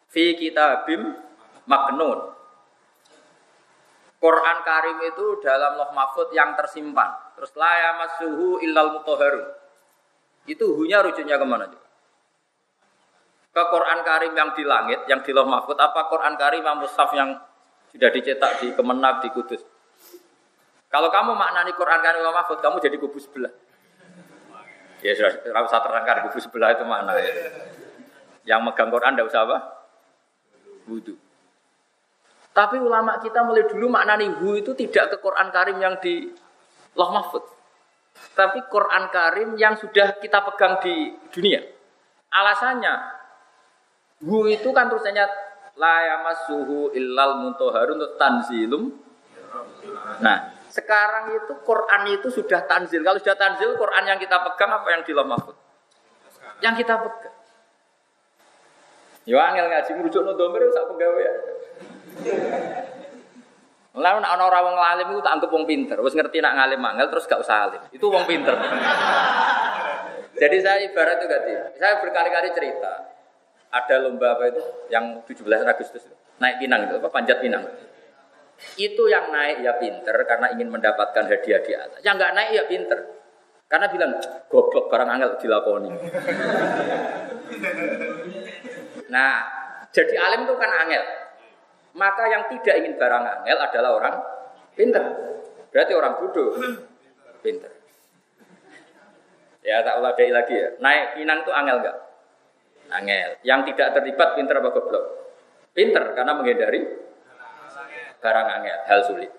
Fi 0.09 0.33
kitabim 0.39 1.13
maknun. 1.67 2.33
Quran 4.17 4.57
karim 4.65 4.97
itu 5.05 5.25
dalam 5.43 5.77
loh 5.77 5.91
mahfud 5.93 6.33
yang 6.33 6.57
tersimpan. 6.57 7.37
Terus 7.37 7.51
la 7.59 7.73
yamassuhu 7.91 8.63
illal 8.65 8.97
mutahharun. 8.97 9.45
Itu 10.49 10.73
hunya 10.79 11.05
rujuknya 11.05 11.37
ke 11.37 11.45
mana 11.45 11.69
coba? 11.69 11.84
Ke 13.55 13.63
Quran 13.71 14.03
Karim 14.03 14.35
yang 14.35 14.51
di 14.51 14.67
langit, 14.67 15.07
yang 15.07 15.23
di 15.23 15.31
Loh 15.31 15.47
Mahfud, 15.47 15.79
apa 15.79 16.11
Quran 16.11 16.35
Karim 16.35 16.59
yang 16.59 16.75
mushaf 16.75 17.07
yang 17.15 17.39
sudah 17.87 18.11
dicetak 18.11 18.59
di 18.59 18.75
Kemenang, 18.75 19.23
di 19.23 19.31
Kudus? 19.31 19.63
Kalau 20.91 21.07
kamu 21.07 21.31
maknani 21.39 21.71
Quran 21.71 22.03
Karim 22.03 22.19
Loh 22.19 22.35
Mahfud, 22.35 22.59
kamu 22.59 22.83
jadi 22.83 22.99
kubu 22.99 23.15
sebelah. 23.15 23.55
Ya 24.99 25.15
sudah, 25.15 25.39
tidak 25.39 25.63
usah 25.71 25.79
terangkan 25.79 26.27
kubu 26.27 26.39
sebelah 26.43 26.75
itu 26.75 26.83
mana 26.83 27.15
ya. 27.15 27.31
Yang 28.43 28.59
megang 28.67 28.91
Quran 28.91 29.15
tidak 29.15 29.27
usah 29.31 29.41
apa? 29.47 29.57
Wudhu. 30.91 31.15
Tapi 32.51 32.75
ulama 32.79 33.23
kita 33.23 33.39
mulai 33.47 33.63
dulu 33.71 33.87
maknani 33.87 34.35
hu 34.35 34.59
itu 34.59 34.75
tidak 34.75 35.15
ke 35.15 35.17
Quran 35.23 35.47
Karim 35.55 35.79
yang 35.79 35.95
di 36.03 36.27
Loh 36.99 37.07
Mahfud. 37.07 37.43
Tapi 38.35 38.67
Quran 38.67 39.07
Karim 39.15 39.55
yang 39.55 39.79
sudah 39.79 40.19
kita 40.19 40.43
pegang 40.43 40.83
di 40.83 41.15
dunia. 41.31 41.63
Alasannya 42.35 43.23
Hu 44.25 44.49
itu 44.49 44.73
kan 44.73 44.89
tulisannya 44.89 45.25
la 45.77 45.95
yamassuhu 46.01 46.97
illal 46.97 47.45
mutahharun 47.45 48.01
tanzilum. 48.17 48.89
Nah, 50.19 50.55
Sekarang 50.73 51.31
itu 51.31 51.53
Quran 51.63 52.01
itu 52.11 52.27
sudah 52.27 52.67
tanzil. 52.67 52.99
Kalau 52.99 53.15
sudah 53.15 53.39
tanzil, 53.39 53.79
Quran 53.79 54.03
yang 54.11 54.19
kita 54.19 54.43
pegang 54.43 54.75
apa 54.75 54.87
yang 54.91 55.07
di 55.07 55.15
mahfud? 55.15 55.55
Yang 56.59 56.83
kita 56.83 56.99
pegang. 56.99 57.35
Yo 59.25 59.39
angel 59.39 59.71
ngaji 59.71 59.91
merujuk 59.95 60.21
no 60.21 60.35
domir 60.37 60.67
sak 60.69 60.85
ya. 60.99 61.31
Lalu 63.95 64.17
nak 64.19 64.31
orang 64.35 64.51
orang 64.51 64.75
ngalim 64.75 65.07
itu 65.15 65.21
tak 65.23 65.33
anggap 65.39 65.49
wong 65.55 65.65
pinter. 65.65 65.97
Wes 66.03 66.11
ngerti 66.11 66.43
nak 66.43 66.59
ngalim 66.59 66.83
angel 66.83 67.07
terus 67.07 67.25
gak 67.25 67.39
usah 67.39 67.71
alim. 67.71 67.81
Itu 67.95 68.11
wong 68.11 68.27
pinter. 68.27 68.53
Jadi 70.41 70.57
saya 70.59 70.83
ibarat 70.83 71.23
itu 71.23 71.25
ganti. 71.31 71.51
Saya 71.79 72.03
berkali-kali 72.03 72.51
cerita. 72.51 73.14
Ada 73.75 74.07
lomba 74.07 74.39
apa 74.39 74.55
itu 74.55 74.63
yang 74.87 75.19
17 75.27 75.43
Agustus 75.67 76.07
naik 76.39 76.59
pinang 76.59 76.87
itu 76.87 76.95
apa 76.99 77.09
panjat 77.11 77.39
pinang. 77.39 77.63
Itu 78.79 79.03
yang 79.11 79.35
naik 79.35 79.67
ya 79.67 79.75
pinter 79.75 80.15
karena 80.23 80.47
ingin 80.55 80.71
mendapatkan 80.71 81.27
hadiah 81.27 81.59
di 81.59 81.71
atas. 81.75 81.99
Yang 82.03 82.15
nggak 82.23 82.33
naik 82.35 82.51
ya 82.55 82.63
pinter. 82.67 82.99
Karena 83.65 83.89
bilang 83.91 84.11
goblok 84.47 84.87
barang 84.87 85.09
angel 85.09 85.31
dilakoni. 85.41 85.89
nah, 89.13 89.33
jadi 89.89 90.15
alim 90.21 90.47
itu 90.47 90.55
kan 90.55 90.71
angel. 90.85 91.03
Maka 91.95 92.23
yang 92.29 92.43
tidak 92.51 92.75
ingin 92.79 92.93
barang 92.95 93.23
angel 93.25 93.57
adalah 93.59 93.91
orang 93.97 94.15
pinter. 94.77 95.03
Berarti 95.73 95.93
orang 95.97 96.13
bodoh. 96.21 96.55
Pinter. 97.43 97.71
Ya 99.65 99.81
tak 99.81 99.97
ulah 99.97 100.13
lagi 100.13 100.55
ya. 100.55 100.69
Naik 100.77 101.17
pinang 101.17 101.41
itu 101.41 101.51
angel 101.51 101.81
enggak? 101.81 101.97
Angel. 102.91 103.29
Yang 103.41 103.73
tidak 103.73 103.97
terlibat 103.97 104.29
pinter 104.37 104.55
apa 104.61 104.69
goblok? 104.69 105.05
Pinter 105.75 106.15
karena 106.15 106.31
menghindari 106.37 106.81
barang 108.23 108.47
angel, 108.47 108.79
hal 108.87 108.99
sulit. 109.05 109.31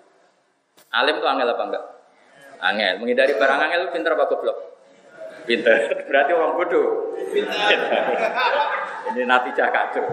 Alim 0.93 1.19
itu 1.19 1.27
angel 1.27 1.49
apa 1.51 1.63
enggak? 1.67 1.85
Angel. 2.61 2.93
Menghindari 3.01 3.33
barang 3.35 3.59
angel 3.67 3.79
itu 3.87 3.91
pinter 3.95 4.11
apa 4.13 4.25
goblok? 4.29 4.57
Pinter. 5.47 5.75
Berarti 6.11 6.31
orang 6.35 6.53
bodoh. 6.59 7.15
Pinter. 7.31 7.79
Ini 9.11 9.23
nanti 9.25 9.49
kacau. 9.55 10.05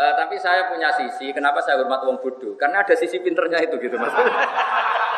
Uh, 0.00 0.12
tapi 0.16 0.40
saya 0.40 0.72
punya 0.72 0.88
sisi, 0.96 1.28
kenapa 1.36 1.60
saya 1.60 1.76
hormat 1.84 2.00
wong 2.08 2.24
bodoh? 2.24 2.56
Karena 2.56 2.80
ada 2.80 2.96
sisi 2.96 3.20
pinternya 3.20 3.60
itu 3.60 3.76
gitu 3.76 4.00
mas. 4.00 4.14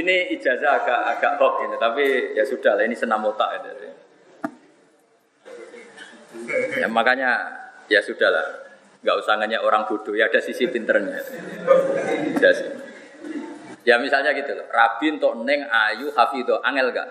ini 0.00 0.34
ijazah 0.36 0.82
agak 0.82 1.00
agak 1.16 1.32
hoax 1.38 1.54
ini, 1.68 1.76
tapi 1.76 2.04
ya 2.36 2.44
sudah 2.44 2.72
lah 2.76 2.84
ini 2.84 2.96
senam 2.96 3.24
otak 3.24 3.60
itu. 3.60 3.68
Ya 6.80 6.88
makanya 6.90 7.30
ya 7.86 8.00
sudahlah, 8.02 8.42
nggak 9.04 9.16
usah 9.20 9.38
nanya 9.38 9.62
orang 9.62 9.86
bodoh, 9.86 10.16
ya 10.16 10.26
ada 10.26 10.40
sisi 10.42 10.66
pinternya. 10.66 11.20
Ya, 12.40 12.50
ya 13.84 13.94
misalnya 14.00 14.34
gitu 14.34 14.56
loh, 14.56 14.66
Rabi 14.70 15.20
untuk 15.20 15.44
Neng 15.44 15.68
Ayu 15.68 16.10
Hafido, 16.14 16.58
angel 16.64 16.90
gak? 16.90 17.08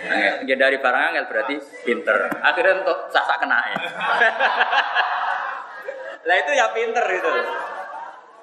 Angel. 0.00 0.48
Ya 0.48 0.56
dari 0.56 0.80
barang 0.80 1.02
angel 1.12 1.28
berarti 1.28 1.60
pinter. 1.84 2.32
Akhirnya 2.40 2.80
untuk 2.80 3.12
sasak 3.12 3.36
kena 3.36 3.60
ya. 3.68 3.76
lah 6.28 6.36
itu 6.40 6.52
ya 6.56 6.66
pinter 6.72 7.04
itu. 7.12 7.30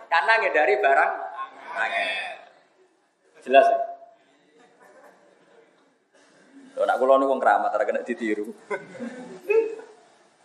Karena 0.05 0.33
dari 0.53 0.75
barang 0.77 1.11
angel. 1.73 2.36
Jelas 3.47 3.65
ya? 3.71 3.79
Kalau 6.77 6.85
nak 6.85 6.97
kulo 7.01 7.17
wong 7.25 7.39
keramat, 7.41 7.73
kena 7.73 8.05
ditiru. 8.05 8.53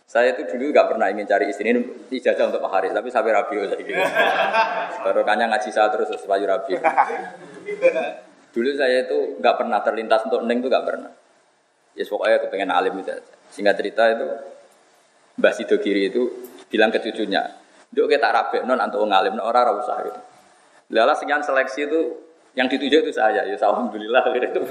Saya 0.09 0.33
itu 0.33 0.45
dulu 0.49 0.73
nggak 0.73 0.93
pernah 0.93 1.09
ingin 1.09 1.25
cari 1.29 1.49
istri 1.49 1.73
ini 1.73 2.09
ijazah 2.09 2.49
untuk 2.49 2.61
Pak 2.61 2.71
Haris, 2.73 2.93
tapi 2.93 3.09
sampai 3.13 3.33
rabi 3.33 3.53
saya. 3.65 4.05
Baru 5.05 5.21
kanya 5.25 5.49
ngaji 5.53 5.69
saya 5.69 5.93
terus 5.93 6.09
supaya 6.17 6.41
rabi. 6.45 6.77
Dulu 8.53 8.69
saya 8.77 9.05
itu 9.05 9.41
nggak 9.41 9.55
pernah 9.57 9.81
terlintas 9.81 10.25
untuk 10.25 10.45
neng 10.45 10.61
itu 10.61 10.69
nggak 10.69 10.85
pernah. 10.85 11.11
Ya 11.93 12.05
pokoknya 12.05 12.37
kepengen 12.45 12.69
alim 12.73 12.93
itu. 12.97 13.13
Singkat 13.53 13.75
cerita 13.77 14.03
itu 14.09 14.25
Mbah 15.37 15.53
Sido 15.53 15.77
Kiri 15.81 16.09
itu 16.13 16.49
bilang 16.69 16.89
ke 16.89 17.01
cucunya, 17.01 17.45
Duk 17.93 18.09
kita 18.09 18.33
rabe 18.33 18.65
non 18.65 18.81
antuk 18.81 19.05
ngalim, 19.05 19.37
orang 19.37 19.69
ora 19.69 19.71
usah 19.77 19.97
gitu. 20.01 20.21
Lala 20.93 21.13
sekian 21.13 21.45
seleksi 21.45 21.85
itu 21.85 22.01
yang 22.53 22.67
dituju 22.69 23.05
itu 23.05 23.11
saya, 23.13 23.45
ya 23.49 23.57
alhamdulillah 23.57 24.23
gitu. 24.37 24.61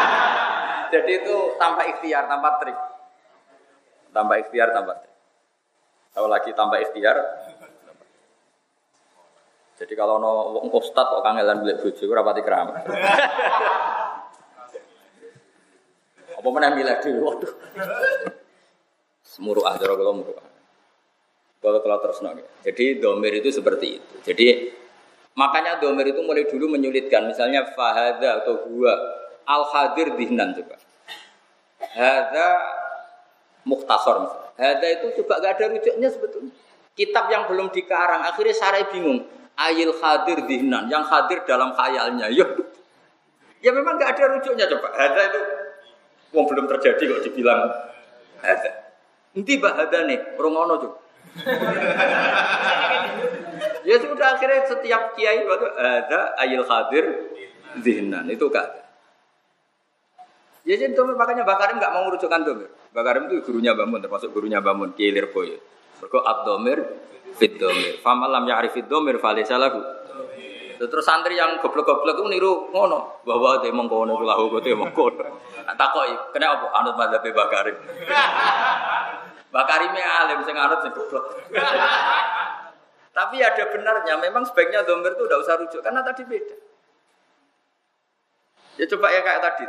Jadi 0.94 1.10
itu 1.22 1.34
tanpa 1.58 1.82
ikhtiar, 1.86 2.30
tanpa 2.30 2.62
trik. 2.62 2.78
Tambah 4.14 4.36
ikhtiar, 4.46 4.70
tambah 4.72 4.96
Kalau 6.16 6.32
lagi 6.32 6.48
tambah 6.56 6.80
ikhtiar, 6.80 7.16
jadi 9.76 9.92
kalau 9.92 10.16
no 10.16 10.56
wong 10.56 10.72
ustad 10.72 11.04
kok 11.04 11.20
kangelan 11.20 11.60
beli 11.60 11.76
bojo 11.76 12.00
ora 12.08 12.24
pati 12.24 12.40
keramat. 12.40 12.80
Apa 16.40 16.48
meneh 16.48 16.70
milih 16.80 16.96
dhewe 17.04 17.20
waduh. 17.20 17.52
Semuru 19.20 19.68
ah 19.68 19.76
kalau 19.76 20.16
muru. 20.16 20.32
Kalau 21.60 21.78
kalau 21.84 21.98
terus 22.00 22.24
nongol. 22.24 22.48
Jadi 22.64 23.04
domir 23.04 23.36
itu 23.36 23.52
seperti 23.52 24.00
itu. 24.00 24.14
Jadi 24.24 24.72
makanya 25.36 25.78
domir 25.78 26.10
itu 26.10 26.24
mulai 26.24 26.48
dulu 26.48 26.74
menyulitkan. 26.74 27.28
Misalnya 27.28 27.68
fahada 27.76 28.42
atau 28.42 28.66
gua 28.66 28.96
al 29.46 29.62
hadir 29.70 30.16
dihnan 30.18 30.56
coba. 30.56 30.80
Hada 31.94 32.48
misalnya. 33.68 34.50
Hada 34.56 34.86
itu 34.88 35.06
coba 35.22 35.38
gak 35.44 35.52
ada 35.60 35.64
rujuknya 35.76 36.08
sebetulnya. 36.08 36.52
Kitab 36.96 37.28
yang 37.28 37.44
belum 37.44 37.68
dikarang, 37.68 38.24
akhirnya 38.24 38.56
Sarai 38.56 38.88
bingung. 38.88 39.20
Ayil 39.56 39.92
hadir 40.00 40.44
dihnan, 40.48 40.88
yang 40.88 41.04
hadir 41.04 41.44
dalam 41.44 41.72
khayalnya. 41.76 42.28
Ya, 42.32 42.44
ya 43.60 43.70
memang 43.72 44.00
gak 44.00 44.16
ada 44.16 44.36
rujuknya 44.36 44.64
coba. 44.68 44.88
Hada 44.96 45.22
itu 45.28 45.40
Wong 46.34 46.44
belum 46.50 46.66
terjadi 46.68 47.00
kok 47.06 47.22
dibilang 47.22 47.70
hada. 48.42 48.70
Nanti 49.32 49.56
bah 49.56 49.72
hada 49.78 50.04
nih, 50.04 50.18
rongono 50.36 50.74
coba. 50.80 50.98
Ya 53.86 53.96
sudah 54.02 54.34
akhirnya 54.34 54.66
setiap 54.66 55.14
kiai 55.14 55.46
waktu 55.46 55.66
ada 55.78 56.34
ayil 56.42 56.66
hadir 56.66 57.04
dihnan 57.78 58.26
itu 58.26 58.50
gak 58.50 58.86
Ya 60.66 60.74
jadi 60.74 60.98
domir 60.98 61.14
makanya 61.14 61.46
Bakarim 61.46 61.78
nggak 61.78 61.94
mau 61.94 62.10
merujukkan 62.10 62.42
domir. 62.42 62.66
Bakarim 62.90 63.30
itu 63.30 63.38
gurunya 63.46 63.70
Bamun 63.78 64.02
termasuk 64.02 64.34
gurunya 64.34 64.58
Bamun 64.58 64.98
Kiai 64.98 65.14
Lirboyo. 65.14 65.62
Berko 66.02 66.26
domir 66.42 66.82
fit 67.38 67.54
domir. 67.54 68.02
Famalam 68.02 68.42
ya 68.50 68.58
arifit 68.58 68.90
domir 68.90 69.22
fale 69.22 69.46
salahu. 69.46 69.78
Terus 70.76 71.06
santri 71.06 71.38
yang 71.38 71.62
goblok-goblok 71.62 72.18
itu 72.18 72.24
niru 72.26 72.52
ngono 72.74 73.22
bahwa 73.22 73.62
dia 73.62 73.70
mengkono 73.70 74.18
itu 74.18 74.26
lahu 74.26 74.58
dia 74.58 74.74
mengkono. 74.74 75.22
Takoi 75.78 76.34
kena 76.34 76.58
apa 76.58 76.66
anut 76.82 76.98
madzhab 76.98 77.22
Bakarim. 77.22 77.76
Bakarim 79.54 79.94
alim 79.94 80.42
sing 80.42 80.58
anut 80.58 80.82
sing 80.82 80.90
goblok. 80.90 81.24
Tapi 83.16 83.40
ada 83.40 83.64
benarnya, 83.72 84.20
memang 84.20 84.44
sebaiknya 84.44 84.84
domir 84.84 85.16
itu 85.16 85.24
udah 85.24 85.40
usah 85.40 85.56
rujuk 85.56 85.80
karena 85.80 86.04
tadi 86.04 86.20
beda. 86.28 86.56
Ya 88.76 88.84
coba 88.92 89.08
ya 89.08 89.24
kayak 89.24 89.40
tadi. 89.40 89.64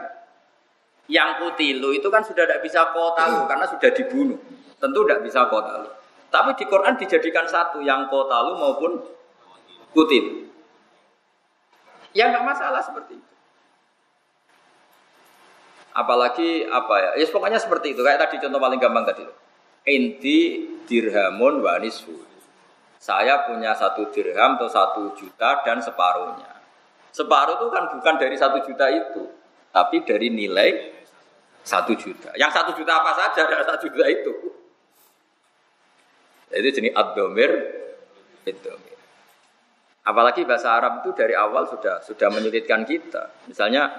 Yang 1.08 1.30
kutilu 1.40 1.96
itu 1.96 2.12
kan 2.12 2.28
sudah 2.28 2.44
tidak 2.44 2.60
bisa 2.60 2.92
kotalu 2.92 3.48
karena 3.48 3.64
sudah 3.72 3.90
dibunuh. 3.96 4.36
Tentu 4.84 5.00
tidak 5.08 5.24
bisa 5.24 5.48
kotalu. 5.48 5.88
Tapi 6.28 6.60
di 6.60 6.68
Quran 6.68 7.00
dijadikan 7.00 7.48
satu 7.48 7.80
yang 7.80 8.12
kotalu 8.12 8.60
maupun 8.60 9.00
kutil. 9.96 10.52
Ya 12.12 12.28
nggak 12.28 12.44
masalah 12.44 12.84
seperti 12.84 13.16
itu. 13.16 13.32
Apalagi 15.96 16.68
apa 16.68 16.96
ya? 17.00 17.24
Ya 17.24 17.26
pokoknya 17.32 17.64
seperti 17.64 17.96
itu. 17.96 18.04
Kayak 18.04 18.28
tadi 18.28 18.44
contoh 18.44 18.60
paling 18.60 18.80
gampang 18.84 19.08
tadi. 19.08 19.24
Inti 19.88 20.68
dirhamun 20.84 21.64
wanisfu. 21.64 22.27
Saya 22.98 23.46
punya 23.46 23.78
satu 23.78 24.10
dirham 24.10 24.58
atau 24.58 24.70
satu 24.70 25.14
juta 25.14 25.62
dan 25.62 25.80
separuhnya. 25.80 26.58
Separuh 27.14 27.62
itu 27.62 27.68
kan 27.70 27.84
bukan 27.94 28.16
dari 28.18 28.36
satu 28.38 28.62
juta 28.66 28.90
itu, 28.90 29.26
tapi 29.74 30.02
dari 30.06 30.34
nilai 30.34 30.98
satu 31.62 31.94
juta. 31.94 32.34
Yang 32.38 32.52
satu 32.62 32.72
juta 32.78 32.92
apa 33.02 33.12
saja 33.14 33.46
ada 33.46 33.66
satu 33.74 33.86
juta 33.90 34.08
itu. 34.10 34.34
Jadi 36.48 36.68
jenis 36.72 36.94
ad-domir, 36.96 37.52
Apalagi 40.08 40.48
bahasa 40.48 40.72
Arab 40.72 41.04
itu 41.04 41.12
dari 41.12 41.36
awal 41.36 41.68
sudah 41.68 42.00
sudah 42.00 42.32
menyulitkan 42.32 42.88
kita. 42.88 43.44
Misalnya 43.52 43.92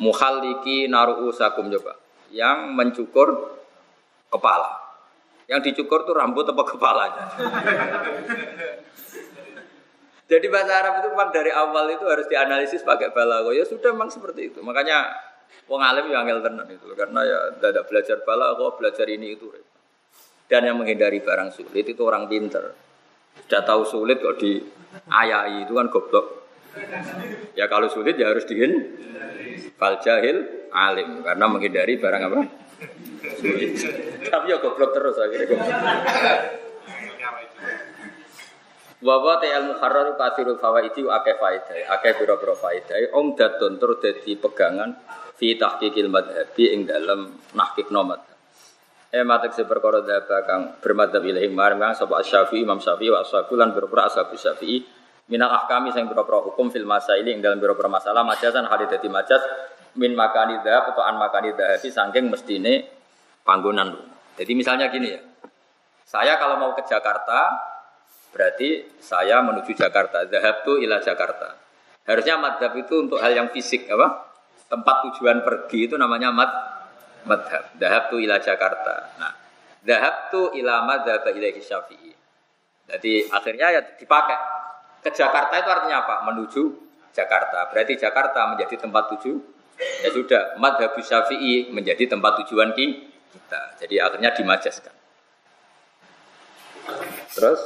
muhaliki 0.00 0.88
naru'usakum 0.88 1.68
coba. 1.68 2.00
Yang 2.32 2.72
mencukur 2.72 3.28
kepala. 4.32 4.83
Yang 5.44 5.60
dicukur 5.72 6.08
tuh 6.08 6.16
rambut 6.16 6.48
apa 6.48 6.62
kepalanya. 6.64 7.24
Jadi 10.24 10.46
bahasa 10.48 10.72
Arab 10.80 11.04
itu 11.04 11.08
memang 11.12 11.30
dari 11.36 11.52
awal 11.52 11.84
itu 11.92 12.04
harus 12.08 12.24
dianalisis 12.26 12.80
pakai 12.80 13.12
balago. 13.12 13.52
Ya 13.52 13.68
sudah 13.68 13.92
memang 13.92 14.08
seperti 14.08 14.52
itu. 14.52 14.64
Makanya 14.64 15.12
Wong 15.64 15.80
alim 15.80 16.12
yang 16.12 16.28
angel 16.28 16.44
tenan 16.44 16.68
itu 16.68 16.92
karena 16.92 17.20
ya 17.24 17.38
tidak 17.56 17.88
belajar 17.88 18.20
bala 18.20 18.52
kok 18.52 18.76
belajar 18.76 19.06
ini 19.08 19.32
itu. 19.32 19.48
Dan 20.44 20.68
yang 20.68 20.76
menghindari 20.76 21.24
barang 21.24 21.56
sulit 21.56 21.88
itu 21.88 22.02
orang 22.04 22.28
pinter. 22.28 22.76
Sudah 23.48 23.64
tahu 23.64 23.82
sulit 23.88 24.20
kok 24.20 24.36
di 24.36 24.60
ayai 25.08 25.64
itu 25.64 25.72
kan 25.72 25.88
goblok. 25.88 26.44
Ya 27.56 27.64
kalau 27.72 27.88
sulit 27.88 28.20
ya 28.20 28.28
harus 28.28 28.44
dihin 28.44 28.76
fal 29.80 29.96
jahil 30.04 30.68
alim 30.68 31.24
karena 31.24 31.44
menghindari 31.48 31.96
barang 31.96 32.22
apa? 32.28 32.40
Tapi 34.32 34.46
ya 34.50 34.56
goblok 34.58 34.90
terus 34.94 35.16
akhirnya 35.20 35.46
goblok. 35.46 35.78
Wa 39.04 39.36
te 39.36 39.52
al 39.52 39.68
muharrar 39.68 40.16
kathirul 40.16 40.56
fawaidi 40.56 41.04
wa 41.04 41.20
akeh 41.20 41.36
faedah, 41.36 41.92
akeh 41.92 42.12
faedah. 42.56 42.96
Om 43.12 43.36
datun 43.36 43.76
tur 43.76 44.00
dadi 44.00 44.32
pegangan 44.40 44.96
fi 45.36 45.60
tahqiqil 45.60 46.08
madhabi 46.08 46.72
ing 46.72 46.88
dalem 46.88 47.36
nahqiq 47.52 47.92
nomad. 47.92 48.24
Eh 49.14 49.22
matek 49.22 49.54
se 49.54 49.62
perkara 49.62 50.02
dhaba 50.02 50.42
kang 50.42 50.62
bermadhab 50.82 51.22
ilahi 51.22 51.46
marang 51.46 51.94
sapa 51.94 52.18
Syafi'i 52.24 52.66
Imam 52.66 52.82
Syafi'i 52.82 53.14
wa 53.14 53.22
ashabu 53.22 53.54
lan 53.54 53.70
berpura 53.70 54.10
ashabu 54.10 54.34
Syafi'i 54.34 54.82
minal 55.30 55.54
ahkami 55.54 55.94
sing 55.94 56.10
pira-pira 56.10 56.42
hukum 56.42 56.72
fil 56.72 56.82
masaili 56.82 57.30
ing 57.30 57.38
dalem 57.38 57.62
pira-pira 57.62 57.86
masalah 57.86 58.26
majasan 58.26 58.66
hal 58.66 58.80
dadi 58.90 59.06
majas 59.06 59.38
min 59.94 60.12
makani 60.14 60.62
dhab 60.62 60.94
atau 60.94 61.02
an 61.02 61.18
makani 61.18 61.54
dhahabi 61.54 61.88
saking 61.90 62.30
mestine 62.30 62.86
panggonan. 63.46 63.94
Jadi 64.34 64.52
misalnya 64.58 64.90
gini 64.90 65.14
ya. 65.14 65.22
Saya 66.04 66.38
kalau 66.38 66.58
mau 66.58 66.74
ke 66.74 66.82
Jakarta, 66.86 67.74
Berarti 68.34 68.98
saya 68.98 69.38
menuju 69.46 69.78
Jakarta. 69.78 70.26
Zahab 70.26 70.66
tu 70.66 70.74
ila 70.82 70.98
Jakarta. 70.98 71.54
Harusnya 72.02 72.34
madhab 72.34 72.74
itu 72.74 73.06
untuk 73.06 73.22
hal 73.22 73.30
yang 73.30 73.48
fisik 73.54 73.86
apa? 73.86 74.26
Tempat 74.66 75.06
tujuan 75.06 75.46
pergi 75.46 75.86
itu 75.86 75.94
namanya 75.94 76.34
mad 76.34 76.50
madhab. 77.30 77.70
Zahab 77.78 78.10
tu 78.10 78.18
ila 78.18 78.42
Jakarta. 78.42 79.14
Nah, 79.22 79.32
zahab 79.86 80.34
tu 80.34 80.50
ila 80.58 80.82
madhab 80.82 81.22
ilaihi 81.30 81.62
syafi'i. 81.62 82.10
Jadi 82.90 83.30
akhirnya 83.30 83.70
ya 83.70 83.80
dipakai. 84.02 84.66
Ke 84.98 85.14
Jakarta 85.14 85.54
itu 85.54 85.70
artinya 85.70 86.02
apa? 86.02 86.26
Menuju 86.26 86.62
Jakarta. 87.14 87.70
Berarti 87.70 87.94
Jakarta 87.94 88.50
menjadi 88.50 88.82
tempat 88.82 89.14
tuju. 89.14 89.53
Ya 89.78 90.10
sudah, 90.14 90.54
madhab 90.60 90.94
syafi'i 90.98 91.72
menjadi 91.74 92.06
tempat 92.06 92.44
tujuan 92.44 92.76
kita. 92.76 93.62
Jadi 93.82 93.98
akhirnya 93.98 94.30
dimajaskan. 94.30 94.94
Terus 97.34 97.60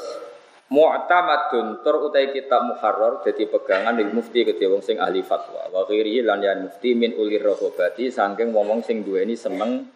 Mu'tamadun 0.69 1.81
tur 1.81 1.97
utai 2.13 2.29
kitab 2.29 2.69
muharrar 2.69 3.25
jadi 3.25 3.49
pegangan 3.49 3.97
lil 3.97 4.13
mufti 4.13 4.45
ke 4.45 4.53
wong 4.69 4.85
sing 4.85 5.01
ahli 5.01 5.25
fatwa. 5.25 5.65
Wa 5.73 5.89
ghairihi 5.89 6.21
lan 6.21 6.45
yan 6.45 6.69
mufti 6.69 6.93
min 6.93 7.17
ulir 7.17 7.41
rohobati 7.41 8.13
saking 8.13 8.53
wong 8.53 8.85
sing 8.85 9.01
duweni 9.01 9.33
seneng 9.33 9.89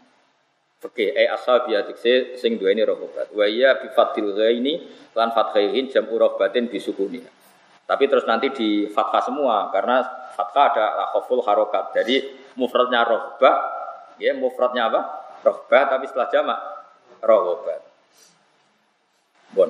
fikih 0.81 1.13
eh 1.13 1.29
atikse 1.29 2.41
sing 2.41 2.57
duweni 2.57 2.89
rohobat. 2.89 3.37
Wa 3.37 3.45
iya 3.45 3.85
bi 3.85 3.93
fatil 3.93 4.33
ghaini 4.33 4.81
lan 5.13 5.37
fathaihin 5.37 5.93
jam 5.93 6.09
rohbatin 6.09 6.73
bisukuni. 6.73 7.21
Tapi 7.93 8.09
terus 8.09 8.25
nanti 8.25 8.49
di 8.57 8.89
fatwa 8.89 9.21
semua 9.21 9.69
karena 9.69 10.01
fatwa 10.33 10.73
ada 10.73 10.87
lakhoful 11.05 11.45
harokat. 11.45 11.93
Jadi 11.93 12.25
mufradnya 12.57 13.05
rohbah, 13.05 13.57
ya 14.17 14.33
mufradnya 14.33 14.89
apa? 14.89 15.01
Rohbah 15.45 15.93
tapi 15.93 16.09
setelah 16.09 16.33
jamak 16.33 16.59
rohobat. 17.21 17.85
Bon 19.53 19.69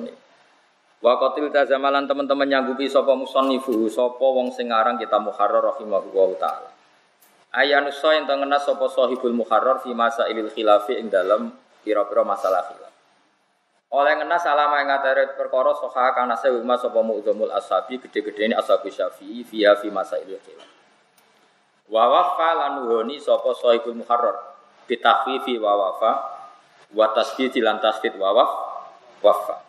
Wa 1.03 1.19
qatil 1.19 1.51
tazamalan 1.51 2.07
teman-teman 2.07 2.47
nyanggupi 2.47 2.87
sapa 2.87 3.11
musannifu 3.11 3.91
sapa 3.91 4.23
wong 4.23 4.55
sing 4.55 4.71
aran 4.71 4.95
kita 4.95 5.19
muharrar 5.19 5.75
rahimahullah 5.75 6.29
taala. 6.39 6.71
Ayanusa 7.51 8.15
yang 8.15 8.23
tengena 8.23 8.55
sapa 8.55 8.87
sahibul 8.87 9.35
muharrar 9.35 9.83
fi 9.83 9.91
masa 9.91 10.31
ilil 10.31 10.47
khilafi 10.47 10.95
ing 10.95 11.11
dalam 11.11 11.51
pira-pira 11.83 12.23
masalah 12.23 12.71
khilaf. 12.71 12.92
Oleh 13.93 14.17
ngena 14.17 14.41
salama 14.41 14.81
ing 14.81 14.89
ngatere 14.89 15.37
perkara 15.37 15.69
soha 15.77 16.17
kana 16.17 16.33
sewu 16.33 16.65
mas 16.65 16.81
sapa 16.81 16.97
mu'dzamul 17.05 17.53
ashabi 17.53 18.01
gede-gede 18.01 18.49
ini 18.49 18.57
ashabi 18.57 18.89
syafi'i 18.89 19.45
fiha 19.45 19.77
fi 19.77 19.93
masa 19.93 20.17
ilil 20.17 20.41
khilaf. 20.41 20.65
Wa 21.93 22.09
wafa 22.09 22.49
lan 22.57 22.71
nuhoni 22.81 23.21
sapa 23.21 23.53
sahibul 23.53 24.01
muharrar. 24.01 24.57
Bitahfifi 24.89 25.61
wa 25.61 25.77
wafa 25.77 26.11
wa 26.89 27.05
tasdid 27.13 27.53
lan 27.61 27.77
tasdid 27.77 28.17
wa 28.17 28.33
wafa. 29.21 29.61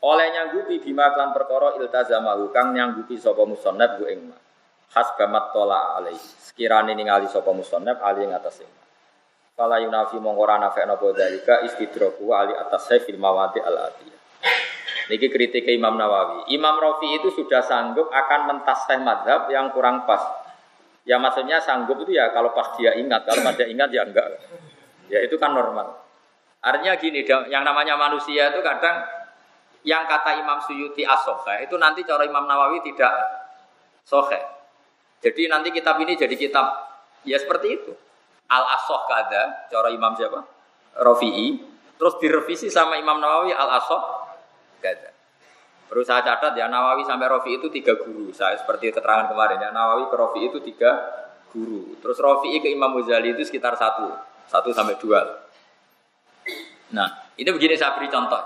Oleh 0.00 0.26
nyanggupi 0.32 0.80
bima 0.80 1.12
klan 1.12 1.36
perkara 1.36 1.76
iltazamahu 1.76 2.56
kang 2.56 2.72
nyanggupi 2.72 3.20
sapa 3.20 3.44
musannaf 3.44 4.00
bu 4.00 4.08
ing 4.08 4.32
hasbamat 4.96 5.52
tola 5.52 6.00
alaihi. 6.00 6.24
Sekirane 6.40 6.96
ningali 6.96 7.28
sapa 7.28 7.52
musannaf 7.52 8.00
ali 8.00 8.24
ing 8.24 8.32
atas 8.32 8.64
ing 8.64 8.72
Fala 9.54 9.78
yunafi 9.78 10.18
mongkora 10.18 10.58
nafekna 10.58 10.98
apa 10.98 11.06
dalika 11.14 11.62
istidraku 11.62 12.26
ali 12.34 12.58
atas 12.58 12.90
fil 13.06 13.22
mawadi 13.22 13.62
al 13.62 13.86
atiyah. 13.86 14.20
Niki 15.04 15.28
kritik 15.28 15.68
Imam 15.68 15.94
Nawawi. 16.00 16.48
Imam 16.50 16.80
Rafi 16.80 17.20
itu 17.20 17.28
sudah 17.30 17.60
sanggup 17.60 18.08
akan 18.08 18.40
mentasih 18.50 18.98
madhab 19.04 19.52
yang 19.52 19.68
kurang 19.70 20.08
pas. 20.08 20.20
Ya 21.04 21.20
maksudnya 21.20 21.60
sanggup 21.60 22.00
itu 22.02 22.16
ya 22.16 22.32
kalau 22.32 22.56
pas 22.56 22.72
dia 22.80 22.96
ingat, 22.96 23.28
kalau 23.28 23.44
pada 23.44 23.68
ingat 23.68 23.92
ya 23.92 24.08
enggak. 24.08 24.40
Ya 25.12 25.20
itu 25.20 25.36
kan 25.36 25.52
normal. 25.52 26.02
Artinya 26.64 26.96
gini, 26.96 27.20
yang 27.52 27.60
namanya 27.60 28.00
manusia 28.00 28.48
itu 28.48 28.64
kadang 28.64 29.04
yang 29.84 30.08
kata 30.08 30.40
Imam 30.40 30.64
Suyuti 30.64 31.04
asohe 31.04 31.68
itu 31.68 31.76
nanti 31.76 32.00
cara 32.08 32.24
Imam 32.24 32.48
Nawawi 32.48 32.80
tidak 32.80 33.12
sohe. 34.08 34.40
Jadi 35.20 35.52
nanti 35.52 35.68
kitab 35.68 36.00
ini 36.00 36.16
jadi 36.16 36.32
kitab 36.32 36.64
ya 37.28 37.36
seperti 37.36 37.68
itu. 37.76 37.92
Al 38.50 38.64
asoh 38.76 39.08
kada 39.08 39.68
cara 39.72 39.88
Imam 39.92 40.12
siapa? 40.16 40.44
Rafi'i. 41.00 41.72
Terus 41.94 42.14
direvisi 42.18 42.68
sama 42.68 42.98
Imam 42.98 43.22
Nawawi 43.22 43.54
al 43.54 43.70
asoh 43.80 44.02
kada. 44.82 45.14
Perlu 45.84 46.02
saya 46.02 46.24
catat 46.24 46.56
ya 46.58 46.66
Nawawi 46.66 47.04
sampai 47.04 47.28
Rafi 47.28 47.60
itu 47.60 47.68
tiga 47.70 47.94
guru. 47.94 48.32
Saya 48.34 48.56
seperti 48.58 48.90
keterangan 48.90 49.30
kemarin 49.30 49.60
ya 49.60 49.70
Nawawi 49.70 50.10
ke 50.10 50.16
Rafi 50.16 50.40
itu 50.48 50.58
tiga 50.64 50.90
guru. 51.54 51.94
Terus 52.02 52.18
Rafi'i 52.18 52.58
ke 52.58 52.72
Imam 52.72 52.96
Ghazali 52.98 53.36
itu 53.36 53.46
sekitar 53.46 53.78
satu, 53.78 54.10
satu 54.50 54.74
sampai 54.74 54.98
dua. 54.98 55.22
Nah 56.90 57.30
ini 57.38 57.46
begini 57.46 57.78
saya 57.78 57.94
beri 57.94 58.08
contoh. 58.10 58.42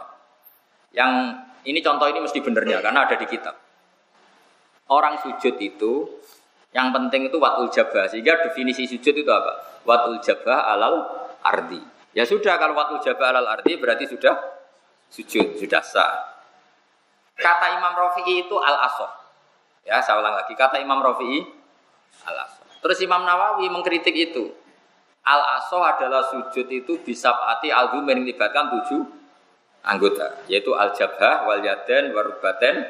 Yang 0.92 1.40
ini 1.64 1.78
contoh 1.80 2.06
ini 2.10 2.20
mesti 2.20 2.38
benernya 2.42 2.84
karena 2.84 3.06
ada 3.06 3.16
di 3.16 3.26
kitab. 3.28 3.56
Orang 4.88 5.20
sujud 5.20 5.54
itu 5.60 5.92
yang 6.72 6.92
penting 6.92 7.32
itu 7.32 7.36
watul 7.40 7.72
jabah. 7.72 8.08
Sehingga 8.08 8.44
definisi 8.44 8.84
sujud 8.84 9.14
itu 9.16 9.30
apa? 9.32 9.82
Watul 9.88 10.20
jabah 10.20 10.68
alal 10.72 10.96
ardi. 11.40 11.80
Ya 12.12 12.28
sudah 12.28 12.60
kalau 12.60 12.76
watul 12.76 13.00
jabah 13.00 13.32
alal 13.32 13.48
ardi 13.48 13.76
berarti 13.80 14.04
sudah 14.04 14.36
sujud, 15.08 15.56
sudah 15.56 15.80
sah. 15.80 16.36
Kata 17.38 17.78
Imam 17.78 17.94
Rafi'i 17.94 18.44
itu 18.44 18.56
al 18.58 18.76
asoh. 18.84 19.10
Ya, 19.86 20.02
saya 20.02 20.20
ulang 20.20 20.36
lagi. 20.36 20.52
Kata 20.58 20.82
Imam 20.82 21.00
Rafi'i 21.00 21.40
al 22.26 22.36
asoh. 22.44 22.66
Terus 22.84 22.98
Imam 23.00 23.24
Nawawi 23.24 23.70
mengkritik 23.70 24.12
itu. 24.12 24.52
Al 25.24 25.40
asoh 25.60 25.80
adalah 25.84 26.26
sujud 26.28 26.66
itu 26.68 27.00
bisa 27.00 27.32
pati 27.32 27.72
al 27.72 27.92
melibatkan 27.94 28.72
tujuh 28.74 29.18
anggota 29.84 30.44
yaitu 30.50 30.74
al 30.74 30.92
jabhah 30.96 31.46
wal 31.46 31.62
yaden 31.62 32.10
warubaten 32.12 32.88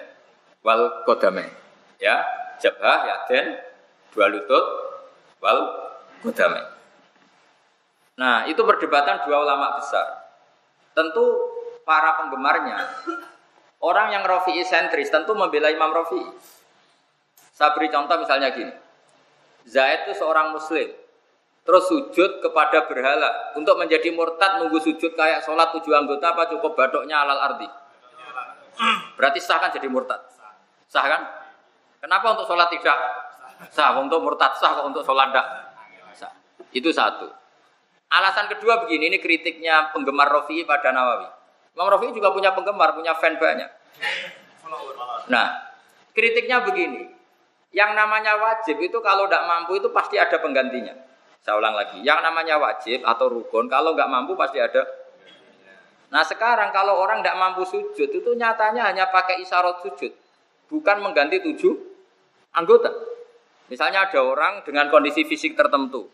wal 0.65 1.05
kodame 1.05 1.47
ya 2.01 2.25
jabhah 2.63 3.05
yaden 3.07 3.68
dua 4.15 4.27
lutut 4.33 4.65
wal 5.39 5.59
kodame 6.25 6.63
nah 8.19 8.45
itu 8.51 8.59
perdebatan 8.67 9.23
dua 9.31 9.47
ulama 9.47 9.79
besar. 9.79 10.27
Tentu 10.91 11.23
para 11.87 12.19
penggemarnya 12.19 12.83
orang 13.79 14.11
yang 14.11 14.27
Rafi'i 14.27 14.67
sentris 14.67 15.07
tentu 15.07 15.39
membela 15.39 15.71
Imam 15.71 15.95
Rafi'i. 15.95 16.27
Saya 17.55 17.79
beri 17.79 17.87
contoh 17.95 18.19
misalnya 18.19 18.51
gini. 18.51 18.75
Zaid 19.71 20.11
itu 20.11 20.19
seorang 20.19 20.51
muslim 20.51 20.91
terus 21.63 21.85
sujud 21.87 22.43
kepada 22.43 22.91
berhala. 22.91 23.55
Untuk 23.55 23.79
menjadi 23.79 24.11
murtad 24.11 24.59
nunggu 24.59 24.83
sujud 24.83 25.15
kayak 25.15 25.47
sholat 25.47 25.71
tujuh 25.79 25.95
anggota 25.95 26.35
apa 26.35 26.51
cukup 26.51 26.75
badoknya 26.75 27.23
alal 27.23 27.39
arti 27.39 27.71
berarti 29.19 29.43
sah 29.43 29.59
kan 29.59 29.75
jadi 29.75 29.91
murtad? 29.91 30.23
Sah 30.87 31.05
kan? 31.05 31.23
Kenapa 31.99 32.39
untuk 32.39 32.47
sholat 32.47 32.71
tidak 32.71 32.95
sah 33.75 33.99
untuk 33.99 34.23
murtad 34.23 34.55
sah 34.59 34.83
untuk 34.87 35.03
sholat 35.03 35.35
tidak 35.35 35.47
sah. 36.15 36.33
Itu 36.71 36.95
satu. 36.95 37.27
Alasan 38.09 38.49
kedua 38.49 38.87
begini 38.87 39.13
ini 39.13 39.19
kritiknya 39.21 39.93
penggemar 39.93 40.33
Rofi 40.33 40.65
pada 40.65 40.95
Nawawi. 40.95 41.29
Imam 41.77 41.89
Rofi 41.93 42.11
juga 42.17 42.33
punya 42.33 42.57
penggemar 42.57 42.97
punya 42.97 43.13
fan 43.19 43.37
banyak. 43.37 43.71
Nah 45.29 45.47
kritiknya 46.17 46.65
begini. 46.65 47.15
Yang 47.69 47.91
namanya 48.01 48.41
wajib 48.41 48.81
itu 48.81 48.97
kalau 49.05 49.29
tidak 49.29 49.45
mampu 49.45 49.77
itu 49.77 49.93
pasti 49.93 50.17
ada 50.17 50.41
penggantinya. 50.41 50.97
Saya 51.45 51.61
ulang 51.61 51.77
lagi, 51.77 52.01
yang 52.03 52.19
namanya 52.25 52.57
wajib 52.59 53.05
atau 53.05 53.31
rukun 53.31 53.69
kalau 53.71 53.95
nggak 53.95 54.09
mampu 54.11 54.35
pasti 54.35 54.59
ada. 54.59 54.85
Nah 56.09 56.25
sekarang 56.25 56.73
kalau 56.73 56.97
orang 56.97 57.21
nggak 57.21 57.37
mampu 57.37 57.69
sujud 57.69 58.09
itu 58.09 58.31
nyatanya 58.35 58.89
hanya 58.89 59.13
pakai 59.13 59.45
isyarat 59.45 59.85
sujud, 59.85 60.13
bukan 60.73 60.97
mengganti 61.05 61.45
tujuh 61.45 61.77
anggota. 62.57 62.89
Misalnya 63.69 64.09
ada 64.09 64.21
orang 64.25 64.65
dengan 64.65 64.89
kondisi 64.89 65.29
fisik 65.29 65.53
tertentu, 65.53 66.09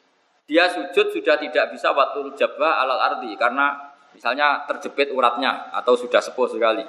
dia 0.44 0.68
sujud 0.68 1.14
sudah 1.14 1.38
tidak 1.38 1.70
bisa 1.72 1.94
waktu 1.94 2.34
jabah 2.34 2.82
alal 2.82 3.00
arti 3.00 3.32
karena 3.38 3.94
misalnya 4.12 4.66
terjepit 4.66 5.14
uratnya 5.14 5.70
atau 5.72 5.94
sudah 5.94 6.18
sepuh 6.18 6.50
sekali. 6.50 6.84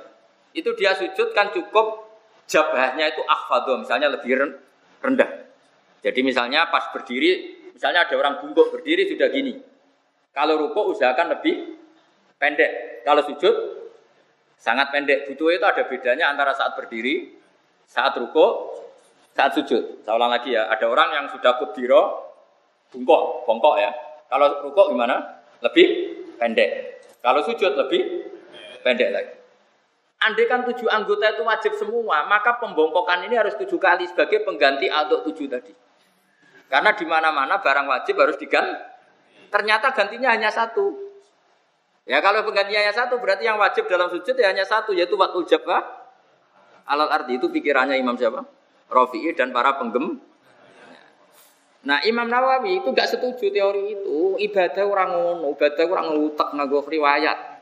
Itu 0.51 0.74
dia 0.74 0.97
sujud 0.97 1.32
kan 1.32 1.53
cukup 1.53 2.05
jabahnya 2.49 3.13
itu 3.13 3.22
akhfadho, 3.24 3.82
misalnya 3.82 4.09
lebih 4.11 4.57
rendah. 5.01 5.30
Jadi 6.05 6.20
misalnya 6.22 6.70
pas 6.70 6.93
berdiri, 6.93 7.61
misalnya 7.74 8.05
ada 8.05 8.13
orang 8.18 8.41
bungkuk 8.43 8.74
berdiri 8.76 9.09
sudah 9.09 9.30
gini. 9.34 9.57
Kalau 10.36 10.59
ruko 10.59 10.91
usahakan 10.91 11.39
lebih 11.39 11.80
pendek. 12.36 13.01
Kalau 13.07 13.24
sujud 13.24 13.55
sangat 14.59 14.91
pendek. 14.91 15.32
Butuh 15.32 15.49
itu 15.55 15.66
ada 15.66 15.84
bedanya 15.88 16.30
antara 16.30 16.51
saat 16.51 16.76
berdiri, 16.76 17.32
saat 17.88 18.13
ruko, 18.20 18.74
saat 19.36 19.51
sujud. 19.51 20.07
Saya 20.07 20.15
ulang 20.15 20.31
lagi 20.31 20.55
ya, 20.55 20.71
ada 20.71 20.88
orang 20.88 21.11
yang 21.11 21.25
sudah 21.27 21.59
kudiro, 21.59 22.31
bungkuk, 22.89 23.43
bongkok 23.43 23.75
ya. 23.83 23.91
Kalau 24.31 24.63
ruko 24.63 24.95
gimana? 24.95 25.43
Lebih 25.59 25.88
pendek. 26.39 27.03
Kalau 27.19 27.43
sujud 27.43 27.75
lebih 27.75 28.31
pendek 28.81 29.11
lagi. 29.11 29.36
Andai 30.23 30.47
kan 30.47 30.63
tujuh 30.63 30.88
anggota 30.88 31.36
itu 31.36 31.43
wajib 31.43 31.75
semua, 31.75 32.23
maka 32.25 32.55
pembongkokan 32.57 33.27
ini 33.27 33.36
harus 33.36 33.53
tujuh 33.59 33.77
kali 33.77 34.07
sebagai 34.07 34.47
pengganti 34.47 34.88
untuk 34.88 35.27
tujuh 35.29 35.51
tadi. 35.51 35.75
Karena 36.71 36.95
di 36.95 37.05
mana-mana 37.05 37.59
barang 37.61 37.86
wajib 37.86 38.15
harus 38.17 38.39
diganti. 38.39 38.73
Ternyata 39.51 39.91
gantinya 39.91 40.33
hanya 40.33 40.49
satu. 40.49 40.95
Ya 42.07 42.23
kalau 42.23 42.41
penggantinya 42.47 42.88
hanya 42.88 42.95
satu, 42.95 43.19
berarti 43.19 43.45
yang 43.45 43.59
wajib 43.59 43.86
dalam 43.91 44.07
sujud 44.09 44.33
ya 44.33 44.49
hanya 44.49 44.63
satu, 44.65 44.95
yaitu 44.95 45.13
waktu 45.19 45.45
jabah 45.45 45.83
alat 46.88 47.09
arti 47.21 47.38
itu 47.38 47.51
pikirannya 47.51 47.99
Imam 47.99 48.15
siapa? 48.15 48.55
Rafi'i 48.89 49.33
dan 49.33 49.49
para 49.49 49.77
penggem. 49.77 50.21
Nah 51.86 52.01
Imam 52.01 52.25
Nawawi 52.25 52.81
itu 52.81 52.89
gak 52.89 53.13
setuju 53.13 53.53
teori 53.53 53.93
itu. 53.93 54.41
Ibadah 54.41 54.83
orang 54.89 55.09
ngono, 55.13 55.47
ibadah 55.53 55.86
orang 55.86 56.05
ngutak 56.17 56.49
nganggo 56.57 56.81
riwayat. 56.81 57.55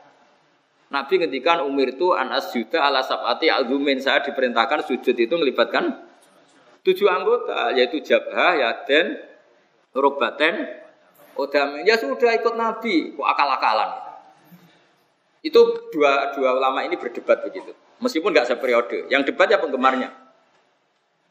Nabi 0.88 1.14
ngendikan 1.20 1.60
umir 1.64 1.96
itu 1.96 2.14
an 2.14 2.32
asjuda 2.32 2.78
ala 2.78 3.02
sabati 3.02 3.50
azumin 3.50 3.98
saya 3.98 4.22
diperintahkan 4.22 4.86
sujud 4.86 5.16
itu 5.16 5.34
melibatkan 5.34 6.06
tujuh 6.86 7.08
anggota 7.08 7.72
yaitu 7.74 7.98
jabah, 8.04 8.54
yaden, 8.54 9.18
rukbaten, 9.90 10.70
odam. 11.34 11.82
Ya 11.82 11.98
sudah 11.98 12.32
ikut 12.38 12.54
Nabi, 12.54 13.12
kok 13.16 13.26
akal-akalan. 13.26 13.90
Itu 15.44 15.90
dua 15.92 16.32
dua 16.32 16.56
ulama 16.56 16.80
ini 16.86 16.96
berdebat 16.96 17.44
begitu. 17.44 17.76
Meskipun 18.00 18.32
nggak 18.32 18.48
seperiode. 18.48 19.10
Yang 19.12 19.32
debat 19.32 19.52
ya 19.52 19.60
penggemarnya. 19.60 20.23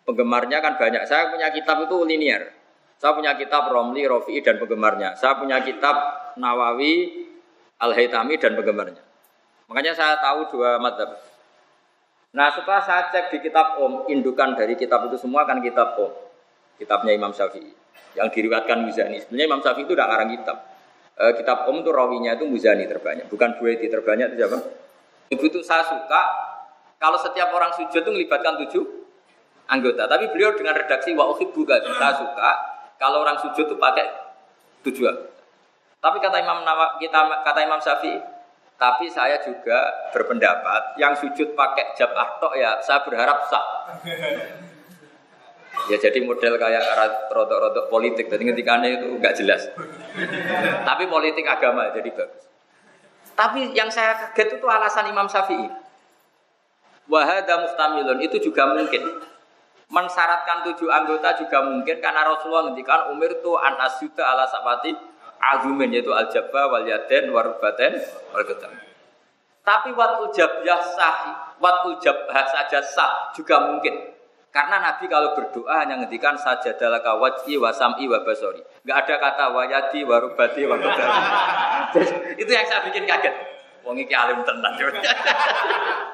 Penggemarnya 0.04 0.60
kan 0.60 0.76
banyak. 0.76 1.08
Saya 1.08 1.32
punya 1.32 1.48
kitab 1.52 1.88
itu 1.88 1.96
linier. 2.04 2.52
Saya 3.00 3.16
punya 3.16 3.36
kitab 3.36 3.68
Romli, 3.68 4.08
Rofi'i 4.08 4.40
dan 4.40 4.60
penggemarnya. 4.60 5.20
Saya 5.20 5.36
punya 5.36 5.60
kitab 5.60 5.96
Nawawi, 6.40 7.28
Al-Haytami 7.84 8.40
dan 8.40 8.56
penggemarnya. 8.56 9.04
Makanya 9.68 9.92
saya 9.92 10.16
tahu 10.24 10.56
dua 10.56 10.80
madhab. 10.80 11.20
Nah 12.34 12.48
setelah 12.50 12.82
saya 12.82 13.12
cek 13.12 13.36
di 13.36 13.38
kitab 13.44 13.78
Om, 13.78 14.08
indukan 14.08 14.56
dari 14.56 14.80
kitab 14.80 15.06
itu 15.12 15.20
semua 15.20 15.44
kan 15.44 15.60
kitab 15.60 16.00
Om. 16.00 16.12
Kitabnya 16.80 17.12
Imam 17.12 17.36
Syafi'i. 17.36 17.76
Yang 18.16 18.40
diriwatkan 18.40 18.88
Muzani. 18.88 19.20
Sebenarnya 19.20 19.46
Imam 19.52 19.60
Syafi'i 19.60 19.84
itu 19.84 19.94
udah 19.94 20.08
ngarang 20.08 20.30
kitab. 20.40 20.58
E, 21.14 21.24
kitab 21.44 21.58
Om 21.68 21.84
itu 21.84 21.92
rawinya 21.92 22.32
itu 22.40 22.48
Muzani 22.48 22.88
terbanyak. 22.88 23.28
Bukan 23.28 23.60
Buaiti 23.60 23.92
terbanyak 23.92 24.34
itu 24.34 24.48
siapa? 24.48 24.58
Ibu 25.28 25.44
itu 25.44 25.60
saya 25.60 25.84
suka 25.84 26.22
kalau 27.04 27.20
setiap 27.20 27.52
orang 27.52 27.76
sujud 27.76 28.00
itu 28.00 28.12
melibatkan 28.16 28.56
tujuh 28.64 29.03
anggota. 29.68 30.08
Tapi 30.10 30.32
beliau 30.32 30.56
dengan 30.56 30.76
redaksi 30.76 31.16
wa 31.16 31.32
bukan 31.32 31.82
Saya 31.98 32.14
suka 32.18 32.52
kalau 33.00 33.20
orang 33.26 33.36
sujud 33.36 33.68
itu 33.68 33.76
pakai 33.76 34.08
tujuh 34.84 35.08
Tapi 36.04 36.18
kata 36.20 36.40
Imam 36.44 36.64
kita 37.00 37.20
kata 37.48 37.60
Imam 37.64 37.80
Syafi'i, 37.80 38.20
tapi 38.76 39.08
saya 39.08 39.40
juga 39.40 40.12
berpendapat 40.12 41.00
yang 41.00 41.16
sujud 41.16 41.56
pakai 41.56 41.96
jab 41.96 42.12
tok 42.44 42.52
ya 42.60 42.76
saya 42.84 43.00
berharap 43.08 43.48
sah. 43.48 43.96
Ya 45.90 45.98
jadi 45.98 46.22
model 46.22 46.60
kayak 46.60 46.84
rodok-rodok 47.34 47.90
politik, 47.90 48.30
jadi 48.30 48.44
ngetikane 48.52 49.00
itu 49.00 49.08
nggak 49.18 49.36
jelas. 49.40 49.72
Tapi 50.84 51.08
politik 51.08 51.48
agama 51.48 51.90
jadi 51.96 52.12
bagus. 52.14 52.44
Tapi 53.34 53.74
yang 53.74 53.90
saya 53.90 54.14
kaget 54.36 54.62
itu 54.62 54.68
alasan 54.70 55.10
Imam 55.10 55.26
Syafi'i. 55.26 55.66
Wahada 57.10 57.68
mustamilun 57.68 58.22
itu 58.22 58.38
juga 58.40 58.70
mungkin. 58.70 59.33
Mensyaratkan 59.94 60.66
tujuh 60.66 60.90
anggota 60.90 61.38
juga 61.38 61.62
mungkin 61.62 62.02
karena 62.02 62.26
Rasulullah 62.26 62.66
ngendikan 62.66 63.14
umir 63.14 63.38
itu 63.38 63.54
an 63.62 63.78
asyuda 63.78 64.26
ala 64.26 64.50
sabati 64.50 64.90
azumin 65.38 65.94
yaitu 65.94 66.10
al 66.10 66.34
jabba 66.34 66.66
wal 66.66 66.82
yaden 66.82 67.30
warubaten 67.30 68.02
wal 68.34 68.42
Tapi 69.64 69.90
waktu 69.94 70.24
jabyah 70.34 70.82
sah, 70.82 71.18
waktu 71.62 71.90
jabah 72.02 72.42
saja 72.50 72.82
sah 72.82 73.30
juga 73.38 73.70
mungkin. 73.70 74.12
Karena 74.54 74.82
Nabi 74.82 75.10
kalau 75.10 75.34
berdoa 75.34 75.82
hanya 75.82 75.98
ngendikan 75.98 76.38
saja 76.38 76.74
dalam 76.78 77.02
wajhi 77.02 77.58
wa 77.58 77.74
sam'i 77.74 78.06
wa 78.06 78.22
basori. 78.22 78.62
Enggak 78.86 78.98
ada 79.06 79.16
kata 79.18 79.46
wayadi 79.50 80.06
wa 80.06 80.18
rubati 80.22 80.62
wa 80.70 80.78
Itu 82.42 82.52
yang 82.54 82.66
saya 82.66 82.86
bikin 82.86 83.06
kaget. 83.10 83.34
Wong 83.82 83.98
iki 83.98 84.14
alim 84.14 84.46
tenan. 84.46 84.74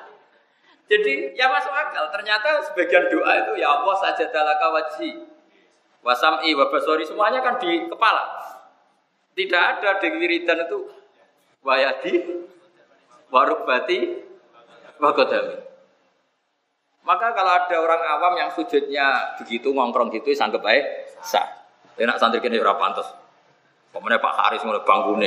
Jadi 0.90 1.38
ya 1.38 1.46
masuk 1.54 1.70
akal. 1.70 2.10
Ternyata 2.10 2.66
sebagian 2.66 3.06
doa 3.14 3.32
itu 3.46 3.62
ya 3.62 3.78
Allah 3.78 3.96
saja 4.02 4.26
dalam 4.34 4.58
wajhi 4.74 5.22
wa 6.02 6.18
sam'i 6.18 6.58
wa 6.58 6.66
basori 6.74 7.06
semuanya 7.06 7.46
kan 7.46 7.62
di 7.62 7.86
kepala. 7.86 8.26
Tidak 9.38 9.62
ada 9.62 10.02
di 10.02 10.08
wiridan 10.18 10.66
itu 10.66 10.90
wayadi, 11.62 12.14
warubati, 13.30 14.00
wagodami. 14.98 15.56
Maka 17.06 17.32
kalau 17.38 17.52
ada 17.54 17.76
orang 17.80 18.02
awam 18.18 18.34
yang 18.36 18.50
sujudnya 18.52 19.38
begitu 19.40 19.72
ngongkrong 19.72 20.12
gitu, 20.12 20.34
sanggup 20.34 20.66
baik 20.66 20.84
sah. 21.24 21.46
Enak 21.96 22.18
santri 22.18 22.42
kini 22.42 22.60
ora 22.60 22.76
pantas. 22.76 23.08
Pemenang 23.90 24.22
Pak 24.22 24.34
Haris 24.38 24.62
mulai 24.62 24.86
bangun 24.86 25.18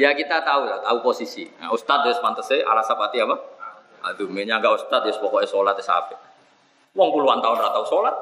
Ya 0.00 0.16
kita 0.16 0.40
tahu 0.40 0.64
ya, 0.64 0.80
tahu 0.80 1.04
posisi. 1.04 1.44
Nah, 1.60 1.68
Ustadz 1.68 2.08
ya 2.08 2.16
pantasnya 2.24 2.64
ala 2.64 2.80
sapati 2.80 3.20
apa? 3.20 3.36
Aduh, 4.14 4.28
enggak 4.30 4.72
Ustadz 4.72 5.08
ya 5.08 5.12
pokoknya 5.20 5.48
sholat 5.48 5.74
ya 5.76 5.84
sampai. 5.84 6.16
Wong 6.96 7.08
puluhan 7.12 7.44
tahun 7.44 7.58
ratau 7.60 7.84
sholat, 7.84 8.16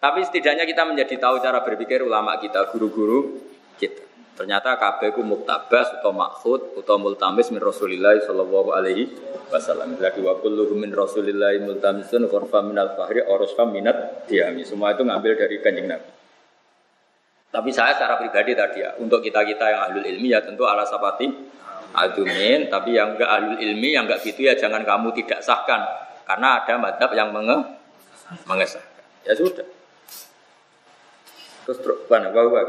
tapi 0.00 0.24
setidaknya 0.24 0.64
kita 0.64 0.88
menjadi 0.88 1.20
tahu 1.20 1.44
cara 1.44 1.60
berpikir 1.60 2.00
ulama 2.00 2.40
kita, 2.40 2.72
guru-guru 2.72 3.36
kita. 3.76 4.00
Ternyata 4.32 4.80
KB 4.80 5.12
ku 5.12 5.20
muktabas 5.20 6.00
atau 6.00 6.16
maksud 6.16 6.80
atau 6.80 6.96
multamis 6.96 7.52
min 7.52 7.60
Rasulillah 7.60 8.16
sallallahu 8.24 8.72
alaihi 8.72 9.12
wasallam. 9.52 10.00
Lagi 10.00 10.24
wa 10.24 10.40
kulluhu 10.40 10.72
min 10.72 10.88
Rasulillah 10.96 11.52
multamisun 11.60 12.24
khurfa 12.32 12.64
min 12.64 12.80
al-fahri 12.80 13.20
orosfa 13.28 13.68
minat 13.68 14.24
diami. 14.24 14.64
Semua 14.64 14.96
itu 14.96 15.04
ngambil 15.04 15.36
dari 15.36 15.60
kanjeng 15.60 15.92
Nabi. 15.92 16.10
Tapi 17.52 17.68
saya 17.68 17.92
secara 17.92 18.16
pribadi 18.16 18.56
tadi 18.56 18.80
ya, 18.80 18.96
untuk 18.96 19.20
kita-kita 19.20 19.68
yang 19.68 19.80
ahlul 19.90 20.06
ilmi 20.06 20.32
ya 20.32 20.40
tentu 20.40 20.64
ala 20.64 20.88
sapati 20.88 21.28
adumin, 21.94 22.70
tapi 22.70 22.94
yang 22.94 23.14
enggak 23.14 23.30
ahlul 23.30 23.58
ilmi, 23.58 23.94
yang 23.94 24.06
enggak 24.06 24.22
gitu 24.22 24.46
ya 24.46 24.54
jangan 24.54 24.82
kamu 24.86 25.10
tidak 25.22 25.42
sahkan. 25.42 25.82
Karena 26.24 26.62
ada 26.62 26.74
madhab 26.78 27.10
yang 27.14 27.34
menge 27.34 27.56
mengesahkan. 28.46 29.04
Ya 29.26 29.34
sudah. 29.34 29.66
Terus 31.66 31.78
mana 32.06 32.30
bahwa 32.30 32.60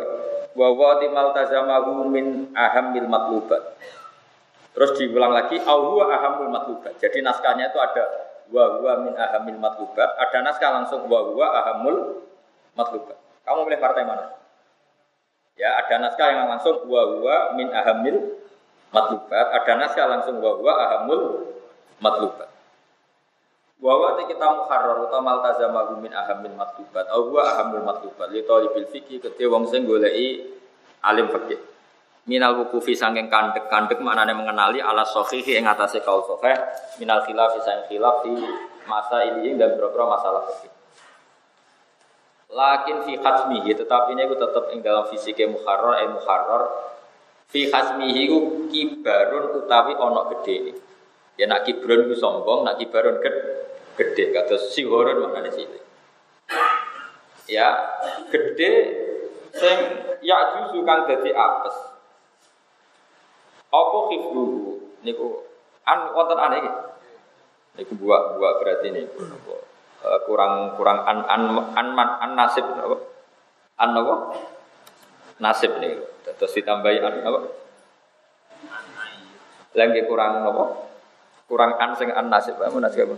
bahwa 0.51 0.89
timal 0.99 1.32
tazamahu 1.32 2.09
min 2.09 2.51
ahamil 2.57 3.07
matlubat. 3.07 3.78
Terus 4.72 4.95
diulang 4.95 5.36
lagi 5.36 5.59
awwa 5.61 6.11
ahamul 6.15 6.49
matlubat. 6.51 6.95
Jadi 6.99 7.19
naskahnya 7.19 7.72
itu 7.72 7.80
ada 7.80 8.03
wa 8.51 8.93
min 8.99 9.15
ahamil 9.15 9.59
matlubat, 9.59 10.11
ada 10.19 10.38
naskah 10.43 10.69
langsung 10.76 11.07
wa 11.07 11.47
ahamul 11.63 12.24
matlubat. 12.76 13.15
Kamu 13.47 13.67
pilih 13.67 13.80
partai 13.80 14.03
mana? 14.03 14.32
Ya, 15.59 15.78
ada 15.78 15.95
naskah 15.99 16.28
yang 16.32 16.47
langsung 16.51 16.88
wa 16.88 17.55
min 17.55 17.72
ahamil 17.72 18.40
matlubat, 18.91 19.45
ada 19.55 19.73
naskah 19.79 20.05
langsung 20.07 20.43
wa 20.43 20.73
ahamul 20.75 21.47
matlubat. 22.03 22.51
Wa 23.81 24.13
kita 24.13 24.45
muharrar 24.45 25.01
utamal 25.01 25.41
tazama 25.41 25.89
min 25.97 26.13
ahamil 26.13 26.53
matlubat 26.53 27.09
au 27.09 27.33
huwa 27.33 27.41
ahamul 27.49 27.81
matlubat 27.81 28.29
li 28.29 28.45
talibil 28.45 28.85
fikih 28.85 29.17
kedhe 29.17 29.49
wong 29.49 29.65
sing 29.65 29.89
goleki 29.89 30.53
alim 31.01 31.25
fikih. 31.33 31.57
Minal 32.29 32.61
wukufi 32.61 32.93
sangking 32.93 33.33
kandek-kandek 33.33 33.97
maknane 33.97 34.37
mengenali 34.37 34.77
ala 34.77 35.01
sahihi 35.01 35.57
ing 35.57 35.65
atase 35.65 36.05
kaul 36.05 36.21
sahih 36.21 36.53
minal 37.01 37.25
khilaf 37.25 37.57
sang 37.65 37.89
khilaf 37.89 38.21
di 38.21 38.37
masa 38.85 39.25
ini 39.25 39.57
dan 39.57 39.73
beberapa 39.73 40.05
masalah 40.05 40.45
fikih. 40.45 40.69
Lakin 42.53 43.01
fi 43.09 43.17
khasmihi 43.17 43.71
tetapi 43.73 44.13
ini 44.13 44.29
tetap 44.29 44.69
ing 44.69 44.85
dalam 44.85 45.09
fisiknya 45.09 45.49
muharrar 45.49 46.05
eh 46.05 46.09
muharrar 46.13 46.63
fi 47.51 47.67
khasmihi 47.67 48.31
ku 48.31 48.67
kibarun 48.71 49.61
utawi 49.61 49.93
ono 49.95 50.31
gede 50.31 50.75
Ya 51.39 51.47
nak 51.47 51.63
kibrun 51.63 52.11
ku 52.11 52.15
sombong, 52.15 52.67
nak 52.67 52.79
kibarun 52.79 53.19
gede 53.19 53.67
gede 53.99 54.23
kata 54.31 54.55
sihorun 54.71 55.29
mana 55.29 55.45
di 55.45 55.51
sini 55.51 55.79
ya 57.51 57.67
gede 58.31 58.71
sing 59.51 59.77
ya 60.23 60.37
kang 60.71 60.99
dadi 61.05 61.31
apes. 61.35 61.75
Apa 63.71 63.97
khifluhu 64.11 64.99
niku 65.03 65.51
An 65.81 66.13
wonten 66.13 66.37
an 66.37 66.53
iki. 66.55 66.71
Iku 67.81 67.93
buah 67.97 68.37
buah 68.37 68.61
berarti 68.61 68.93
ini. 68.93 69.01
Uh, 70.01 70.19
kurang 70.25 70.77
kurang 70.77 71.05
an 71.05 71.25
an 71.25 71.41
an, 71.73 71.87
an, 71.97 72.09
an 72.21 72.31
nasib? 72.37 72.63
An 73.81 73.89
apa? 73.97 74.15
Nasib 75.41 75.81
nih. 75.81 75.97
Terus 76.37 76.53
ditambahi 76.53 77.01
apa? 77.01 77.39
Lagi 79.73 80.01
kurang 80.05 80.45
apa? 80.45 80.63
Kurang 81.49 81.71
an 81.81 81.91
sing 81.97 82.13
an 82.13 82.29
nasib 82.29 82.61
apa 82.61 82.77
nasib 82.77 83.09
apa? 83.09 83.17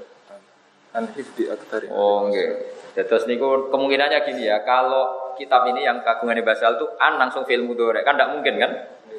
An 0.96 1.04
hifdi 1.12 1.52
aktsari. 1.52 1.92
Oh 1.92 2.32
nggih. 2.32 2.80
Terus 2.94 3.26
niku 3.26 3.74
kemungkinannya 3.74 4.22
gini 4.24 4.46
ya, 4.46 4.62
kalau 4.62 5.34
kitab 5.34 5.66
ini 5.66 5.82
yang 5.82 6.06
kagungan 6.06 6.38
basal 6.46 6.78
itu 6.78 6.86
an 7.02 7.18
langsung 7.18 7.44
film 7.44 7.66
mudore 7.66 8.06
kan 8.06 8.16
tidak 8.16 8.32
mungkin 8.38 8.56
kan? 8.62 8.72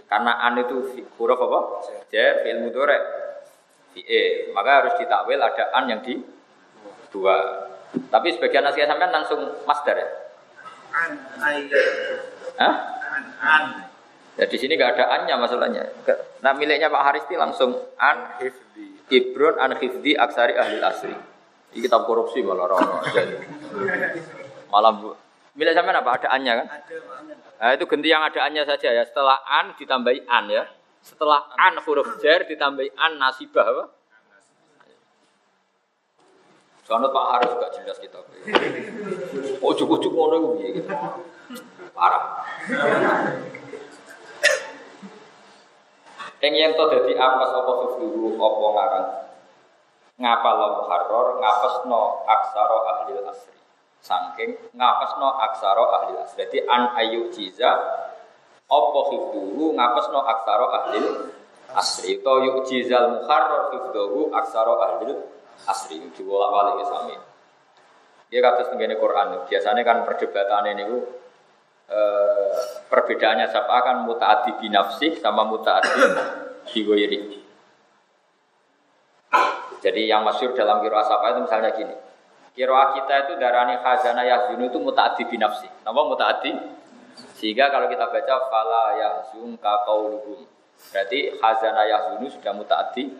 Karena 0.07 0.39
an 0.41 0.63
itu 0.63 1.05
huruf 1.19 1.39
apa? 1.39 1.61
J 2.09 2.47
film 2.47 2.71
mudore. 2.71 2.99
E. 3.95 4.51
Maka 4.51 4.83
harus 4.83 4.95
ditakwil 4.99 5.39
ada 5.39 5.71
an 5.75 5.87
yang 5.91 6.01
di 6.03 6.19
dua. 7.11 7.69
Tapi 8.11 8.35
sebagian 8.35 8.67
nasihat 8.67 8.91
sampean 8.91 9.15
langsung 9.15 9.39
master 9.67 9.95
ya. 9.95 10.09
An, 10.95 11.11
ay, 11.43 11.67
Hah? 12.59 12.94
An. 13.41 13.65
Ya 14.35 14.45
di 14.51 14.57
sini 14.59 14.75
nggak 14.75 14.99
ada 14.99 15.05
annya 15.21 15.35
masalahnya. 15.39 15.83
Nah 16.43 16.53
miliknya 16.59 16.91
Pak 16.91 17.03
Haristi 17.07 17.35
langsung 17.39 17.75
an 17.99 18.39
Hifdi. 18.43 19.05
Ibron 19.13 19.61
an 19.61 19.77
hifdi 19.77 20.17
aksari 20.17 20.57
ahli 20.57 20.81
asri. 20.81 21.15
Ini 21.75 21.79
kitab 21.85 22.09
korupsi 22.09 22.41
malah 22.41 22.67
orang 22.71 22.83
Malah 24.73 24.93
bu. 24.97 25.11
Milik 25.55 25.71
sampean 25.71 26.03
apa? 26.03 26.19
Ada 26.19 26.29
annya 26.35 26.53
kan? 26.63 26.67
Nah, 27.63 27.71
itu 27.79 27.87
ganti 27.87 28.11
yang 28.11 28.27
ada 28.27 28.43
annya 28.43 28.67
saja 28.67 28.91
ya. 28.91 29.07
Setelah 29.07 29.39
an 29.47 29.79
ditambahi 29.79 30.27
an 30.27 30.51
ya. 30.51 30.67
Setelah 30.99 31.47
an 31.55 31.79
huruf 31.87 32.19
jar 32.19 32.43
ditambahi 32.43 32.91
an 32.99 33.23
nasibah 33.23 33.67
apa? 33.71 33.85
Soalnya 36.85 37.09
Pak 37.09 37.27
Haris 37.33 37.53
gak 37.57 37.71
jelas 37.81 37.99
kita. 38.03 38.19
Oh 39.65 39.73
cukup 39.73 40.05
cukup 40.05 40.37
ngono 40.37 40.61
gitu. 40.61 40.85
Parah. 41.95 42.43
Ing 46.45 46.53
yen 46.53 46.75
apes 46.75 47.51
apa 47.55 47.73
hifdhu 47.81 48.37
apa 48.37 48.67
ngarang. 48.75 49.09
Ngapal 50.15 50.59
muharrar 50.79 51.27
ngapesno 51.41 52.03
aksara 52.29 52.79
ahli 52.93 53.19
asri. 53.25 53.59
Saking 54.05 54.51
ngapesno 54.77 55.29
aksara 55.41 55.85
ahli 56.03 56.13
asri. 56.21 56.45
Dadi 56.45 56.59
an 56.69 56.93
ayu 56.99 57.33
jiza 57.33 57.71
apa 58.67 59.01
hifdhu 59.15 59.73
ngapesno 59.73 60.21
aksara 60.21 60.67
ahli 60.83 61.03
asri. 61.73 62.21
To 62.21 62.35
yujizal 62.43 63.23
muharrar 63.23 63.73
hifdhu 63.73 64.35
aksara 64.35 64.75
ahli 64.85 65.15
asri. 65.65 66.03
Diwolak 66.13 66.51
balik 66.51 66.85
sami. 66.91 67.17
Dia 68.29 68.43
kata 68.43 68.75
tenggene 68.75 68.99
Quran. 69.01 69.47
Biasanya 69.47 69.83
kan 69.87 70.03
perdebatan 70.05 70.77
ini 70.77 70.85
eh, 71.91 72.55
perbedaannya 72.89 73.47
siapa 73.51 73.77
kan 73.85 73.97
mutaati 74.07 74.57
binafsih 74.61 75.19
sama 75.19 75.45
mutaati 75.45 76.01
biwiri. 76.73 77.45
Jadi 79.85 80.09
yang 80.09 80.25
masyur 80.25 80.57
dalam 80.57 80.81
kiro 80.81 80.97
asapa 80.97 81.37
itu 81.37 81.45
misalnya 81.45 81.71
gini. 81.77 81.93
Kiroah 82.55 82.95
kita 82.95 83.29
itu 83.29 83.33
darani 83.37 83.77
khazana 83.83 84.23
yahzunu 84.25 84.71
itu 84.71 84.79
mutaati 84.81 85.27
binafsih. 85.29 85.69
Nama 85.85 86.01
mutaati? 86.07 86.55
Sehingga 87.37 87.69
kalau 87.69 87.91
kita 87.91 88.09
baca 88.09 88.35
fala 88.49 88.97
yahzunka 88.97 89.85
qauluhum. 89.85 90.47
Berarti 90.95 91.37
khazana 91.37 91.85
yahzunu 91.85 92.31
sudah 92.31 92.55
mutaati 92.57 93.13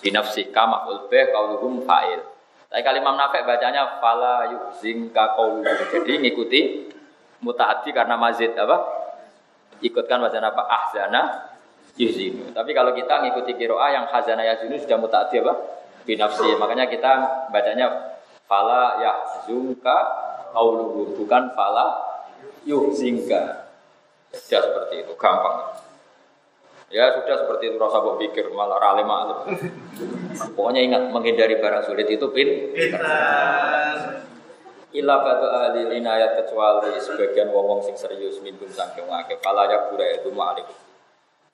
binafsih 0.00 0.48
kama 0.54 0.88
ulbeh 0.88 1.28
qauluhum 1.28 1.84
fa'il. 1.84 2.22
Tapi 2.68 2.80
kalau 2.84 2.98
Imam 3.00 3.16
Nafek 3.16 3.48
bacanya 3.48 3.98
fala 3.98 4.48
yuhzinka 4.52 5.34
qauluhum. 5.36 5.76
Jadi 5.92 6.12
ngikuti 6.24 6.60
mutaati 7.42 7.90
karena 7.94 8.18
mazid 8.18 8.54
apa? 8.58 8.76
Ikutkan 9.78 10.18
wazan 10.22 10.42
apa? 10.42 10.62
Ahzana 10.66 11.54
yuhzinu. 11.98 12.54
Tapi 12.54 12.70
kalau 12.74 12.94
kita 12.94 13.26
ngikuti 13.26 13.58
kiroah 13.58 13.90
yang 13.90 14.06
khazana 14.10 14.46
yahzunu 14.46 14.78
sudah 14.78 14.98
mutaati 14.98 15.42
apa? 15.42 15.54
Binafsi. 16.06 16.54
Makanya 16.56 16.86
kita 16.88 17.10
bacanya 17.50 18.16
fala 18.48 19.02
yahzunka 19.02 19.96
qauluhum 20.54 21.14
bukan 21.18 21.52
fala 21.52 21.98
yuhzinka. 22.64 23.70
Sudah 24.32 24.60
seperti 24.60 25.08
itu, 25.08 25.12
gampang. 25.16 25.80
Ya 26.88 27.12
sudah 27.12 27.44
seperti 27.44 27.68
itu 27.68 27.76
rasa 27.76 28.00
buat 28.00 28.16
pikir 28.16 28.48
malah 28.56 28.80
rale 28.80 29.04
malah. 29.04 29.44
Pokoknya 30.56 30.80
ingat 30.80 31.12
menghindari 31.12 31.60
barang 31.60 31.84
sulit 31.84 32.08
itu 32.08 32.24
pin. 32.32 32.48
Ila 34.88 35.14
batu 35.20 35.46
ahli 35.52 36.00
inayat 36.00 36.40
kecuali 36.40 36.96
sebagian 36.96 37.52
wong 37.52 37.84
sing 37.84 37.92
serius 37.92 38.40
minum 38.40 38.72
sangking 38.72 39.04
wake 39.04 39.36
Fala 39.44 39.68
yakura 39.68 40.16
itu 40.16 40.32
ma'alik 40.32 40.64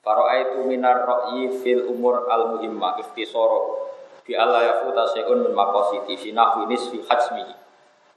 Faro'a 0.07 0.35
itu 0.39 0.62
minar 0.68 1.03
ro'i 1.03 1.51
fil 1.59 1.91
umur 1.91 2.30
al 2.30 2.55
muhimmah 2.55 3.03
ikhtisoro 3.03 3.91
Bi 4.22 4.39
Allah 4.39 4.70
yafuta 4.70 5.11
se'un 5.11 5.43
min 5.43 5.51
makositi 5.51 6.14
Fi 6.14 6.30
nahwi 6.30 6.70
nisfi 6.70 7.03
hajmihi 7.03 7.55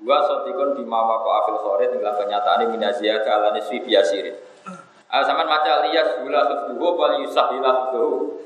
Wa 0.05 0.21
sotikun 0.21 0.77
bima 0.77 1.01
wako 1.01 1.29
afil 1.41 1.57
khorid 1.65 1.89
Dengan 1.97 2.13
kenyataan 2.13 2.69
ini 2.69 2.77
minaziyah 2.77 3.25
ke 3.25 3.29
ala 3.33 3.49
nisfi 3.57 3.81
biasirin. 3.81 4.37
Ah, 5.07 5.23
zaman 5.23 5.47
maca 5.47 5.87
liyas 5.87 6.19
gula 6.19 6.45
hifduhu 6.45 6.99
wal 6.99 7.15
yusahila 7.23 7.89
hifduhu 7.89 8.43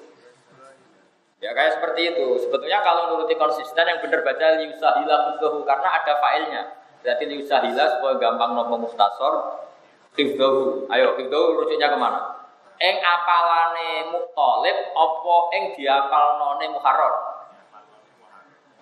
Ya 1.41 1.57
kayak 1.57 1.81
seperti 1.81 2.13
itu. 2.13 2.37
Sebetulnya 2.37 2.85
kalau 2.85 3.09
nuruti 3.09 3.33
konsisten 3.33 3.81
yang 3.81 3.97
benar 3.97 4.21
baca 4.21 4.61
liusahila 4.61 5.15
hifdahu 5.33 5.65
karena 5.65 5.89
ada 5.89 6.13
failnya. 6.21 6.63
Berarti 7.01 7.25
liusahila 7.25 7.97
supaya 7.97 8.15
gampang 8.21 8.53
nopo 8.53 8.77
mustasor 8.77 9.65
hifdahu. 10.13 10.85
Ayo 10.93 11.17
hifdahu 11.17 11.65
rujuknya 11.65 11.89
ke 11.89 11.97
mana? 11.97 12.45
Eng 12.77 13.01
apalane 13.01 14.13
mutolib 14.13 14.77
opo 14.93 15.49
eng 15.57 15.73
diapal 15.73 16.37
none 16.37 16.65
muharrar. 16.69 17.13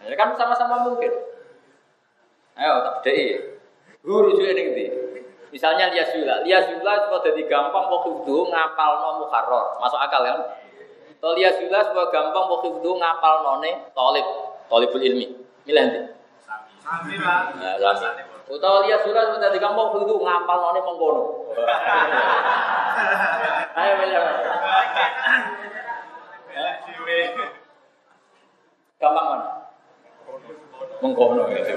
Ya 0.04 0.16
kan 0.20 0.36
sama-sama 0.36 0.84
mungkin. 0.84 1.16
Ayo 2.60 2.74
tak 2.84 2.94
bedai. 3.00 3.56
Hu 4.04 4.12
rujuknya 4.20 4.52
ning 4.52 4.68
ndi? 4.76 4.86
Misalnya 5.50 5.96
liasula, 5.96 6.44
liasula 6.44 7.08
supaya 7.08 7.24
jadi 7.32 7.42
gampang 7.48 7.88
kok 7.88 8.04
hifdahu 8.04 8.52
ngapal 8.52 8.92
no 9.00 9.10
muharrar. 9.24 9.80
Masuk 9.80 10.00
akal 10.04 10.28
kan? 10.28 10.40
Tolia 11.20 11.52
jelas 11.60 11.92
bahwa 11.92 12.08
gampang 12.16 12.48
mau 12.48 12.64
itu 12.64 12.92
ngapal 12.96 13.44
none 13.44 13.92
tolib, 13.92 14.24
tolibul 14.72 15.04
ilmi. 15.04 15.28
Milih 15.68 15.84
nanti. 15.84 16.00
Sami 16.80 17.20
Pak. 17.20 17.60
Nah, 17.60 17.96
sami. 18.00 18.24
Utawa 18.48 18.88
lihat 18.88 19.04
jelas 19.04 19.36
sudah 19.36 19.52
di 19.52 19.60
gampang 19.60 20.00
itu 20.00 20.16
ngapal 20.16 20.58
none 20.64 20.80
mengkono. 20.80 21.24
Ayo 23.80 23.94
milih. 24.00 24.24
Gampang 28.96 29.26
mana? 29.28 29.48
Mengkono 31.04 31.52
ya. 31.52 31.68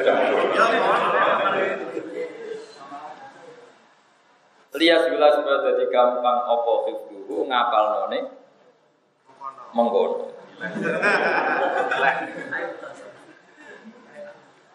Lihat 4.72 5.02
jelas 5.10 5.32
sudah 5.34 5.56
jadi 5.66 5.84
gampang 5.90 6.38
opo 6.46 6.86
itu 6.86 7.42
ngapal 7.50 8.06
none 8.06 8.41
mengkono. 9.72 10.32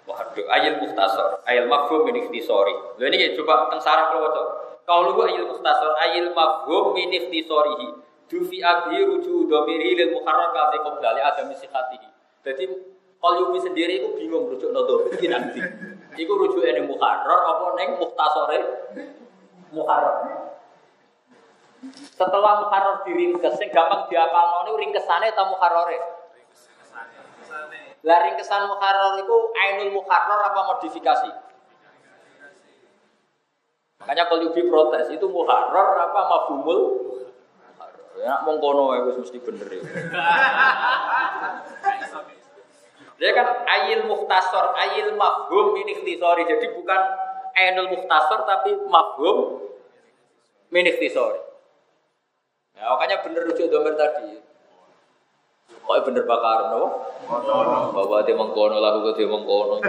Waduh, 0.08 0.46
ayat 0.48 0.80
muhtasor, 0.80 1.44
ayat 1.44 1.66
mafhum 1.68 2.08
min 2.08 2.16
ikhtisori. 2.16 2.76
Lho 2.96 3.04
ini 3.12 3.36
coba 3.36 3.68
teng 3.72 3.82
sarah 3.84 4.12
kula 4.12 4.32
waca. 4.32 4.42
Qaulu 4.88 5.20
ayat 5.24 5.46
muhtasor, 5.48 5.92
ayat 6.00 6.32
mafhum 6.32 6.96
min 6.96 7.12
ikhtisorihi. 7.12 8.06
Dufi 8.28 8.60
abi 8.60 9.08
ruju 9.08 9.48
dhamiri 9.48 9.96
lil 9.96 10.12
muharrar 10.12 10.52
ka 10.52 10.72
fi 10.76 10.78
qabdali 10.84 11.24
adam 11.24 11.48
sihatihi. 11.56 12.08
Dadi 12.44 12.66
Qalyubi 13.18 13.58
sendiri 13.58 13.98
itu 13.98 14.14
bingung 14.14 14.46
rujuk 14.46 14.70
nodo 14.70 15.10
iki 15.10 15.26
nanti. 15.26 15.58
Iku 16.22 16.34
rujuk 16.38 16.62
ning 16.62 16.86
muharrar 16.86 17.40
apa 17.50 17.66
ning 17.74 17.98
muhtasore 17.98 18.60
muharrar. 19.74 20.47
Setelah 22.18 22.66
muharrar 22.66 23.06
diringkes, 23.06 23.54
sing 23.62 23.70
gampang 23.70 24.10
diapal 24.10 24.66
noni 24.66 24.82
ringkesane 24.82 25.30
atau 25.30 25.54
muharrore? 25.54 25.98
Lah 28.02 28.18
ringkesan 28.26 28.66
muharrar 28.66 29.18
itu 29.22 29.38
ainul 29.54 30.02
muharrar 30.02 30.42
apa 30.50 30.60
modifikasi? 30.74 31.30
Makanya 34.02 34.24
kalau 34.30 34.46
Yubi 34.50 34.70
protes 34.70 35.10
itu 35.14 35.26
muharrar 35.30 35.98
apa? 36.02 36.50
Muharrar. 36.50 37.08
Ya 38.18 38.42
mong 38.42 38.58
kono 38.58 38.98
ya 38.98 39.02
wis 39.06 39.22
mesti 39.22 39.38
bener 39.38 39.70
ya. 39.70 39.82
Dia 43.22 43.32
kan 43.38 43.48
ayil 43.70 44.10
muhtasor, 44.10 44.74
ayil 44.74 45.14
mafhum 45.14 45.78
min 45.78 45.86
ikhtisori. 45.86 46.50
Jadi 46.50 46.74
bukan 46.74 47.02
ainul 47.54 47.94
muhtasor 47.94 48.42
tapi 48.50 48.74
mafhum 48.90 49.62
min 50.74 50.90
ikhtisori. 50.90 51.47
Ya, 52.78 52.94
makanya 52.94 53.26
bener 53.26 53.42
rujuk 53.50 53.74
domir 53.74 53.98
tadi. 53.98 54.38
Kok 55.82 56.04
bener 56.06 56.24
bakar 56.30 56.78
no? 56.78 57.10
Bahwa 57.96 58.22
dia 58.22 58.38
mengkono 58.38 58.78
lagu 58.78 59.10
dia 59.18 59.26
mengkono. 59.26 59.82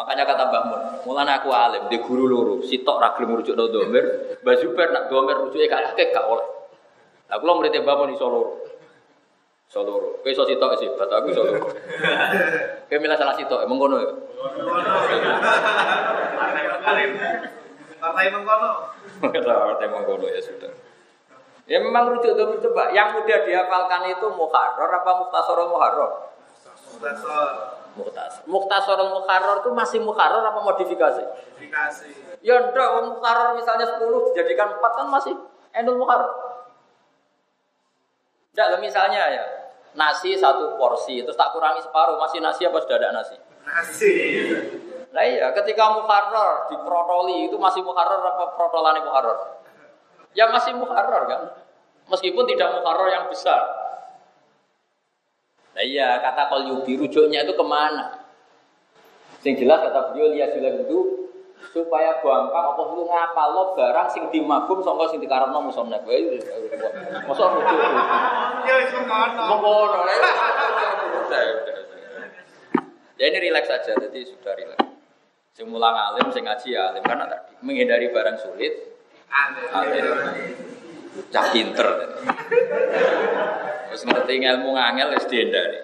Makanya 0.00 0.24
kata 0.24 0.48
Mbah 0.48 0.62
Mun, 0.64 0.80
mulane 1.04 1.36
aku 1.36 1.52
alim, 1.52 1.84
di 1.92 2.00
guru 2.00 2.24
loro, 2.24 2.64
sitok 2.64 2.96
ra 2.96 3.12
gelem 3.12 3.36
rujuk 3.36 3.52
no 3.52 3.68
domir, 3.68 4.32
Mbah 4.40 4.56
Zubair 4.56 4.96
nak 4.96 5.12
domir 5.12 5.36
rujuke 5.36 5.68
gak 5.68 5.92
akeh 5.92 6.08
gak 6.08 6.24
oleh. 6.24 6.48
Lah 7.28 7.36
kula 7.36 7.60
murid 7.60 7.76
Mbah 7.76 7.94
Mun 8.00 8.16
iso 8.16 8.24
loro. 8.24 8.64
Iso 9.68 9.84
loro. 9.84 10.24
Kowe 10.24 10.32
iso 10.32 10.48
sitok 10.48 10.72
sih, 10.80 10.88
bat 10.96 11.12
aku 11.12 11.36
iso 11.36 11.44
loro. 11.44 11.68
Kowe 12.88 12.96
milih 12.96 13.18
salah 13.20 13.36
sitok, 13.36 13.68
mengkono 13.68 14.00
ya. 14.00 14.08
Partai 18.00 18.32
mengkono. 18.32 18.70
Kata 19.20 19.52
partai 19.52 19.88
mengkono 19.92 20.26
ya 20.32 20.40
sudah. 20.40 20.72
Ya 21.70 21.78
memang 21.78 22.10
rujuk 22.10 22.34
domir 22.34 22.58
coba, 22.58 22.90
yang 22.90 23.14
mudah 23.14 23.46
dihafalkan 23.46 24.02
itu 24.10 24.26
muharrar 24.34 24.90
apa 24.90 25.10
mukhtasarul 25.22 25.70
muharrar? 25.70 26.34
Sponsor. 26.58 27.78
Mukhtasar. 27.94 28.42
Mukhtasarul 28.50 29.14
muharrar 29.14 29.62
itu 29.62 29.70
masih 29.70 30.02
muharrar 30.02 30.42
apa 30.42 30.58
modifikasi? 30.58 31.22
Dikasih. 31.62 32.42
Ya 32.42 32.58
ndak, 32.58 32.88
wong 32.96 33.06
mukarrar 33.14 33.54
misalnya 33.54 33.86
10 33.86 34.02
dijadikan 34.32 34.74
4 34.74 34.82
kan 34.82 35.06
masih 35.06 35.36
endul 35.70 36.00
mukarrar. 36.00 36.32
Ndak, 38.50 38.66
lah 38.74 38.80
misalnya 38.82 39.22
ya, 39.30 39.44
nasi 39.94 40.34
satu 40.34 40.74
porsi, 40.74 41.22
terus 41.22 41.38
tak 41.38 41.54
kurangi 41.54 41.78
separuh, 41.86 42.18
masih 42.18 42.42
nasi 42.42 42.66
apa 42.66 42.82
sudah 42.82 42.98
ada 42.98 43.14
nasi? 43.14 43.38
Nasi. 43.62 44.14
Nah 45.10 45.24
iya, 45.26 45.50
ketika 45.58 45.90
mukarrar 45.98 46.70
diprotoli 46.70 47.50
itu 47.50 47.58
masih 47.58 47.82
mukarrar 47.82 48.22
apa 48.22 48.54
protolane 48.54 49.02
mukarrar? 49.02 49.58
Ya 50.38 50.46
masih 50.46 50.78
mukarrar 50.78 51.26
kan? 51.26 51.42
Meskipun 52.06 52.46
tidak 52.46 52.78
mukarrar 52.78 53.10
yang 53.10 53.26
besar. 53.26 53.62
Nah 55.74 55.82
iya, 55.82 56.22
kata 56.22 56.46
kol 56.46 56.62
yubi 56.66 56.94
rujuknya 56.94 57.42
itu 57.42 57.54
ke 57.58 57.64
mana? 57.66 58.22
Sing 59.42 59.58
jelas 59.58 59.82
kata 59.82 60.14
beliau 60.14 60.30
lihat 60.30 60.54
jelas 60.54 60.78
itu 60.78 61.26
supaya 61.70 62.18
gampang 62.24 62.72
apa 62.72 62.82
itu 62.82 63.02
ngapal 63.04 63.48
lo 63.52 63.64
barang 63.76 64.08
sing 64.08 64.24
dimagum 64.32 64.80
sangka 64.80 65.10
sing 65.10 65.18
dikarepno 65.18 65.58
musonef. 65.60 66.06
Wae 66.06 66.38
mosok 67.26 67.46
rujuk. 67.58 67.78
Ya 68.62 68.74
wis 68.78 68.90
udah. 68.94 70.06
Ya 73.20 73.28
ini 73.28 73.36
rileks 73.36 73.68
saja, 73.68 73.92
jadi 74.00 74.24
sudah 74.24 74.56
rileks. 74.56 74.89
Sing 75.50 75.66
mulang 75.66 75.92
alim, 75.92 76.30
sing 76.30 76.46
ngaji 76.46 76.68
ya 76.70 76.94
alim 76.94 77.02
karena 77.02 77.26
tadi 77.26 77.58
menghindari 77.66 78.06
barang 78.14 78.38
sulit, 78.38 78.74
alim. 79.74 80.06
Cah 81.30 81.46
pinter. 81.50 81.88
Terus 83.90 84.02
ngerti 84.06 84.38
ilmu 84.38 84.78
ngangel 84.78 85.10
wis 85.18 85.26
dihendari. 85.26 85.80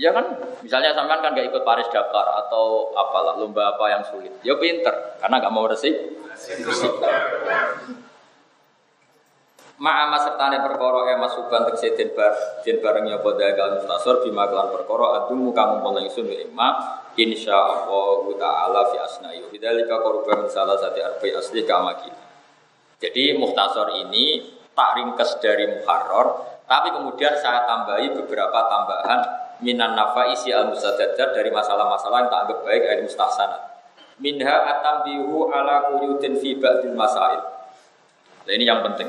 Ya 0.00 0.08
kan, 0.16 0.24
misalnya 0.64 0.96
sampean 0.96 1.20
kan 1.20 1.36
gak 1.36 1.52
ikut 1.52 1.62
Paris 1.68 1.84
Dakar 1.92 2.24
atau 2.24 2.96
apalah 2.96 3.36
lomba 3.36 3.76
apa 3.76 3.84
yang 3.92 4.02
sulit. 4.08 4.32
Ya 4.40 4.56
pinter, 4.56 5.20
karena 5.20 5.36
gak 5.36 5.52
mau 5.52 5.68
resik. 5.68 5.92
resik. 6.32 6.92
Ma'ama 9.82 10.14
sertane 10.14 10.62
perkara 10.62 11.10
e 11.10 11.14
masukan 11.18 11.66
tegese 11.66 11.98
den 11.98 12.14
bar 12.14 12.30
den 12.62 12.78
bareng 12.78 13.02
ya 13.02 13.18
padha 13.18 13.82
mustasor 13.82 14.22
bima 14.22 14.46
kelan 14.46 14.70
perkara 14.70 15.26
adumu 15.26 15.50
kamu 15.50 15.82
mulai 15.82 16.06
sun 16.06 16.30
imma 16.30 17.01
insyaallah 17.16 18.24
taala 18.40 18.80
fi 18.92 18.96
asnayu 19.00 19.48
bidzalika 19.52 20.00
qurban 20.00 20.48
salah 20.48 20.76
satu 20.80 21.00
arfi 21.00 21.32
asli 21.32 21.62
kama 21.66 21.96
kita. 22.00 22.24
Jadi 23.02 23.36
muhtasor 23.36 23.92
ini 23.98 24.40
tak 24.72 24.96
ringkes 24.96 25.42
dari 25.42 25.68
muharrar 25.68 26.52
tapi 26.64 26.88
kemudian 26.88 27.34
saya 27.36 27.68
tambahi 27.68 28.16
beberapa 28.16 28.58
tambahan 28.70 29.20
minan 29.60 29.92
nafa 29.92 30.32
isi 30.32 30.50
al 30.50 30.72
musadadat 30.72 31.36
dari 31.36 31.52
masalah-masalah 31.52 32.26
yang 32.26 32.30
tak 32.30 32.40
anggap 32.48 32.58
baik 32.64 32.82
dari 32.88 33.00
mustahsanat. 33.04 33.62
Minha 34.22 34.56
atambihu 34.70 35.50
ala 35.50 35.92
kuyutin 35.92 36.38
fi 36.38 36.56
ba'dil 36.56 36.94
masail. 36.94 37.42
Nah, 38.42 38.52
ini 38.52 38.64
yang 38.66 38.82
penting. 38.82 39.08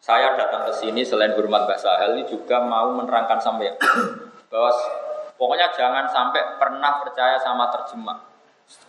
Saya 0.00 0.38
datang 0.38 0.70
ke 0.70 0.72
sini 0.78 1.02
selain 1.02 1.34
hormat 1.34 1.66
Mbak 1.66 1.80
Sahel 1.82 2.14
ini 2.14 2.24
juga 2.30 2.62
mau 2.62 2.94
menerangkan 2.94 3.42
sampai 3.42 3.74
bahwa 4.52 4.70
pokoknya 5.36 5.72
jangan 5.72 6.04
sampai 6.10 6.58
pernah 6.58 7.00
percaya 7.00 7.36
sama 7.40 7.68
terjemah. 7.72 8.18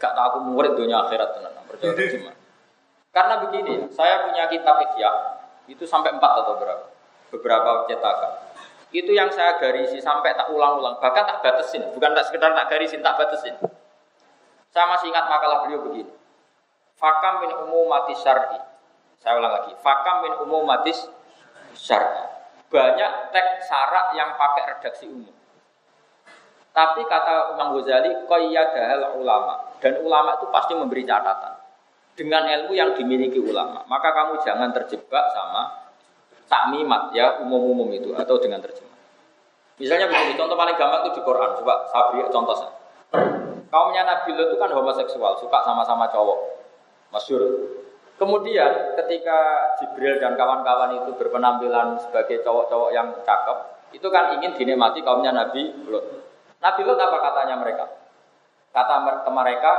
Gak 0.01 0.17
tahu 0.17 0.25
aku 0.25 0.39
murid 0.51 0.73
dunia 0.73 1.05
akhirat 1.05 1.37
tenan 1.37 1.53
percaya 1.69 1.93
terjemah. 1.93 2.33
Karena 3.13 3.35
begini, 3.45 3.87
saya 3.93 4.25
punya 4.25 4.49
kitab 4.49 4.81
Ihya 4.81 5.11
itu 5.67 5.83
sampai 5.85 6.15
empat 6.15 6.31
atau 6.43 6.57
berapa? 6.59 6.85
Beberapa 7.33 7.85
cetakan. 7.89 8.31
Itu 8.93 9.11
yang 9.11 9.27
saya 9.29 9.59
garisi 9.59 9.99
sampai 9.99 10.31
tak 10.33 10.47
ulang-ulang, 10.53 10.95
bahkan 11.03 11.27
tak 11.27 11.43
batasin, 11.43 11.83
bukan 11.91 12.15
tak 12.15 12.23
sekedar 12.29 12.55
tak 12.55 12.71
garisin, 12.71 13.03
tak 13.03 13.19
batasin. 13.19 13.55
Saya 14.71 14.85
masih 14.87 15.11
ingat 15.11 15.27
makalah 15.27 15.67
beliau 15.67 15.83
begini. 15.83 16.13
Fakam 16.95 17.43
min 17.43 17.51
umumati 17.67 18.15
syar'i 18.15 18.77
saya 19.21 19.43
ulang 19.43 19.53
lagi. 19.59 19.75
Fakam 19.81 20.23
min 20.23 20.33
umumatis 20.45 21.09
syar'i. 21.75 22.23
Banyak 22.71 23.35
teks 23.35 23.67
syarak 23.67 24.15
yang 24.15 24.35
pakai 24.39 24.63
redaksi 24.71 25.07
umum. 25.07 25.35
Tapi 26.78 27.01
kata 27.09 27.57
Imam 27.57 27.73
Ghazali, 27.73 28.30
qayyadahal 28.30 29.17
ulama. 29.17 29.73
Dan 29.82 29.97
ulama 30.05 30.38
itu 30.38 30.45
pasti 30.53 30.78
memberi 30.78 31.01
catatan. 31.09 31.57
Dengan 32.13 32.45
ilmu 32.45 32.78
yang 32.78 32.93
dimiliki 32.93 33.41
ulama. 33.41 33.82
Maka 33.89 34.13
kamu 34.13 34.38
jangan 34.45 34.69
terjebak 34.78 35.25
sama 35.34 35.89
takmimat 36.45 37.09
ya 37.17 37.41
umum-umum 37.41 37.89
itu 37.97 38.13
atau 38.13 38.38
dengan 38.38 38.61
terjemah. 38.61 38.93
Misalnya 39.82 40.09
begini, 40.09 40.38
contoh 40.38 40.57
paling 40.57 40.78
gampang 40.78 41.01
itu 41.05 41.17
di 41.17 41.21
Quran. 41.25 41.49
Coba 41.61 41.86
saya 41.89 42.03
beri 42.13 42.30
contoh 42.30 42.53
saya. 42.53 42.73
Kaumnya 43.67 44.05
Nabi 44.05 44.38
Lot 44.38 44.53
itu 44.53 44.57
kan 44.61 44.69
homoseksual, 44.69 45.34
suka 45.41 45.59
sama-sama 45.65 46.05
cowok. 46.13 46.39
Masyur. 47.09 47.41
Kemudian 48.17 48.97
ketika 48.97 49.38
Jibril 49.78 50.17
dan 50.17 50.34
kawan-kawan 50.34 50.97
itu 50.97 51.13
berpenampilan 51.17 52.01
sebagai 52.01 52.41
cowok-cowok 52.41 52.89
yang 52.89 53.13
cakep, 53.21 53.57
itu 53.93 54.07
kan 54.09 54.38
ingin 54.38 54.57
dinikmati 54.57 55.05
kaumnya 55.05 55.34
Nabi 55.34 55.73
Lot. 55.89 56.26
Nabi 56.58 56.82
Lot 56.86 56.99
apa 56.99 57.18
katanya 57.22 57.55
mereka? 57.62 57.86
Kata 58.74 59.01
mereka, 59.30 59.72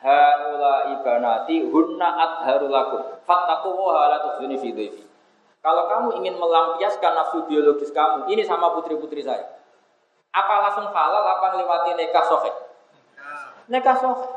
Haula 0.00 0.96
ibanati 0.96 1.68
hunna 1.68 2.08
adharulakum 2.16 3.20
fattaku 3.28 3.68
wa 3.76 4.08
la 4.08 4.18
tukhzuni 4.24 4.56
fi 4.56 4.72
dhaifi. 4.72 5.04
Kalau 5.60 5.92
kamu 5.92 6.24
ingin 6.24 6.40
melampiaskan 6.40 7.12
nafsu 7.12 7.44
biologis 7.44 7.92
kamu, 7.92 8.32
ini 8.32 8.40
sama 8.40 8.72
putri-putri 8.72 9.20
saya. 9.20 9.44
Apa 10.32 10.54
langsung 10.64 10.88
halal 10.88 11.20
apa 11.20 11.46
melewati 11.52 12.00
nikah 12.00 12.24
soheh? 12.24 12.54
Nikah 13.68 13.96
soheh. 14.00 14.28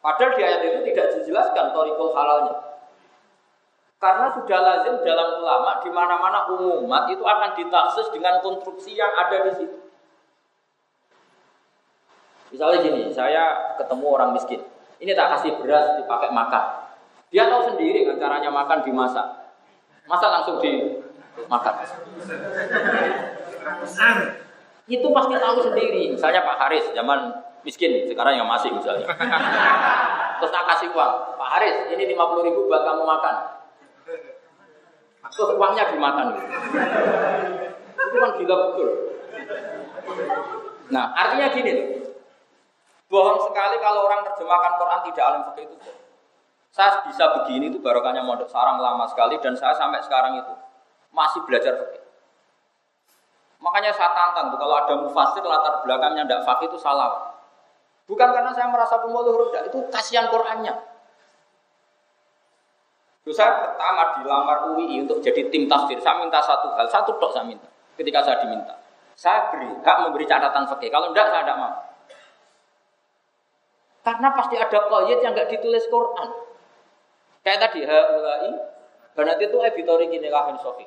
Padahal 0.00 0.32
di 0.32 0.40
ayat 0.40 0.60
itu 0.64 0.78
tidak 0.88 1.06
dijelaskan 1.20 1.76
torikul 1.76 2.16
halalnya. 2.16 2.56
Karena 4.00 4.32
sudah 4.32 4.58
lazim 4.64 5.04
dalam 5.04 5.44
ulama 5.44 5.84
di 5.84 5.92
mana-mana 5.92 6.48
umumat 6.48 7.12
itu 7.12 7.20
akan 7.20 7.52
ditaksis 7.52 8.08
dengan 8.08 8.40
konstruksi 8.40 8.96
yang 8.96 9.12
ada 9.12 9.44
di 9.44 9.52
situ. 9.52 9.76
Misalnya 12.50 12.78
gini, 12.82 13.02
saya 13.14 13.74
ketemu 13.78 14.06
orang 14.10 14.30
miskin. 14.34 14.60
Ini 15.00 15.14
tak 15.16 15.38
kasih 15.38 15.58
beras 15.62 15.96
dipakai 16.02 16.30
makan. 16.34 16.64
Dia 17.30 17.46
tahu 17.46 17.74
sendiri 17.74 18.04
kan 18.10 18.18
caranya 18.18 18.50
makan 18.50 18.82
dimasak. 18.82 19.26
Masa 20.10 20.26
langsung 20.28 20.58
dimakan. 20.58 21.74
Itu 24.90 25.06
pasti 25.14 25.34
tahu 25.38 25.56
sendiri. 25.62 26.02
Misalnya 26.10 26.42
Pak 26.42 26.56
Haris 26.58 26.90
zaman 26.90 27.50
miskin 27.64 28.08
sekarang 28.08 28.40
yang 28.40 28.48
masih 28.48 28.72
misalnya 28.72 29.04
terus 30.40 30.52
tak 30.52 30.64
kasih 30.64 30.88
uang 30.96 31.14
Pak 31.36 31.48
Haris 31.56 31.76
ini 31.92 32.16
50 32.16 32.46
ribu 32.48 32.60
buat 32.68 32.82
kamu 32.88 33.02
makan 33.04 33.34
terus 35.28 35.50
uangnya 35.60 35.92
dimakan 35.92 36.26
itu 38.00 38.16
kan 38.16 38.30
gila 38.40 38.56
betul 38.64 38.90
nah 40.88 41.12
artinya 41.12 41.52
gini 41.52 41.70
tuh 41.76 41.88
bohong 43.10 43.38
sekali 43.50 43.76
kalau 43.82 44.06
orang 44.06 44.22
terjemahkan 44.30 44.72
Quran 44.78 45.00
tidak 45.10 45.24
alim 45.26 45.42
fikih 45.50 45.64
itu 45.66 45.76
saya 46.70 47.02
bisa 47.02 47.24
begini 47.42 47.74
itu 47.74 47.82
barokahnya 47.82 48.22
mondok 48.22 48.46
sarang 48.46 48.78
lama 48.78 49.04
sekali 49.10 49.36
dan 49.42 49.58
saya 49.58 49.74
sampai 49.74 49.98
sekarang 50.06 50.38
itu 50.38 50.54
masih 51.10 51.42
belajar 51.42 51.74
fikih 51.74 52.02
makanya 53.60 53.90
saya 53.90 54.14
tantang 54.14 54.54
tuh 54.54 54.58
kalau 54.62 54.78
ada 54.78 54.94
mufasir 54.96 55.42
latar 55.42 55.82
belakangnya 55.82 56.24
tidak 56.24 56.46
fakih 56.46 56.70
itu 56.70 56.78
salah 56.78 57.30
Bukan 58.10 58.28
karena 58.34 58.50
saya 58.50 58.66
merasa 58.66 58.98
pemuluh 58.98 59.38
rendah, 59.38 59.70
itu 59.70 59.78
kasihan 59.86 60.26
Qurannya. 60.26 60.74
Terus 63.22 63.38
saya 63.38 63.62
pertama 63.62 64.18
dilamar 64.18 64.74
UI 64.74 65.06
untuk 65.06 65.22
jadi 65.22 65.46
tim 65.46 65.70
tafsir, 65.70 65.94
saya 66.02 66.18
minta 66.18 66.42
satu 66.42 66.74
hal, 66.74 66.90
satu 66.90 67.14
tok 67.22 67.30
saya 67.30 67.46
minta. 67.46 67.70
Ketika 67.94 68.26
saya 68.26 68.42
diminta, 68.42 68.74
saya 69.14 69.54
beri 69.54 69.70
hak 69.86 69.96
memberi 70.02 70.26
catatan 70.26 70.66
fakih. 70.66 70.90
Kalau 70.90 71.14
enggak 71.14 71.30
saya 71.30 71.46
tidak 71.46 71.58
mau. 71.62 71.74
Karena 74.00 74.32
pasti 74.32 74.56
ada 74.56 74.88
koyet 74.88 75.20
yang 75.20 75.36
enggak 75.36 75.52
ditulis 75.52 75.84
Quran. 75.92 76.28
Kayak 77.44 77.68
tadi 77.68 77.84
haulai 77.84 78.52
Banat 79.10 79.42
itu 79.42 79.56
editori 79.58 80.06
gini 80.06 80.30
kahin 80.30 80.56
sofi. 80.62 80.86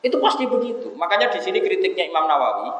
Itu 0.00 0.16
pasti 0.22 0.48
begitu. 0.48 0.88
Makanya 0.96 1.28
di 1.28 1.40
sini 1.42 1.60
kritiknya 1.60 2.08
Imam 2.08 2.24
Nawawi, 2.24 2.72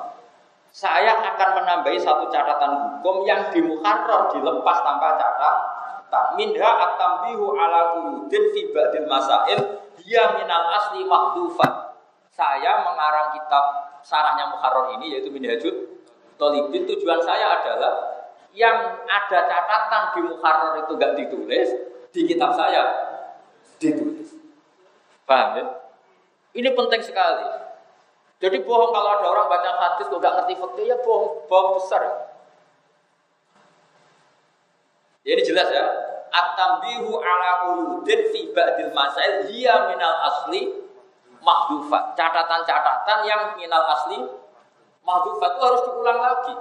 saya 0.72 1.14
akan 1.20 1.60
menambahi 1.60 1.98
satu 2.00 2.28
catatan 2.32 2.98
hukum 2.98 3.22
yang 3.28 3.52
di 3.52 3.60
muharrar 3.62 4.32
dilepas 4.32 4.78
tanpa 4.82 5.16
catatan. 5.20 5.56
Minha 6.40 6.64
at-tambihu 6.64 7.52
ala 7.56 7.92
quyudin 7.92 8.44
fi 8.56 8.60
ba'dil 8.72 9.04
masail 9.04 9.60
dia 10.00 10.22
minal 10.32 10.64
asli 10.72 11.04
mahdufan. 11.04 11.92
Saya 12.32 12.84
mengarang 12.84 13.36
kitab 13.36 13.64
sarahnya 14.00 14.48
muharrar 14.48 14.96
ini 14.96 15.16
yaitu 15.16 15.28
Minhajul 15.28 15.95
Tolibin 16.36 16.84
tujuan 16.84 17.20
saya 17.24 17.60
adalah 17.60 17.94
yang 18.56 19.04
ada 19.04 19.38
catatan 19.48 20.02
di 20.16 20.20
Muharrar 20.28 20.84
itu 20.84 20.92
gak 20.96 21.12
ditulis, 21.16 21.68
di 22.12 22.20
kitab 22.24 22.56
saya 22.56 22.82
ditulis. 23.76 24.36
Paham 25.28 25.60
ya? 25.60 25.64
Ini 26.56 26.72
penting 26.72 27.02
sekali. 27.04 27.44
Jadi 28.36 28.60
bohong 28.64 28.92
kalau 28.92 29.10
ada 29.16 29.26
orang 29.28 29.48
baca 29.48 29.70
hadis 29.76 30.08
kok 30.08 30.20
gak 30.20 30.34
ngerti 30.40 30.54
fakta 30.60 30.82
ya 30.84 30.96
bohong, 31.00 31.44
bohong 31.48 31.80
besar. 31.80 32.04
Ya, 35.24 35.34
ini 35.34 35.42
jelas 35.42 35.68
ya. 35.72 35.84
At-tambihu 36.30 37.16
ala 37.16 37.50
quludin 37.66 38.28
fi 38.30 38.52
ba'dil 38.52 38.92
masail 38.92 39.48
hiya 39.48 39.88
minal 39.88 40.16
asli 40.32 40.84
mahdufat. 41.40 42.12
Catatan-catatan 42.14 43.18
yang 43.24 43.42
minal 43.56 43.84
asli 43.88 44.45
mahdufat 45.06 45.50
itu 45.54 45.62
harus 45.62 45.82
diulang 45.86 46.18
lagi. 46.18 46.54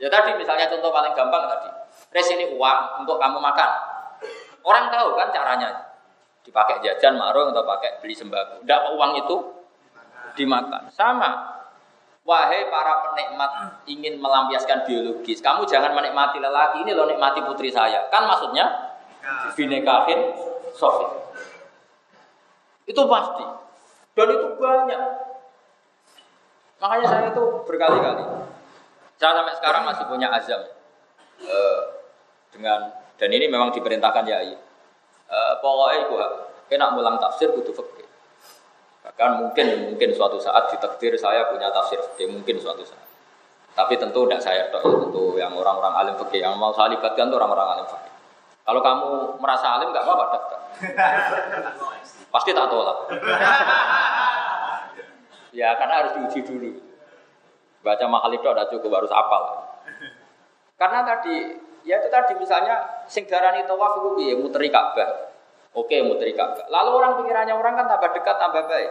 Ya 0.00 0.08
tadi 0.10 0.34
misalnya 0.34 0.66
contoh 0.72 0.90
paling 0.90 1.12
gampang 1.12 1.44
tadi. 1.46 1.68
Res 2.10 2.28
ini 2.32 2.56
uang 2.56 3.04
untuk 3.04 3.20
kamu 3.20 3.38
makan. 3.38 3.70
Orang 4.64 4.88
tahu 4.88 5.14
kan 5.14 5.28
caranya. 5.30 5.70
Dipakai 6.44 6.80
jajan, 6.84 7.16
marung, 7.16 7.56
atau 7.56 7.64
pakai 7.64 8.04
beli 8.04 8.12
sembako. 8.12 8.64
Tidak 8.64 8.80
uang 8.96 9.12
itu 9.16 9.36
dimakan. 10.36 10.92
Sama. 10.92 11.54
Wahai 12.24 12.72
para 12.72 13.04
penikmat 13.04 13.84
ingin 13.84 14.16
melampiaskan 14.16 14.88
biologis, 14.88 15.44
kamu 15.44 15.68
jangan 15.68 15.92
menikmati 15.92 16.40
lelaki 16.40 16.80
ini 16.80 16.96
loh 16.96 17.04
nikmati 17.04 17.44
putri 17.44 17.68
saya. 17.68 18.08
Kan 18.08 18.24
maksudnya 18.24 18.96
binekahin 19.52 20.32
sofi. 20.72 21.04
Itu 22.88 23.04
pasti. 23.08 23.44
Dan 24.16 24.26
itu 24.32 24.46
banyak. 24.56 25.00
Makanya 26.84 27.06
saya 27.08 27.32
itu 27.32 27.44
berkali-kali 27.64 28.44
saya 29.16 29.40
sampai 29.40 29.54
sekarang 29.56 29.82
masih 29.88 30.04
punya 30.04 30.28
azam 30.28 30.60
uh, 31.48 31.80
dengan 32.52 32.92
dan 33.16 33.30
ini 33.32 33.48
memang 33.48 33.72
diperintahkan 33.72 34.26
ya. 34.28 34.42
Uh, 35.24 35.54
pokoknya 35.64 36.04
itu 36.04 36.14
kena 36.68 36.92
mulang 36.92 37.16
tafsir 37.16 37.48
kudu 37.56 37.72
fikih. 37.72 38.04
Bahkan 39.00 39.30
mungkin 39.40 39.66
mungkin 39.88 40.12
suatu 40.12 40.36
saat 40.36 40.68
di 40.68 40.76
takdir 40.76 41.16
saya 41.16 41.48
punya 41.48 41.72
tafsir 41.72 41.96
fikih 42.12 42.36
mungkin 42.36 42.60
suatu 42.60 42.84
saat. 42.84 43.06
Tapi 43.74 43.96
tentu 43.96 44.28
tidak 44.28 44.44
saya 44.44 44.68
dok, 44.68 44.84
ya, 44.84 44.92
tentu 45.08 45.24
yang 45.40 45.56
orang-orang 45.56 45.94
alim 46.04 46.14
fikih 46.20 46.44
yang 46.44 46.54
mau 46.60 46.70
saya 46.76 46.92
libatkan 46.92 47.32
itu 47.32 47.36
orang-orang 47.40 47.80
alim 47.80 47.86
fikih. 47.88 48.12
Kalau 48.60 48.80
kamu 48.84 49.08
merasa 49.40 49.80
alim 49.80 49.88
nggak 49.88 50.04
apa-apa 50.04 50.24
daftar. 50.36 50.60
Pasti 52.34 52.50
tak 52.52 52.66
tolak. 52.68 52.98
ya 55.54 55.78
karena 55.78 55.94
harus 56.02 56.12
diuji 56.18 56.42
dulu. 56.42 56.70
Baca 57.86 58.04
mahal 58.10 58.34
itu 58.34 58.46
ada 58.50 58.66
cukup 58.66 58.90
harus 58.98 59.12
apal. 59.12 59.62
Karena 60.74 61.06
tadi, 61.06 61.54
ya 61.86 62.02
itu 62.02 62.08
tadi 62.10 62.34
misalnya 62.34 63.06
sing 63.06 63.28
darani 63.30 63.62
tawaf 63.64 64.02
itu 64.02 64.10
piye 64.18 64.34
muteri 64.34 64.68
Ka'bah. 64.72 65.30
Oke, 65.76 66.02
muteri 66.02 66.34
Ka'bah. 66.34 66.66
Lalu 66.66 66.90
orang 66.98 67.12
pikirannya 67.22 67.54
orang 67.54 67.78
kan 67.78 67.86
tambah 67.86 68.10
dekat 68.10 68.36
tambah 68.40 68.66
baik. 68.66 68.90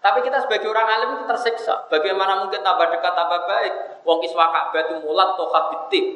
Tapi 0.00 0.18
kita 0.24 0.40
sebagai 0.40 0.72
orang 0.72 0.88
alim 0.88 1.10
itu 1.20 1.24
tersiksa. 1.28 1.84
Bagaimana 1.92 2.40
mungkin 2.40 2.64
tambah 2.64 2.88
dekat 2.88 3.12
tambah 3.12 3.40
baik? 3.44 3.72
Wong 4.08 4.18
kiswa 4.24 4.48
Ka'bah 4.48 4.80
itu 4.88 4.94
mulat 5.04 5.36
toha 5.36 5.60
bitik 5.74 6.06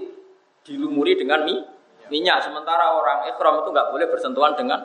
dilumuri 0.65 1.21
dengan 1.21 1.45
mie, 1.45 1.61
minyak. 2.09 2.41
Sementara 2.41 2.97
orang 2.97 3.29
ikhram 3.29 3.61
itu 3.61 3.69
nggak 3.69 3.93
boleh 3.93 4.07
bersentuhan 4.09 4.57
dengan 4.57 4.81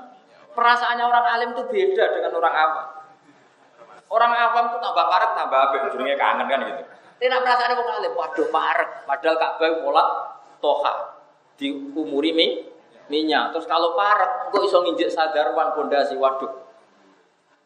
perasaannya 0.52 1.06
orang 1.08 1.26
alim 1.30 1.50
itu 1.56 1.64
beda 1.64 2.06
dengan 2.20 2.32
orang 2.36 2.56
awam. 2.58 2.88
Orang 4.10 4.34
awam 4.34 4.74
itu 4.74 4.78
tambah 4.82 5.06
parek 5.06 5.32
tambah 5.38 5.60
abek, 5.70 5.80
ujungnya 5.94 6.18
kangen 6.18 6.50
kan 6.50 6.60
gitu. 6.66 6.84
Tidak 7.22 7.40
perasaan 7.46 7.78
wong 7.78 7.90
alim, 7.94 8.14
waduh 8.18 8.48
parek. 8.50 8.90
Padahal 9.06 9.38
Ka'bah 9.38 9.70
mulat 9.86 10.08
toha 10.58 10.94
diumuri 11.62 12.32
mi 12.34 12.48
minyak. 13.06 13.54
Terus 13.54 13.70
kalau 13.70 13.94
parek, 13.94 14.50
kok 14.50 14.66
iso 14.66 14.82
nginjek 14.82 15.14
sadarwan 15.14 15.78
pondasi, 15.78 16.18
waduh. 16.18 16.50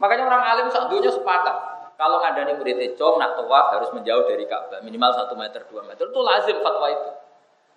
Makanya 0.03 0.27
orang 0.27 0.43
alim 0.43 0.67
saat 0.67 0.91
dunia 0.91 1.07
sepakat. 1.07 1.55
Kalau 1.95 2.19
ngandani 2.19 2.57
murid 2.59 2.75
econg, 2.91 3.21
nak 3.21 3.39
tawaf 3.39 3.79
harus 3.79 3.87
menjauh 3.95 4.27
dari 4.27 4.43
Ka'bah 4.43 4.83
minimal 4.83 5.13
1 5.13 5.29
meter 5.39 5.61
2 5.69 5.87
meter 5.87 6.05
itu 6.11 6.19
lazim 6.19 6.57
fatwa 6.59 6.91
itu. 6.91 7.11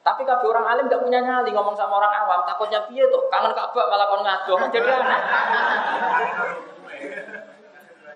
Tapi 0.02 0.22
kabeh 0.26 0.46
orang 0.50 0.66
alim 0.66 0.84
gak 0.90 1.02
punya 1.02 1.22
nyali 1.22 1.50
ngomong 1.54 1.76
sama 1.78 2.02
orang 2.02 2.14
awam, 2.24 2.42
takutnya 2.48 2.82
piye 2.88 3.06
tuh? 3.12 3.30
Kangen 3.30 3.54
Ka'bah 3.54 3.86
malah 3.86 4.06
kon 4.10 4.24
ngadoh 4.24 4.56
kan 4.58 4.68
jadi 4.74 4.88
aneh. 4.90 5.20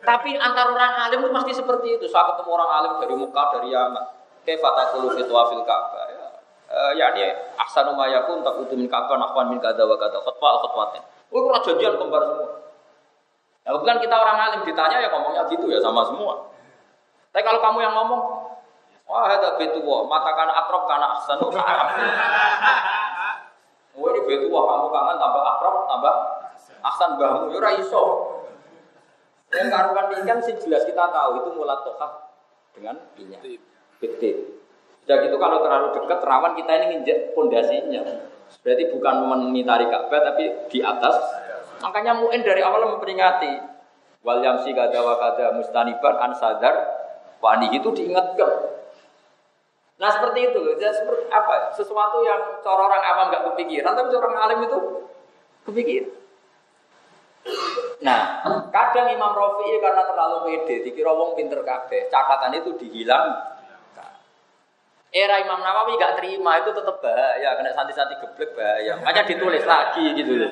Tapi 0.01 0.33
antar 0.41 0.73
orang 0.73 1.09
alim 1.09 1.21
itu 1.21 1.31
pasti 1.33 1.53
seperti 1.53 2.01
itu. 2.01 2.09
Saya 2.09 2.33
ketemu 2.33 2.51
orang 2.57 2.71
alim 2.81 2.93
dari 3.05 3.15
Mekah, 3.21 3.47
dari 3.53 3.69
Yaman. 3.69 4.05
Kayak 4.49 4.97
kulu 4.97 5.13
fitwa 5.13 5.53
fil 5.53 5.65
Ka'bah. 5.69 6.09
Ya, 6.09 6.27
uh, 6.73 6.93
ya 6.97 7.07
ini 7.13 7.29
ahsanu 7.61 7.93
ma 7.93 8.09
yakun 8.09 8.41
tak 8.41 8.57
utumin 8.57 8.89
Ka'bah 8.89 9.21
nakwan 9.21 9.53
min 9.53 9.61
kada 9.61 9.85
wa 9.85 10.01
kada 10.01 10.17
khutbah 10.25 10.57
al 10.57 10.59
khutbatin. 10.65 11.03
Oh, 11.31 11.45
kurang 11.45 11.63
jadian 11.63 12.01
kembar 12.01 12.25
semua. 12.25 12.49
Ya 13.61 13.77
bukan 13.77 13.97
kita 14.01 14.17
orang 14.17 14.39
alim 14.41 14.61
ditanya 14.65 15.05
ya 15.05 15.09
ngomongnya 15.13 15.45
gitu 15.53 15.69
ya 15.69 15.79
sama 15.85 16.01
semua. 16.09 16.49
Tapi 17.31 17.45
kalau 17.45 17.61
kamu 17.61 17.79
yang 17.85 17.95
ngomong, 17.95 18.21
wah 19.05 19.29
ada 19.29 19.55
betu 19.61 19.85
wah, 19.85 20.09
mata 20.09 20.33
kana 20.33 20.51
akrab 20.65 20.89
kana 20.89 21.07
ahsanu 21.21 21.53
arab. 21.53 21.89
Oh 24.01 24.09
ini 24.17 24.49
wah 24.49 24.65
kamu 24.65 24.87
kangen 24.89 25.17
tambah 25.21 25.43
akrab 25.45 25.75
tambah 25.85 26.15
ahsan 26.81 27.11
bahmu 27.21 27.53
ya 27.53 27.71
iso. 27.77 28.03
Yang 29.51 29.69
karuan 29.75 30.07
ikan 30.23 30.39
sih 30.39 30.55
jelas 30.63 30.87
kita 30.87 31.11
tahu 31.11 31.43
itu 31.43 31.49
mulat 31.59 31.83
toha 31.83 32.09
dengan 32.75 32.97
minyak. 33.19 33.43
Betul. 33.99 34.63
Sudah 35.03 35.17
gitu 35.27 35.37
kalau 35.43 35.59
terlalu 35.67 35.91
dekat 35.91 36.21
rawan 36.23 36.55
kita 36.55 36.71
ini 36.71 36.87
nginjek 36.95 37.35
pondasinya. 37.35 38.03
Berarti 38.63 38.85
bukan 38.95 39.15
memitari 39.27 39.87
Ka'bah 39.91 40.21
tapi 40.23 40.45
di 40.71 40.79
atas. 40.83 41.19
Makanya 41.83 42.19
muin 42.19 42.43
dari 42.47 42.63
awal 42.63 42.95
memperingati 42.95 43.59
wal 44.23 44.39
yamsi 44.39 44.71
kada 44.77 45.01
wa 45.01 45.17
kada 45.17 45.57
mustaniban 45.57 46.15
an 46.21 46.33
sadar 46.37 46.75
wani 47.41 47.73
itu 47.75 47.89
diingatkan. 47.91 48.71
Nah 50.01 50.09
seperti 50.09 50.49
itu, 50.49 50.61
jadi 50.81 50.97
seperti 50.97 51.29
apa? 51.29 51.73
Sesuatu 51.77 52.25
yang 52.25 52.61
cara 52.65 52.81
orang 52.89 53.03
awam 53.05 53.27
nggak 53.29 53.45
kepikiran, 53.53 53.93
tapi 53.93 54.17
orang 54.17 54.35
alim 54.37 54.61
itu 54.65 54.79
kepikiran. 55.69 56.20
Nah, 58.01 58.45
kadang 58.73 59.13
Imam 59.13 59.33
Rafi'i 59.33 59.81
karena 59.81 60.03
terlalu 60.09 60.37
pede, 60.49 60.89
dikira 60.89 61.13
wong 61.13 61.37
pinter 61.37 61.61
kabeh, 61.61 62.09
catatan 62.09 62.57
itu 62.57 62.77
dihilang. 62.81 63.57
Era 65.11 65.43
Imam 65.43 65.59
Nawawi 65.59 65.99
gak 65.99 66.23
terima 66.23 66.63
itu 66.63 66.71
tetap 66.71 67.03
bahaya, 67.03 67.59
kena 67.59 67.75
santi-santi 67.75 68.15
geblek 68.23 68.55
bahaya. 68.55 68.95
Makanya 69.03 69.27
ditulis 69.27 69.67
lagi 69.67 70.07
gitu 70.15 70.39
loh. 70.39 70.51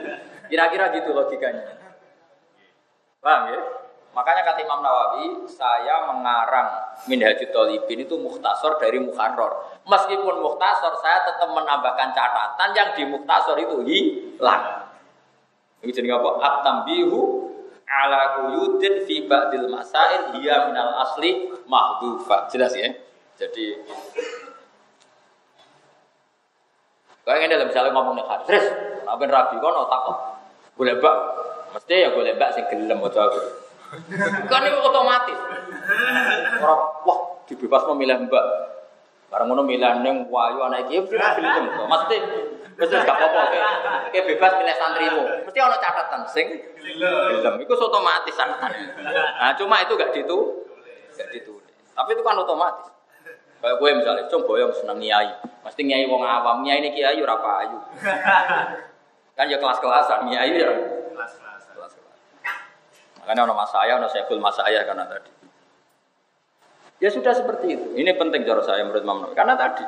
Kira-kira 0.51 0.91
gitu 0.99 1.15
logikanya. 1.15 1.79
Paham 3.23 3.55
ya? 3.55 3.61
Makanya 4.19 4.43
kata 4.43 4.67
Imam 4.67 4.83
Nawawi, 4.83 5.47
saya 5.47 6.11
mengarang 6.11 6.99
Minhajul 7.07 7.55
Talibin 7.55 8.03
itu 8.03 8.19
muhtasor 8.19 8.83
dari 8.83 8.99
Mukharrar. 8.99 9.79
Meskipun 9.87 10.43
muhtasor, 10.43 10.91
saya 10.99 11.23
tetap 11.23 11.47
menambahkan 11.55 12.11
catatan 12.11 12.75
yang 12.75 12.89
di 12.99 13.07
muhtasor 13.07 13.55
itu 13.63 13.79
hilang. 13.87 14.88
Ini 15.79 15.91
jadi 15.95 16.09
apa? 16.15 16.43
At-tambihu 16.43 17.21
ala 17.87 18.21
kuyudin 18.43 19.07
fi 19.07 19.25
ba'dil 19.25 19.71
masail 19.71 20.35
hiya 20.37 20.71
minal 20.71 20.93
asli 21.07 21.55
mahdufa. 21.71 22.51
Jelas 22.51 22.75
ya? 22.75 22.91
Jadi 23.39 23.79
Kayak 27.29 27.45
ini 27.45 27.53
dalam 27.53 27.69
misalnya 27.69 27.93
ngomong 27.93 28.17
nih 28.17 28.25
hadis, 28.25 28.65
apa 29.05 29.21
rabi 29.29 29.61
kau 29.61 29.69
tak 29.69 30.01
kok 30.01 30.17
boleh 30.81 30.97
mbak, 30.97 31.17
mesti 31.77 31.95
ya 32.01 32.09
boleh 32.17 32.33
mbak 32.41 32.57
sing 32.57 32.65
gelem 32.73 33.05
atau 33.05 33.21
aku. 33.21 33.41
Kan 34.49 34.65
itu 34.65 34.81
otomatis. 34.81 35.37
Orang 36.57 36.81
wah 37.05 37.45
dibebas 37.45 37.85
memilih 37.93 38.25
mbak, 38.25 38.45
Barang 39.29 39.53
ngono 39.53 39.61
milih 39.61 40.01
neng 40.01 40.33
wayu 40.33 40.65
anak 40.65 40.89
iki 40.89 41.05
gelem. 41.05 41.69
Mesti 41.69 42.17
mesti 42.79 42.95
gak 42.95 43.11
apa-apa 43.11 43.43
kayak 44.15 44.25
bebas 44.31 44.53
milih 44.55 44.77
santrimu. 44.79 45.23
Mesti 45.43 45.59
ana 45.59 45.77
catatan 45.83 46.23
sing 46.31 46.47
gelem. 46.79 47.55
Iku 47.59 47.75
otomatis 47.75 48.39
catatan. 48.39 48.71
Nah, 49.03 49.53
cuma 49.59 49.83
itu 49.83 49.99
gak 49.99 50.15
ditu 50.15 50.63
gak 51.19 51.29
ditulis. 51.35 51.75
Tapi 51.93 52.11
itu 52.15 52.23
kan 52.23 52.39
otomatis. 52.39 52.95
Kayak 53.59 53.75
gue 53.83 53.91
misalnya, 53.91 54.25
coba 54.31 54.53
yang 54.55 54.71
seneng 54.71 55.03
nyai, 55.03 55.35
mesti 55.67 55.83
nyai 55.83 56.07
wong 56.07 56.23
awam, 56.23 56.63
nyai 56.63 56.79
ini 56.79 56.95
kiai 56.95 57.19
ora 57.19 57.35
ayu. 57.67 57.79
Kan 59.35 59.51
ya 59.51 59.59
kelas-kelasan, 59.59 60.31
ya 60.31 60.47
iya. 60.47 60.71
Kelas-kelas. 61.11 61.75
Kelas-kelas. 61.75 62.19
Makanya 63.19 63.51
ono 63.51 63.59
mas 63.59 63.75
saya, 63.75 63.99
ono 63.99 64.07
sekul 64.07 64.39
mas 64.39 64.55
saya 64.55 64.87
karena 64.87 65.11
tadi. 65.11 65.31
Ya 67.03 67.11
sudah 67.11 67.35
seperti 67.35 67.75
itu. 67.75 67.87
Ini 67.99 68.15
penting 68.15 68.47
cara 68.47 68.63
saya 68.63 68.87
menurut 68.87 69.03
Nawawi. 69.03 69.35
Karena 69.35 69.59
tadi, 69.59 69.83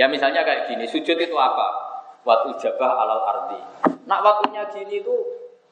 ya 0.00 0.08
misalnya 0.08 0.40
kayak 0.40 0.72
gini, 0.72 0.88
sujud 0.88 1.20
itu 1.20 1.36
apa? 1.36 1.92
Waktu 2.24 2.56
jabah 2.56 3.04
alal 3.04 3.20
ardi. 3.28 3.60
Nak 4.08 4.20
waktunya 4.24 4.64
gini 4.72 5.04
itu, 5.04 5.12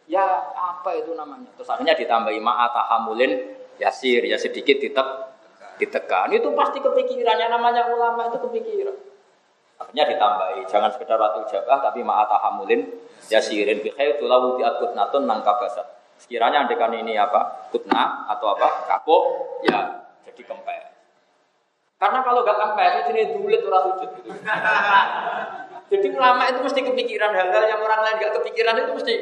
ya 0.04 0.52
apa 0.52 0.92
itu 1.00 1.16
namanya? 1.16 1.48
Terus 1.56 1.72
akhirnya 1.72 1.96
ditambahi 1.96 2.36
ma'atahamulin 2.36 3.32
yasir, 3.80 4.20
ya 4.28 4.36
sedikit 4.36 4.76
ditek, 4.76 5.08
ditekan. 5.80 6.28
Itu 6.36 6.52
pasti 6.52 6.84
kepikirannya 6.84 7.48
namanya 7.48 7.88
ulama 7.88 8.28
itu 8.28 8.36
kepikiran. 8.36 8.96
Akhirnya 9.80 10.04
ditambahi, 10.12 10.60
jangan 10.68 10.92
sekedar 10.92 11.16
waktu 11.16 11.48
jabah, 11.48 11.80
tapi 11.80 12.04
ma'atahamulin 12.04 12.84
yasirin. 13.32 13.80
Bikhair 13.80 14.20
tulawu 14.20 14.60
diatkutnatun 14.60 15.24
nangkabasat. 15.24 15.86
Sekiranya 16.20 16.66
andekan 16.66 16.92
ini 16.92 17.16
apa? 17.16 17.70
Kutna 17.72 18.28
atau 18.28 18.52
apa? 18.52 18.90
Kapok, 18.90 19.22
ya 19.64 20.04
jadi 20.26 20.42
kempes. 20.44 20.97
Karena 21.98 22.22
kalau 22.22 22.46
gak 22.46 22.58
kempes 22.62 22.92
itu 22.94 23.02
jenis 23.10 23.28
dulit 23.34 23.60
orang 23.66 23.82
sujud 23.90 24.10
gitu. 24.22 24.30
Jadi 25.88 26.06
ulama 26.14 26.46
itu 26.46 26.60
mesti 26.62 26.80
kepikiran 26.86 27.34
hal-hal 27.34 27.64
yang 27.66 27.82
orang 27.82 28.00
lain 28.06 28.22
gak 28.22 28.38
kepikiran 28.38 28.78
itu 28.78 28.90
mesti. 28.94 29.14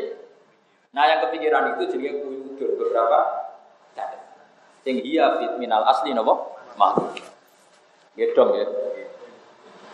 Nah 0.93 1.05
yang 1.09 1.21
kepikiran 1.25 1.73
itu 1.73 1.83
jadi 1.97 2.21
kudur 2.21 2.71
beberapa. 2.77 3.19
Yang 4.87 4.99
iya 5.03 5.25
fit 5.41 5.53
minal 5.59 5.83
asli 5.89 6.13
nopo 6.13 6.53
makhluk. 6.77 7.17
Ya 8.15 8.29
dong 8.37 8.55
ya. 8.55 8.69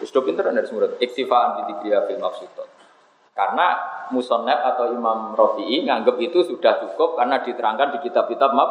Do 0.02 0.20
pinter 0.26 0.50
dari 0.50 0.66
semurut. 0.66 0.98
Iktifaan 0.98 1.62
di 1.62 1.72
dikriya 1.72 2.10
fil. 2.10 2.18
Karena 3.32 3.66
musonep 4.12 4.60
atau 4.74 4.92
Imam 4.92 5.32
Rafi'i 5.32 5.88
nganggep 5.88 6.20
itu 6.20 6.44
sudah 6.44 6.82
cukup 6.84 7.16
karena 7.16 7.40
diterangkan 7.40 7.96
di 7.96 7.98
kitab-kitab 8.04 8.50
mab. 8.52 8.70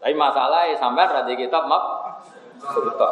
Tapi 0.00 0.14
masalahnya 0.16 0.74
sampai 0.80 1.06
ada 1.06 1.30
kitab 1.30 1.68
mab 1.70 1.84
suto. 2.60 3.10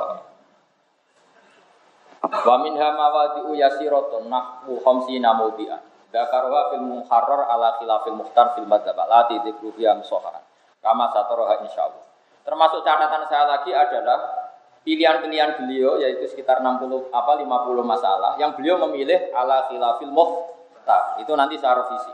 Wa 2.23 2.57
minha 2.63 2.89
mawadi'u 2.95 3.51
yasiratun 3.59 4.31
nahwu 4.31 4.79
khamsina 4.83 5.35
mawdi'an. 5.35 5.83
Dakarwa 6.13 6.71
fil 6.71 6.85
muharrar 6.85 7.49
ala 7.49 7.81
khilafil 7.81 8.15
muhtar 8.15 8.55
fil 8.55 8.69
madzhab 8.69 8.95
la 8.95 9.27
tidikru 9.27 9.73
fiha 9.75 9.97
musaharan. 9.97 10.45
Kama 10.85 11.09
sataraha 11.11 11.65
insyaallah. 11.65 12.05
Termasuk 12.43 12.85
catatan 12.85 13.25
saya 13.31 13.45
lagi 13.49 13.71
adalah 13.73 14.19
pilihan-pilihan 14.83 15.63
beliau 15.63 15.99
yaitu 15.99 16.27
sekitar 16.27 16.59
60 16.61 17.15
apa 17.15 17.33
50 17.39 17.47
masalah 17.87 18.35
yang 18.37 18.53
beliau 18.59 18.83
memilih 18.87 19.31
ala 19.33 19.71
khilafil 19.71 20.11
muhtar. 20.11 21.17
Itu 21.23 21.33
nanti 21.39 21.57
saya 21.57 21.81
revisi. 21.81 22.13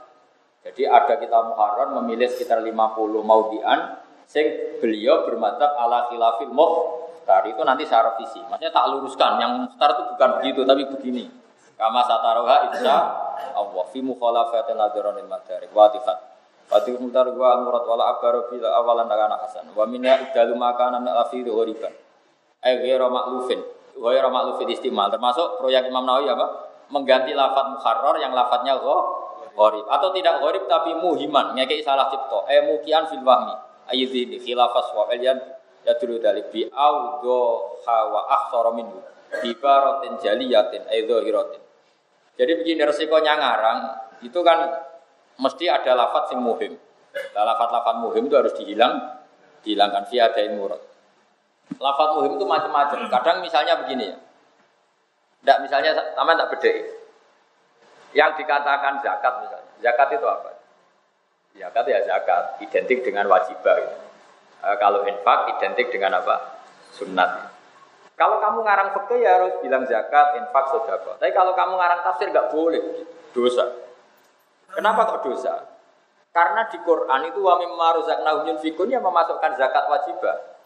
Jadi 0.69 0.85
ada 0.85 1.17
kita 1.17 1.39
muharrar 1.49 1.97
memilih 1.99 2.29
sekitar 2.29 2.61
50 2.61 2.73
maudian 3.25 3.99
sing 4.29 4.77
beliau 4.85 5.25
bermadzhab 5.25 5.75
ala 5.75 6.07
khilafil 6.13 6.53
muhtar. 6.53 6.98
Itu 7.29 7.61
nanti 7.61 7.85
saya 7.85 8.09
revisi. 8.13 8.41
Maksudnya 8.49 8.73
tak 8.73 8.89
luruskan 8.89 9.37
yang 9.37 9.53
muhtar 9.69 9.93
itu 9.93 10.03
bukan 10.17 10.29
begitu 10.41 10.61
tapi 10.65 10.83
begini. 10.89 11.25
Kama 11.77 12.01
sataroha 12.03 12.73
insya 12.73 12.97
Allah 13.55 13.85
fi 13.93 14.01
mukhalafatin 14.01 14.81
nadharanil 14.81 15.29
madarik 15.29 15.71
wa 15.77 15.87
tifat. 15.93 16.17
Fati 16.69 16.93
mutar 17.01 17.29
gua 17.33 17.57
al-murad 17.57 17.85
wala 17.89 18.17
akbaru 18.17 18.53
bila 18.53 18.69
awalan 18.77 19.09
nakana 19.09 19.41
hasan. 19.41 19.69
Wa 19.73 19.85
minya 19.89 20.21
idalu 20.21 20.57
makanan 20.57 21.05
al-afidhu 21.05 21.53
ghoriban. 21.53 21.93
Eh 22.65 22.75
ghairu 22.83 23.09
maklufin. 23.09 23.61
Ghairu 23.97 24.29
maklufin 24.29 24.69
istimal. 24.73 25.09
Termasuk 25.09 25.65
proyek 25.65 25.89
Imam 25.89 26.05
Nawawi 26.05 26.29
apa? 26.29 26.47
Mengganti 26.93 27.33
lafat 27.33 27.73
mukharrar 27.73 28.17
yang 28.21 28.33
lafadznya 28.37 28.77
gharib. 28.81 29.87
Atau 29.89 30.09
tidak 30.13 30.45
gharib 30.45 30.65
tapi 30.69 30.93
muhiman. 30.99 31.57
Ngekei 31.57 31.81
salah 31.81 32.13
cipto. 32.13 32.45
Eh 32.53 32.61
mukian 32.65 33.09
fil 33.09 33.25
wahmi. 33.25 33.55
Ayyidhi 33.89 34.37
khilafas 34.37 34.93
wa 34.93 35.09
elian 35.09 35.41
yadru 35.89 36.21
dalik 36.21 36.53
bi 36.53 36.69
awdo 36.69 37.81
hawa 37.89 38.21
akhsara 38.29 38.77
minhu. 38.77 39.01
Bibaratin 39.41 40.21
jaliyatin 40.21 40.85
aidho 40.93 41.25
hirotin. 41.25 41.61
Jadi 42.37 42.53
begini 42.61 42.85
resikonya 42.85 43.35
ngarang 43.41 43.79
itu 44.21 44.41
kan 44.45 44.69
mesti 45.41 45.65
ada 45.69 45.97
lafat 45.97 46.33
sing 46.33 46.41
muhim. 46.45 46.77
Nah, 47.35 47.43
lafat-lafat 47.43 47.99
muhim 47.99 48.31
itu 48.31 48.37
harus 48.37 48.55
dihilang, 48.55 48.95
dihilangkan 49.65 50.07
via 50.13 50.31
dain 50.37 50.55
murad. 50.55 50.79
Lafat 51.77 52.09
muhim 52.15 52.39
itu 52.39 52.47
macam-macam. 52.47 53.11
Kadang 53.11 53.43
misalnya 53.43 53.75
begini 53.81 54.13
ya. 54.13 54.19
Tidak 55.39 55.59
misalnya 55.67 55.91
sama 56.15 56.35
tak 56.35 56.57
beda. 56.57 56.73
Yang 58.17 58.31
dikatakan 58.43 59.05
zakat 59.05 59.35
misalnya. 59.45 59.73
Zakat 59.83 60.09
itu 60.15 60.27
apa? 60.27 60.51
Zakat 61.59 61.85
ya 61.91 61.99
zakat, 62.07 62.45
identik 62.63 63.03
dengan 63.03 63.27
wajibah. 63.29 63.77
Gitu. 63.83 64.08
E, 64.59 64.69
kalau 64.79 65.07
infak 65.07 65.59
identik 65.59 65.91
dengan 65.95 66.19
apa? 66.19 66.61
Sunnat. 66.95 67.55
Kalau 68.19 68.43
kamu 68.43 68.67
ngarang 68.67 68.91
fikih 68.99 69.23
ya 69.23 69.39
harus 69.39 69.55
bilang 69.63 69.87
zakat, 69.87 70.43
infak, 70.43 70.65
sodako. 70.75 71.15
Tapi 71.23 71.31
kalau 71.31 71.55
kamu 71.55 71.79
ngarang 71.79 72.03
tafsir 72.03 72.35
nggak 72.35 72.51
boleh, 72.51 72.83
dosa. 73.31 73.63
Kenapa 74.75 75.07
kok 75.07 75.23
dosa? 75.23 75.79
Karena 76.35 76.67
di 76.67 76.79
Quran 76.83 77.31
itu 77.31 77.39
wa 77.41 77.55
mimma 77.63 77.99
razaqnahum 77.99 78.43
yunfikun 78.51 78.91
yang 78.91 79.07
memasukkan 79.07 79.55
zakat 79.55 79.87
wajibah. 79.87 80.59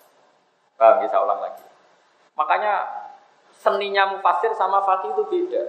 Paham, 0.81 1.05
bisa 1.05 1.17
ulang 1.21 1.45
lagi. 1.45 1.65
Makanya 2.35 2.73
seninya 3.53 4.17
mufasir 4.17 4.57
sama 4.57 4.81
fakih 4.83 5.13
itu 5.13 5.23
beda. 5.29 5.65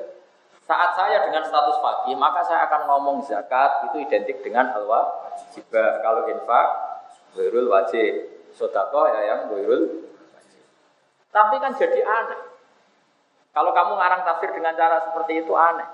Saat 0.63 0.95
saya 0.95 1.27
dengan 1.27 1.43
status 1.43 1.83
fakih, 1.83 2.15
maka 2.15 2.39
saya 2.47 2.63
akan 2.71 2.87
ngomong 2.87 3.19
zakat 3.27 3.91
itu 3.91 4.07
identik 4.07 4.39
dengan 4.39 4.71
al 4.71 4.87
wajibah. 4.87 5.99
Kalau 5.99 6.23
infak, 6.31 6.67
wirul 7.35 7.69
wajib. 7.69 8.31
Sodako 8.53 9.09
ya 9.09 9.21
yang 9.25 9.49
wirul 9.49 10.03
tapi 11.33 11.57
kan 11.57 11.73
jadi 11.73 11.99
aneh. 12.05 12.39
Kalau 13.53 13.73
kamu 13.73 13.97
ngarang 13.97 14.21
tafsir 14.21 14.53
dengan 14.53 14.77
cara 14.77 15.01
seperti 15.01 15.41
itu 15.41 15.53
aneh. 15.57 15.89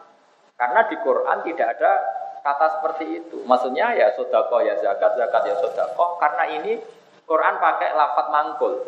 Karena 0.60 0.84
di 0.92 1.00
Quran 1.00 1.40
tidak 1.48 1.80
ada 1.80 1.92
kata 2.44 2.68
seperti 2.80 3.24
itu. 3.24 3.38
Maksudnya 3.48 3.96
ya 3.96 4.12
sodako 4.20 4.60
ya 4.60 4.76
zakat, 4.84 5.16
zakat 5.16 5.48
ya 5.48 5.56
sodako. 5.64 6.20
Karena 6.20 6.44
ini 6.60 6.76
Quran 7.24 7.56
pakai 7.64 7.96
lafat 7.96 8.28
mangkul. 8.28 8.84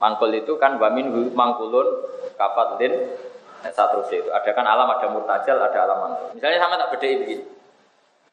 Mangkul 0.00 0.32
itu 0.32 0.56
kan 0.56 0.80
wamin 0.80 1.36
mangkulun 1.36 2.08
kafatlin 2.40 3.12
satu 3.68 4.00
itu. 4.08 4.32
Ada 4.32 4.56
kan 4.56 4.64
alam, 4.64 4.88
ada 4.88 5.06
murtajal, 5.12 5.60
ada 5.60 5.78
alam 5.84 5.98
mangkul. 6.08 6.28
Misalnya 6.32 6.64
sama 6.64 6.80
tak 6.80 6.96
beda 6.96 7.08
begini. 7.24 7.44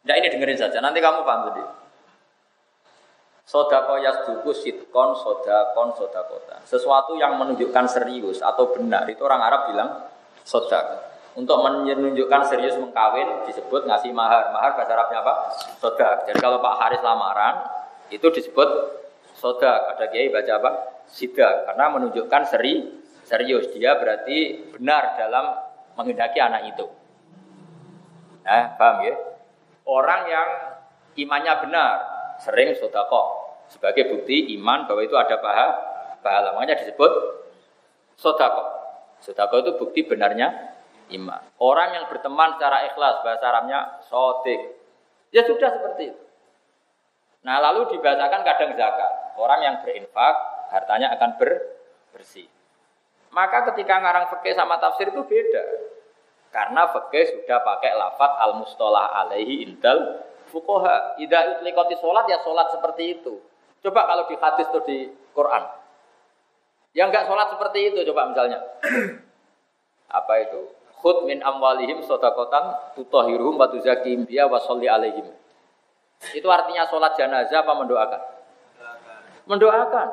Nah 0.05 0.15
ini 0.15 0.27
dengerin 0.31 0.59
saja, 0.59 0.79
nanti 0.79 1.03
kamu 1.03 1.25
paham 1.25 1.51
sendiri. 1.51 1.84
Sodako 3.45 4.01
yasduku 4.01 4.49
sitkon 4.57 5.13
sodakon 5.13 5.93
sodakota. 5.93 6.65
Sesuatu 6.65 7.13
yang 7.13 7.37
menunjukkan 7.37 7.85
serius 7.85 8.41
atau 8.41 8.73
benar 8.73 9.05
itu 9.05 9.21
orang 9.21 9.37
Arab 9.45 9.69
bilang 9.69 9.89
sodak. 10.41 11.13
Untuk 11.37 11.61
menunjukkan 11.61 12.41
serius 12.47 12.73
mengkawin 12.81 13.45
disebut 13.45 13.85
ngasih 13.85 14.09
mahar. 14.17 14.49
Mahar 14.49 14.73
bahasa 14.73 14.97
Arabnya 14.97 15.21
apa? 15.21 15.33
Sodak. 15.77 16.25
Jadi 16.25 16.41
kalau 16.41 16.57
Pak 16.57 16.73
Haris 16.79 17.01
lamaran 17.05 17.69
itu 18.09 18.25
disebut 18.33 18.69
sodak. 19.37 19.93
Ada 19.93 20.09
kiai 20.09 20.33
baca 20.33 20.51
apa? 20.57 20.71
Sidak. 21.05 21.69
Karena 21.69 21.85
menunjukkan 21.93 22.41
seri 22.49 22.81
serius. 23.21 23.69
Dia 23.75 23.99
berarti 23.99 24.71
benar 24.73 25.19
dalam 25.21 25.53
menghendaki 25.99 26.39
anak 26.41 26.71
itu. 26.71 26.87
Nah, 28.41 28.73
paham 28.79 29.05
ya? 29.05 29.15
Orang 29.85 30.21
yang 30.25 30.49
imannya 31.19 31.53
benar, 31.61 32.14
sering 32.41 32.75
sodako 32.75 33.53
sebagai 33.71 34.11
bukti 34.13 34.53
iman 34.59 34.85
bahwa 34.85 35.01
itu 35.01 35.15
ada 35.17 35.39
pahala 35.41 35.73
pahala. 36.21 36.57
Makanya 36.57 36.81
disebut 36.85 37.11
sodako 38.17 38.63
sodako 39.21 39.65
itu 39.65 39.71
bukti 39.77 39.99
benarnya 40.05 40.75
iman. 41.13 41.41
Orang 41.61 41.93
yang 41.93 42.05
berteman 42.09 42.57
secara 42.57 42.89
ikhlas 42.89 43.21
bahasa 43.21 43.45
Arabnya 43.45 43.79
sodik 44.09 44.61
ya 45.29 45.45
sudah 45.45 45.69
seperti 45.69 46.13
itu. 46.13 46.23
Nah 47.45 47.61
lalu 47.61 47.93
dibacakan 47.93 48.41
kadang 48.41 48.73
zakat. 48.73 49.37
Orang 49.37 49.61
yang 49.61 49.75
berinfak 49.85 50.35
hartanya 50.73 51.13
akan 51.13 51.37
ber 51.37 51.49
bersih. 52.15 52.49
Maka 53.35 53.67
ketika 53.73 53.99
ngarang 53.99 54.31
fikih 54.31 54.55
sama 54.55 54.79
tafsir 54.79 55.11
itu 55.11 55.21
beda. 55.27 55.63
Karena 56.49 56.87
fikih 56.87 57.35
sudah 57.35 57.59
pakai 57.61 57.91
lafat 57.99 58.31
al 58.39 58.63
mustolah 58.63 59.11
alaihi 59.11 59.67
indal 59.67 60.23
fukoha 60.55 61.19
ida 61.19 61.59
utlikoti 61.59 61.99
sholat 61.99 62.31
ya 62.31 62.39
sholat 62.39 62.71
seperti 62.71 63.19
itu. 63.19 63.43
Coba 63.83 64.07
kalau 64.07 64.23
di 64.31 64.39
hadis 64.39 64.71
atau 64.71 64.81
di 64.87 65.11
Quran. 65.35 65.63
Yang 66.95 67.07
enggak 67.11 67.25
sholat 67.27 67.47
seperti 67.51 67.79
itu 67.91 67.99
coba 68.07 68.31
misalnya. 68.31 68.63
Apa 70.23 70.33
itu? 70.47 70.71
Khud 71.03 71.27
min 71.27 71.43
amwalihim 71.43 71.99
sodakotan 72.07 72.95
tutohiruhum 72.95 73.59
wa 73.59 73.67
tuzakim 73.67 74.23
biya 74.23 74.47
wa 74.47 74.63
sholli 74.63 74.87
alaihim. 74.87 75.27
Itu 76.31 76.47
artinya 76.47 76.87
sholat 76.87 77.19
jenazah 77.19 77.61
apa 77.61 77.75
mendoakan? 77.75 78.21
Mendoakan. 79.45 80.07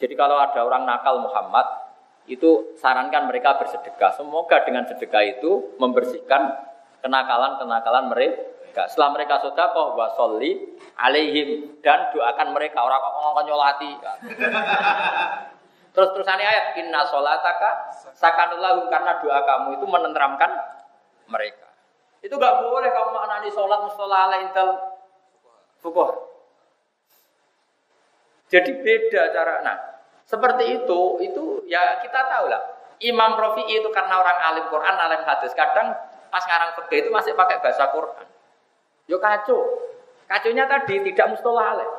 Jadi 0.00 0.14
kalau 0.18 0.40
ada 0.40 0.64
orang 0.64 0.88
nakal 0.88 1.22
Muhammad, 1.22 1.84
itu 2.24 2.74
sarankan 2.80 3.28
mereka 3.28 3.60
bersedekah. 3.60 4.16
Semoga 4.16 4.64
dengan 4.64 4.88
sedekah 4.88 5.22
itu 5.22 5.76
membersihkan 5.76 6.56
kenakalan-kenakalan 7.04 8.08
mereka. 8.08 8.53
Setelah 8.74 9.14
mereka 9.14 9.38
sedekah 9.38 9.94
wa 9.94 10.10
sholli 10.18 10.74
alaihim 10.98 11.78
dan 11.78 12.10
doakan 12.10 12.50
mereka 12.50 12.82
orang 12.82 12.98
kok 12.98 13.14
ngomong 13.14 13.46
nyolati. 13.46 13.90
Terus 15.94 16.10
terusannya 16.10 16.42
ayat 16.42 16.74
inna 16.82 17.06
sholataka 17.06 17.94
sakanulahum 18.18 18.90
karena 18.90 19.22
doa 19.22 19.40
kamu 19.46 19.78
itu 19.78 19.86
menenteramkan 19.86 20.50
mereka. 21.30 21.70
Itu 22.18 22.34
gak 22.34 22.66
boleh 22.66 22.90
kamu 22.90 23.10
maknani 23.14 23.48
sholat 23.54 23.78
mustola 23.86 24.26
ala 24.26 24.36
intel 24.42 24.68
fukuh. 25.78 26.34
Jadi 28.50 28.70
beda 28.82 29.30
cara. 29.30 29.62
Nah, 29.62 29.76
seperti 30.26 30.82
itu, 30.82 31.00
itu 31.22 31.44
ya 31.70 32.02
kita 32.02 32.26
tahu 32.26 32.50
lah. 32.50 32.62
Imam 33.02 33.36
Rafi'i 33.36 33.82
itu 33.82 33.88
karena 33.90 34.18
orang 34.18 34.38
alim 34.50 34.66
Quran, 34.72 34.94
alim 34.96 35.22
hadis. 35.26 35.52
Kadang 35.52 35.94
pas 36.32 36.42
ngarang 36.42 36.74
fikih 36.82 37.06
itu 37.06 37.10
masih 37.14 37.36
pakai 37.38 37.62
bahasa 37.62 37.90
Quran. 37.94 38.33
Yo 39.04 39.20
kacau. 39.20 39.60
Kacaunya 40.24 40.64
tadi 40.64 41.04
tidak 41.04 41.36
mustola 41.36 41.76
alaih. 41.76 41.90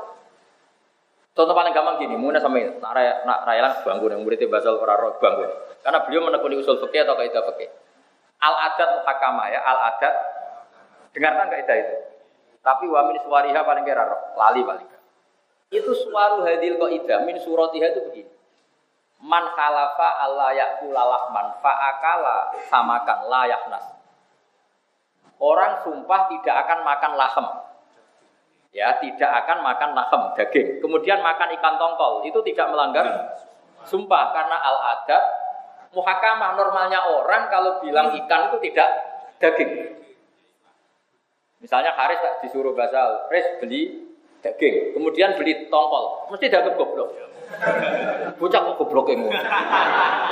Contoh 1.36 1.52
paling 1.52 1.76
gampang 1.76 2.00
gini, 2.00 2.16
muna 2.16 2.40
sama 2.40 2.64
nak 2.80 2.96
raya, 2.96 3.28
nak 3.28 3.44
raya 3.44 3.68
bangku 3.84 4.08
yang 4.08 4.24
muridnya 4.24 4.48
basal 4.48 4.80
orang 4.80 5.20
bangku. 5.20 5.44
Karena 5.84 6.00
beliau 6.08 6.24
menekuni 6.24 6.56
usul 6.56 6.80
fikih 6.80 7.04
atau 7.04 7.20
kaidah 7.20 7.44
fikih. 7.52 7.68
Al 8.40 8.56
adat 8.72 9.04
muhakama 9.04 9.52
ya, 9.52 9.60
al 9.60 9.80
adat. 9.94 10.16
Dengarkan 11.12 11.52
kaidah 11.52 11.76
itu. 11.76 11.96
Tapi 12.64 12.88
wa 12.88 13.12
min 13.12 13.20
suwariha 13.20 13.62
paling 13.68 13.84
kira 13.84 14.08
lali 14.40 14.64
paling. 14.64 14.90
Itu 15.76 15.92
suaru 15.92 16.48
hadil 16.48 16.80
kaidah 16.80 17.28
min 17.28 17.36
suratiha 17.36 17.86
itu 17.92 18.02
begini. 18.08 18.32
Man 19.20 19.44
khalafa 19.60 20.08
Allah 20.24 20.56
yakula 20.56 21.04
lahman 21.04 21.52
fa'akala 21.60 22.56
samakan 22.72 23.20
layak 23.28 23.64
nas. 23.72 23.95
Orang 25.36 25.84
sumpah 25.84 26.32
tidak 26.32 26.56
akan 26.64 26.80
makan 26.88 27.12
lahem 27.20 27.48
ya 28.76 28.92
tidak 29.00 29.32
akan 29.48 29.64
makan 29.64 29.90
lahem 29.96 30.22
daging. 30.36 30.68
Kemudian 30.84 31.24
makan 31.24 31.48
ikan 31.56 31.80
tongkol 31.80 32.28
itu 32.28 32.44
tidak 32.52 32.76
melanggar 32.76 33.08
sumpah 33.88 34.36
karena 34.36 34.60
al 34.60 34.78
adat 35.00 35.24
muhakamah 35.96 36.60
normalnya 36.60 37.08
orang 37.08 37.48
kalau 37.48 37.80
bilang 37.80 38.12
ikan 38.12 38.52
itu 38.52 38.58
tidak 38.68 38.90
daging. 39.40 39.96
Misalnya 41.64 41.96
Haris 41.96 42.20
tak 42.20 42.44
disuruh 42.44 42.76
basal, 42.76 43.32
Haris 43.32 43.64
beli 43.64 44.12
daging, 44.44 44.92
kemudian 44.92 45.40
beli 45.40 45.72
tongkol, 45.72 46.28
mesti 46.36 46.52
daging 46.52 46.76
goblok. 46.76 47.16
Bocah 48.36 48.60
kok 48.60 48.76
goblok 48.76 49.08
yang 49.16 49.32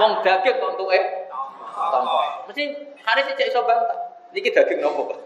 Wong 0.04 0.14
daging 0.20 0.56
kok 0.60 0.70
untuk 0.76 0.92
eh 0.92 1.32
tongkol. 1.72 2.52
Mesti 2.52 2.64
Haris 3.08 3.32
cek 3.40 3.48
iso 3.48 3.64
bantah. 3.64 4.03
Niki 4.34 4.50
daging 4.50 4.82
nopo 4.82 5.14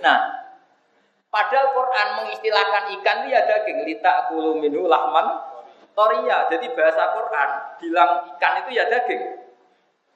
Nah, 0.00 0.18
padahal 1.28 1.76
Quran 1.76 2.08
mengistilahkan 2.24 2.84
ikan 2.96 3.16
itu 3.28 3.36
ya 3.36 3.44
daging 3.44 3.84
lita 3.84 4.32
kulu 4.32 4.56
minhu 4.56 4.88
lahman 4.88 5.44
toria. 5.92 6.48
Jadi 6.48 6.72
bahasa 6.72 7.12
Quran 7.12 7.50
bilang 7.84 8.24
ikan 8.32 8.64
itu 8.64 8.70
ya 8.72 8.88
daging. 8.88 9.20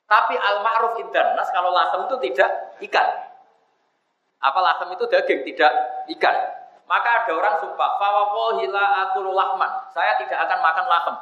Tapi 0.09 0.35
al 0.37 0.65
ma'ruf 0.65 0.97
nas 1.13 1.49
kalau 1.53 1.69
lahem 1.73 2.09
itu 2.09 2.17
tidak 2.31 2.51
ikan. 2.89 3.09
Apa 4.41 4.59
lahem 4.61 4.89
itu 4.97 5.05
daging 5.05 5.41
tidak 5.53 5.73
ikan. 6.17 6.37
Maka 6.85 7.25
ada 7.25 7.33
orang 7.33 7.57
sumpah, 7.65 7.97
fawawohila 7.97 8.85
akulu 9.09 9.33
lahman. 9.33 9.73
Saya 9.97 10.21
tidak 10.21 10.37
akan 10.37 10.59
makan 10.61 10.85
lahem. 10.85 11.17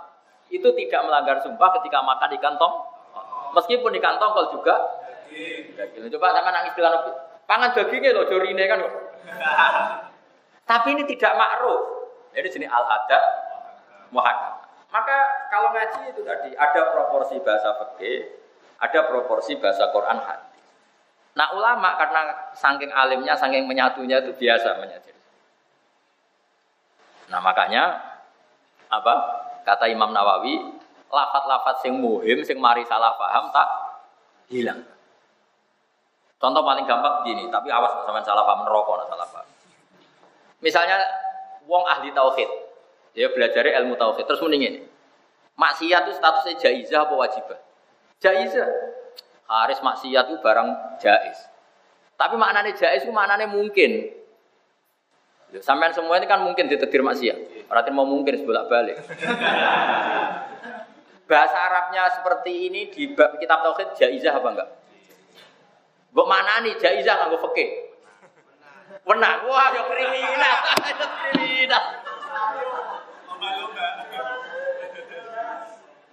Itu 0.51 0.75
tidak 0.75 1.07
melanggar 1.07 1.39
sumpah 1.39 1.71
ketika 1.79 2.03
makan 2.03 2.35
ikan 2.39 2.55
tong. 2.59 2.92
Meskipun 3.53 3.93
ikan 4.01 4.17
tongkol 4.17 4.53
juga 4.53 4.75
daging. 5.77 6.09
Coba 6.19 6.37
sama 6.37 6.51
nangis 6.53 6.73
dengan 6.77 7.01
Pangan 7.43 7.75
dagingnya 7.75 8.15
loh, 8.15 8.25
jorine 8.31 8.65
kan. 8.65 8.81
Tapi 10.71 10.89
ini 10.95 11.05
tidak 11.05 11.37
makruh. 11.37 11.81
Jadi 12.33 12.49
sini 12.49 12.67
al 12.71 12.87
adat 12.87 13.25
muhakam. 14.15 14.63
Maka 14.93 15.49
kalau 15.49 15.73
ngaji 15.73 16.13
itu 16.13 16.21
tadi 16.23 16.53
ada 16.53 16.93
proporsi 16.93 17.41
bahasa 17.41 17.77
fikih, 17.77 18.29
ada 18.81 19.01
proporsi 19.09 19.57
bahasa 19.57 19.89
Quran 19.89 20.21
hadis. 20.21 20.65
Nah 21.33 21.49
ulama 21.57 21.97
karena 21.97 22.53
saking 22.53 22.93
alimnya, 22.93 23.33
saking 23.37 23.65
menyatunya 23.65 24.21
itu 24.21 24.37
biasa 24.37 24.81
menyatu. 24.81 25.13
Nah 27.33 27.41
makanya 27.41 27.85
apa 28.93 29.15
kata 29.65 29.89
Imam 29.89 30.13
Nawawi, 30.13 30.61
lafat-lafat 31.13 31.85
sing 31.85 32.01
muhim, 32.01 32.41
sing 32.41 32.57
mari 32.57 32.83
salah 32.89 33.13
paham 33.21 33.53
tak 33.53 33.69
hilang. 34.49 34.81
Contoh 36.41 36.65
paling 36.65 36.89
gampang 36.89 37.23
begini, 37.23 37.47
tapi 37.53 37.71
awas 37.71 38.03
sama 38.03 38.25
salah 38.25 38.43
paham 38.43 38.67
neraka 38.67 39.07
salah 39.07 39.29
paham. 39.29 39.49
Misalnya 40.65 40.99
wong 41.69 41.85
ahli 41.87 42.11
tauhid, 42.11 42.51
dia 43.13 43.29
belajar 43.31 43.63
ilmu 43.63 43.95
tauhid 43.95 44.25
terus 44.27 44.43
mendingin. 44.43 44.89
Maksiat 45.53 46.09
itu 46.09 46.13
statusnya 46.17 46.55
jaizah 46.59 47.05
apa 47.05 47.15
wajibah? 47.15 47.61
Jaizah. 48.19 48.69
Haris 49.47 49.85
maksiat 49.85 50.25
itu 50.33 50.37
barang 50.41 50.69
jaiz. 50.97 51.39
Tapi 52.17 52.35
maknanya 52.41 52.73
jaiz 52.73 53.05
itu 53.05 53.13
maknanya 53.13 53.47
mungkin. 53.47 54.09
Sampai 55.61 55.93
semua 55.93 56.17
ini 56.17 56.25
kan 56.25 56.41
mungkin 56.41 56.73
ditetir 56.73 57.05
maksiat. 57.05 57.69
Berarti 57.69 57.93
mau 57.93 58.09
mungkin 58.09 58.41
sebolak 58.41 58.73
balik. 58.73 58.97
Bahasa 61.33 61.57
Arabnya 61.57 62.13
seperti 62.13 62.69
ini 62.69 62.93
di 62.93 63.09
kitab 63.17 63.59
tauhid 63.65 63.97
jaizah 63.97 64.37
apa 64.37 64.49
enggak? 64.53 64.69
Mbok 66.13 66.29
nih 66.29 66.77
jaizah 66.77 67.25
nganggo 67.25 67.41
fikih. 67.49 67.89
Wenang. 69.09 69.49
Wah, 69.49 69.73
ya 69.73 69.83
kriminal. 69.89 70.57
Ya 70.93 71.07
kriminal. 71.33 71.85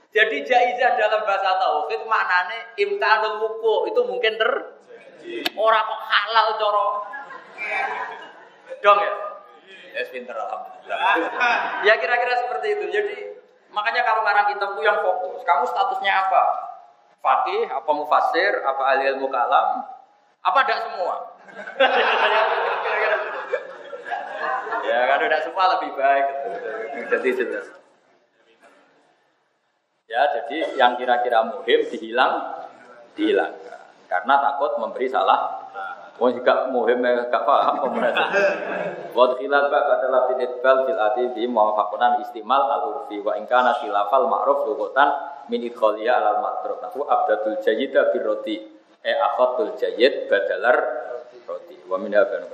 Jadi 0.10 0.38
jaizah 0.48 0.91
dalam 0.96 1.22
bahasa 1.28 1.52
tauhid 1.60 2.08
maknane 2.08 2.80
imkanul 2.80 3.44
wuku 3.44 3.91
itu 3.91 4.02
mungkin 4.08 4.40
ter 4.40 4.52
orang 5.60 5.84
kok 5.84 6.02
halal 6.08 6.48
coro. 6.56 6.88
Dong 8.80 9.00
ya? 9.04 9.14
Ya 11.84 11.94
kira-kira 12.00 12.34
seperti 12.40 12.68
itu. 12.80 12.86
Jadi 12.88 13.29
makanya 13.70 14.02
kalau 14.04 14.22
ngarang 14.26 14.50
kitab 14.54 14.74
itu 14.76 14.82
yang 14.84 15.00
fokus. 15.02 15.41
Kamu 15.46 15.64
statusnya 15.70 16.14
apa? 16.28 16.70
fakih, 17.20 17.68
apa 17.68 17.91
mufasir, 17.91 18.64
apa 18.64 18.82
ahli 18.96 19.12
ilmu 19.16 19.28
kalam, 19.28 19.84
apa 20.40 20.58
tidak 20.64 20.80
semua? 20.88 21.16
ya 24.88 25.00
kan 25.04 25.18
tidak 25.20 25.41
semua 25.44 25.64
lebih 25.78 25.91
baik. 26.00 26.26
Jadi 27.12 27.30
jelas. 27.36 27.68
Ya, 30.10 30.26
jadi 30.34 30.74
yang 30.74 30.98
kira-kira 30.98 31.46
muhim 31.46 31.86
dihilang, 31.86 32.66
dihilangkan. 33.14 33.82
Karena 34.10 34.41
takut 34.41 34.82
memberi 34.82 35.06
salah 35.06 35.70
Oh 36.20 36.28
jika 36.28 36.68
muhim 36.68 37.00
gak 37.00 37.44
paham 37.48 37.80
pemenang. 37.80 38.16
Buat 39.16 39.40
khilaf 39.40 39.72
adalah 39.72 40.28
tinitbal 40.28 40.84
fil 40.84 41.00
ati 41.00 41.24
di 41.32 41.48
mawafakunan 41.48 42.20
istimal 42.20 42.68
al 42.68 42.84
urfi 42.91 43.24
wa 43.24 43.40
ingkana 43.40 43.80
khilafal 43.80 44.28
ma'ruf 44.28 44.68
lugotan 44.68 45.08
min 45.48 45.64
idkhaliya 45.64 46.20
alal 46.20 46.44
matruf. 46.44 46.84
Nahu 46.84 47.08
abdatul 47.08 47.64
jayyida 47.64 48.12
birroti 48.12 48.60
e 49.00 49.12
akhatul 49.16 49.80
jayyid 49.80 50.28
badalar 50.28 50.78
roti. 51.48 51.80
Wa 51.88 51.96
min 51.96 52.12
habanu 52.12 52.52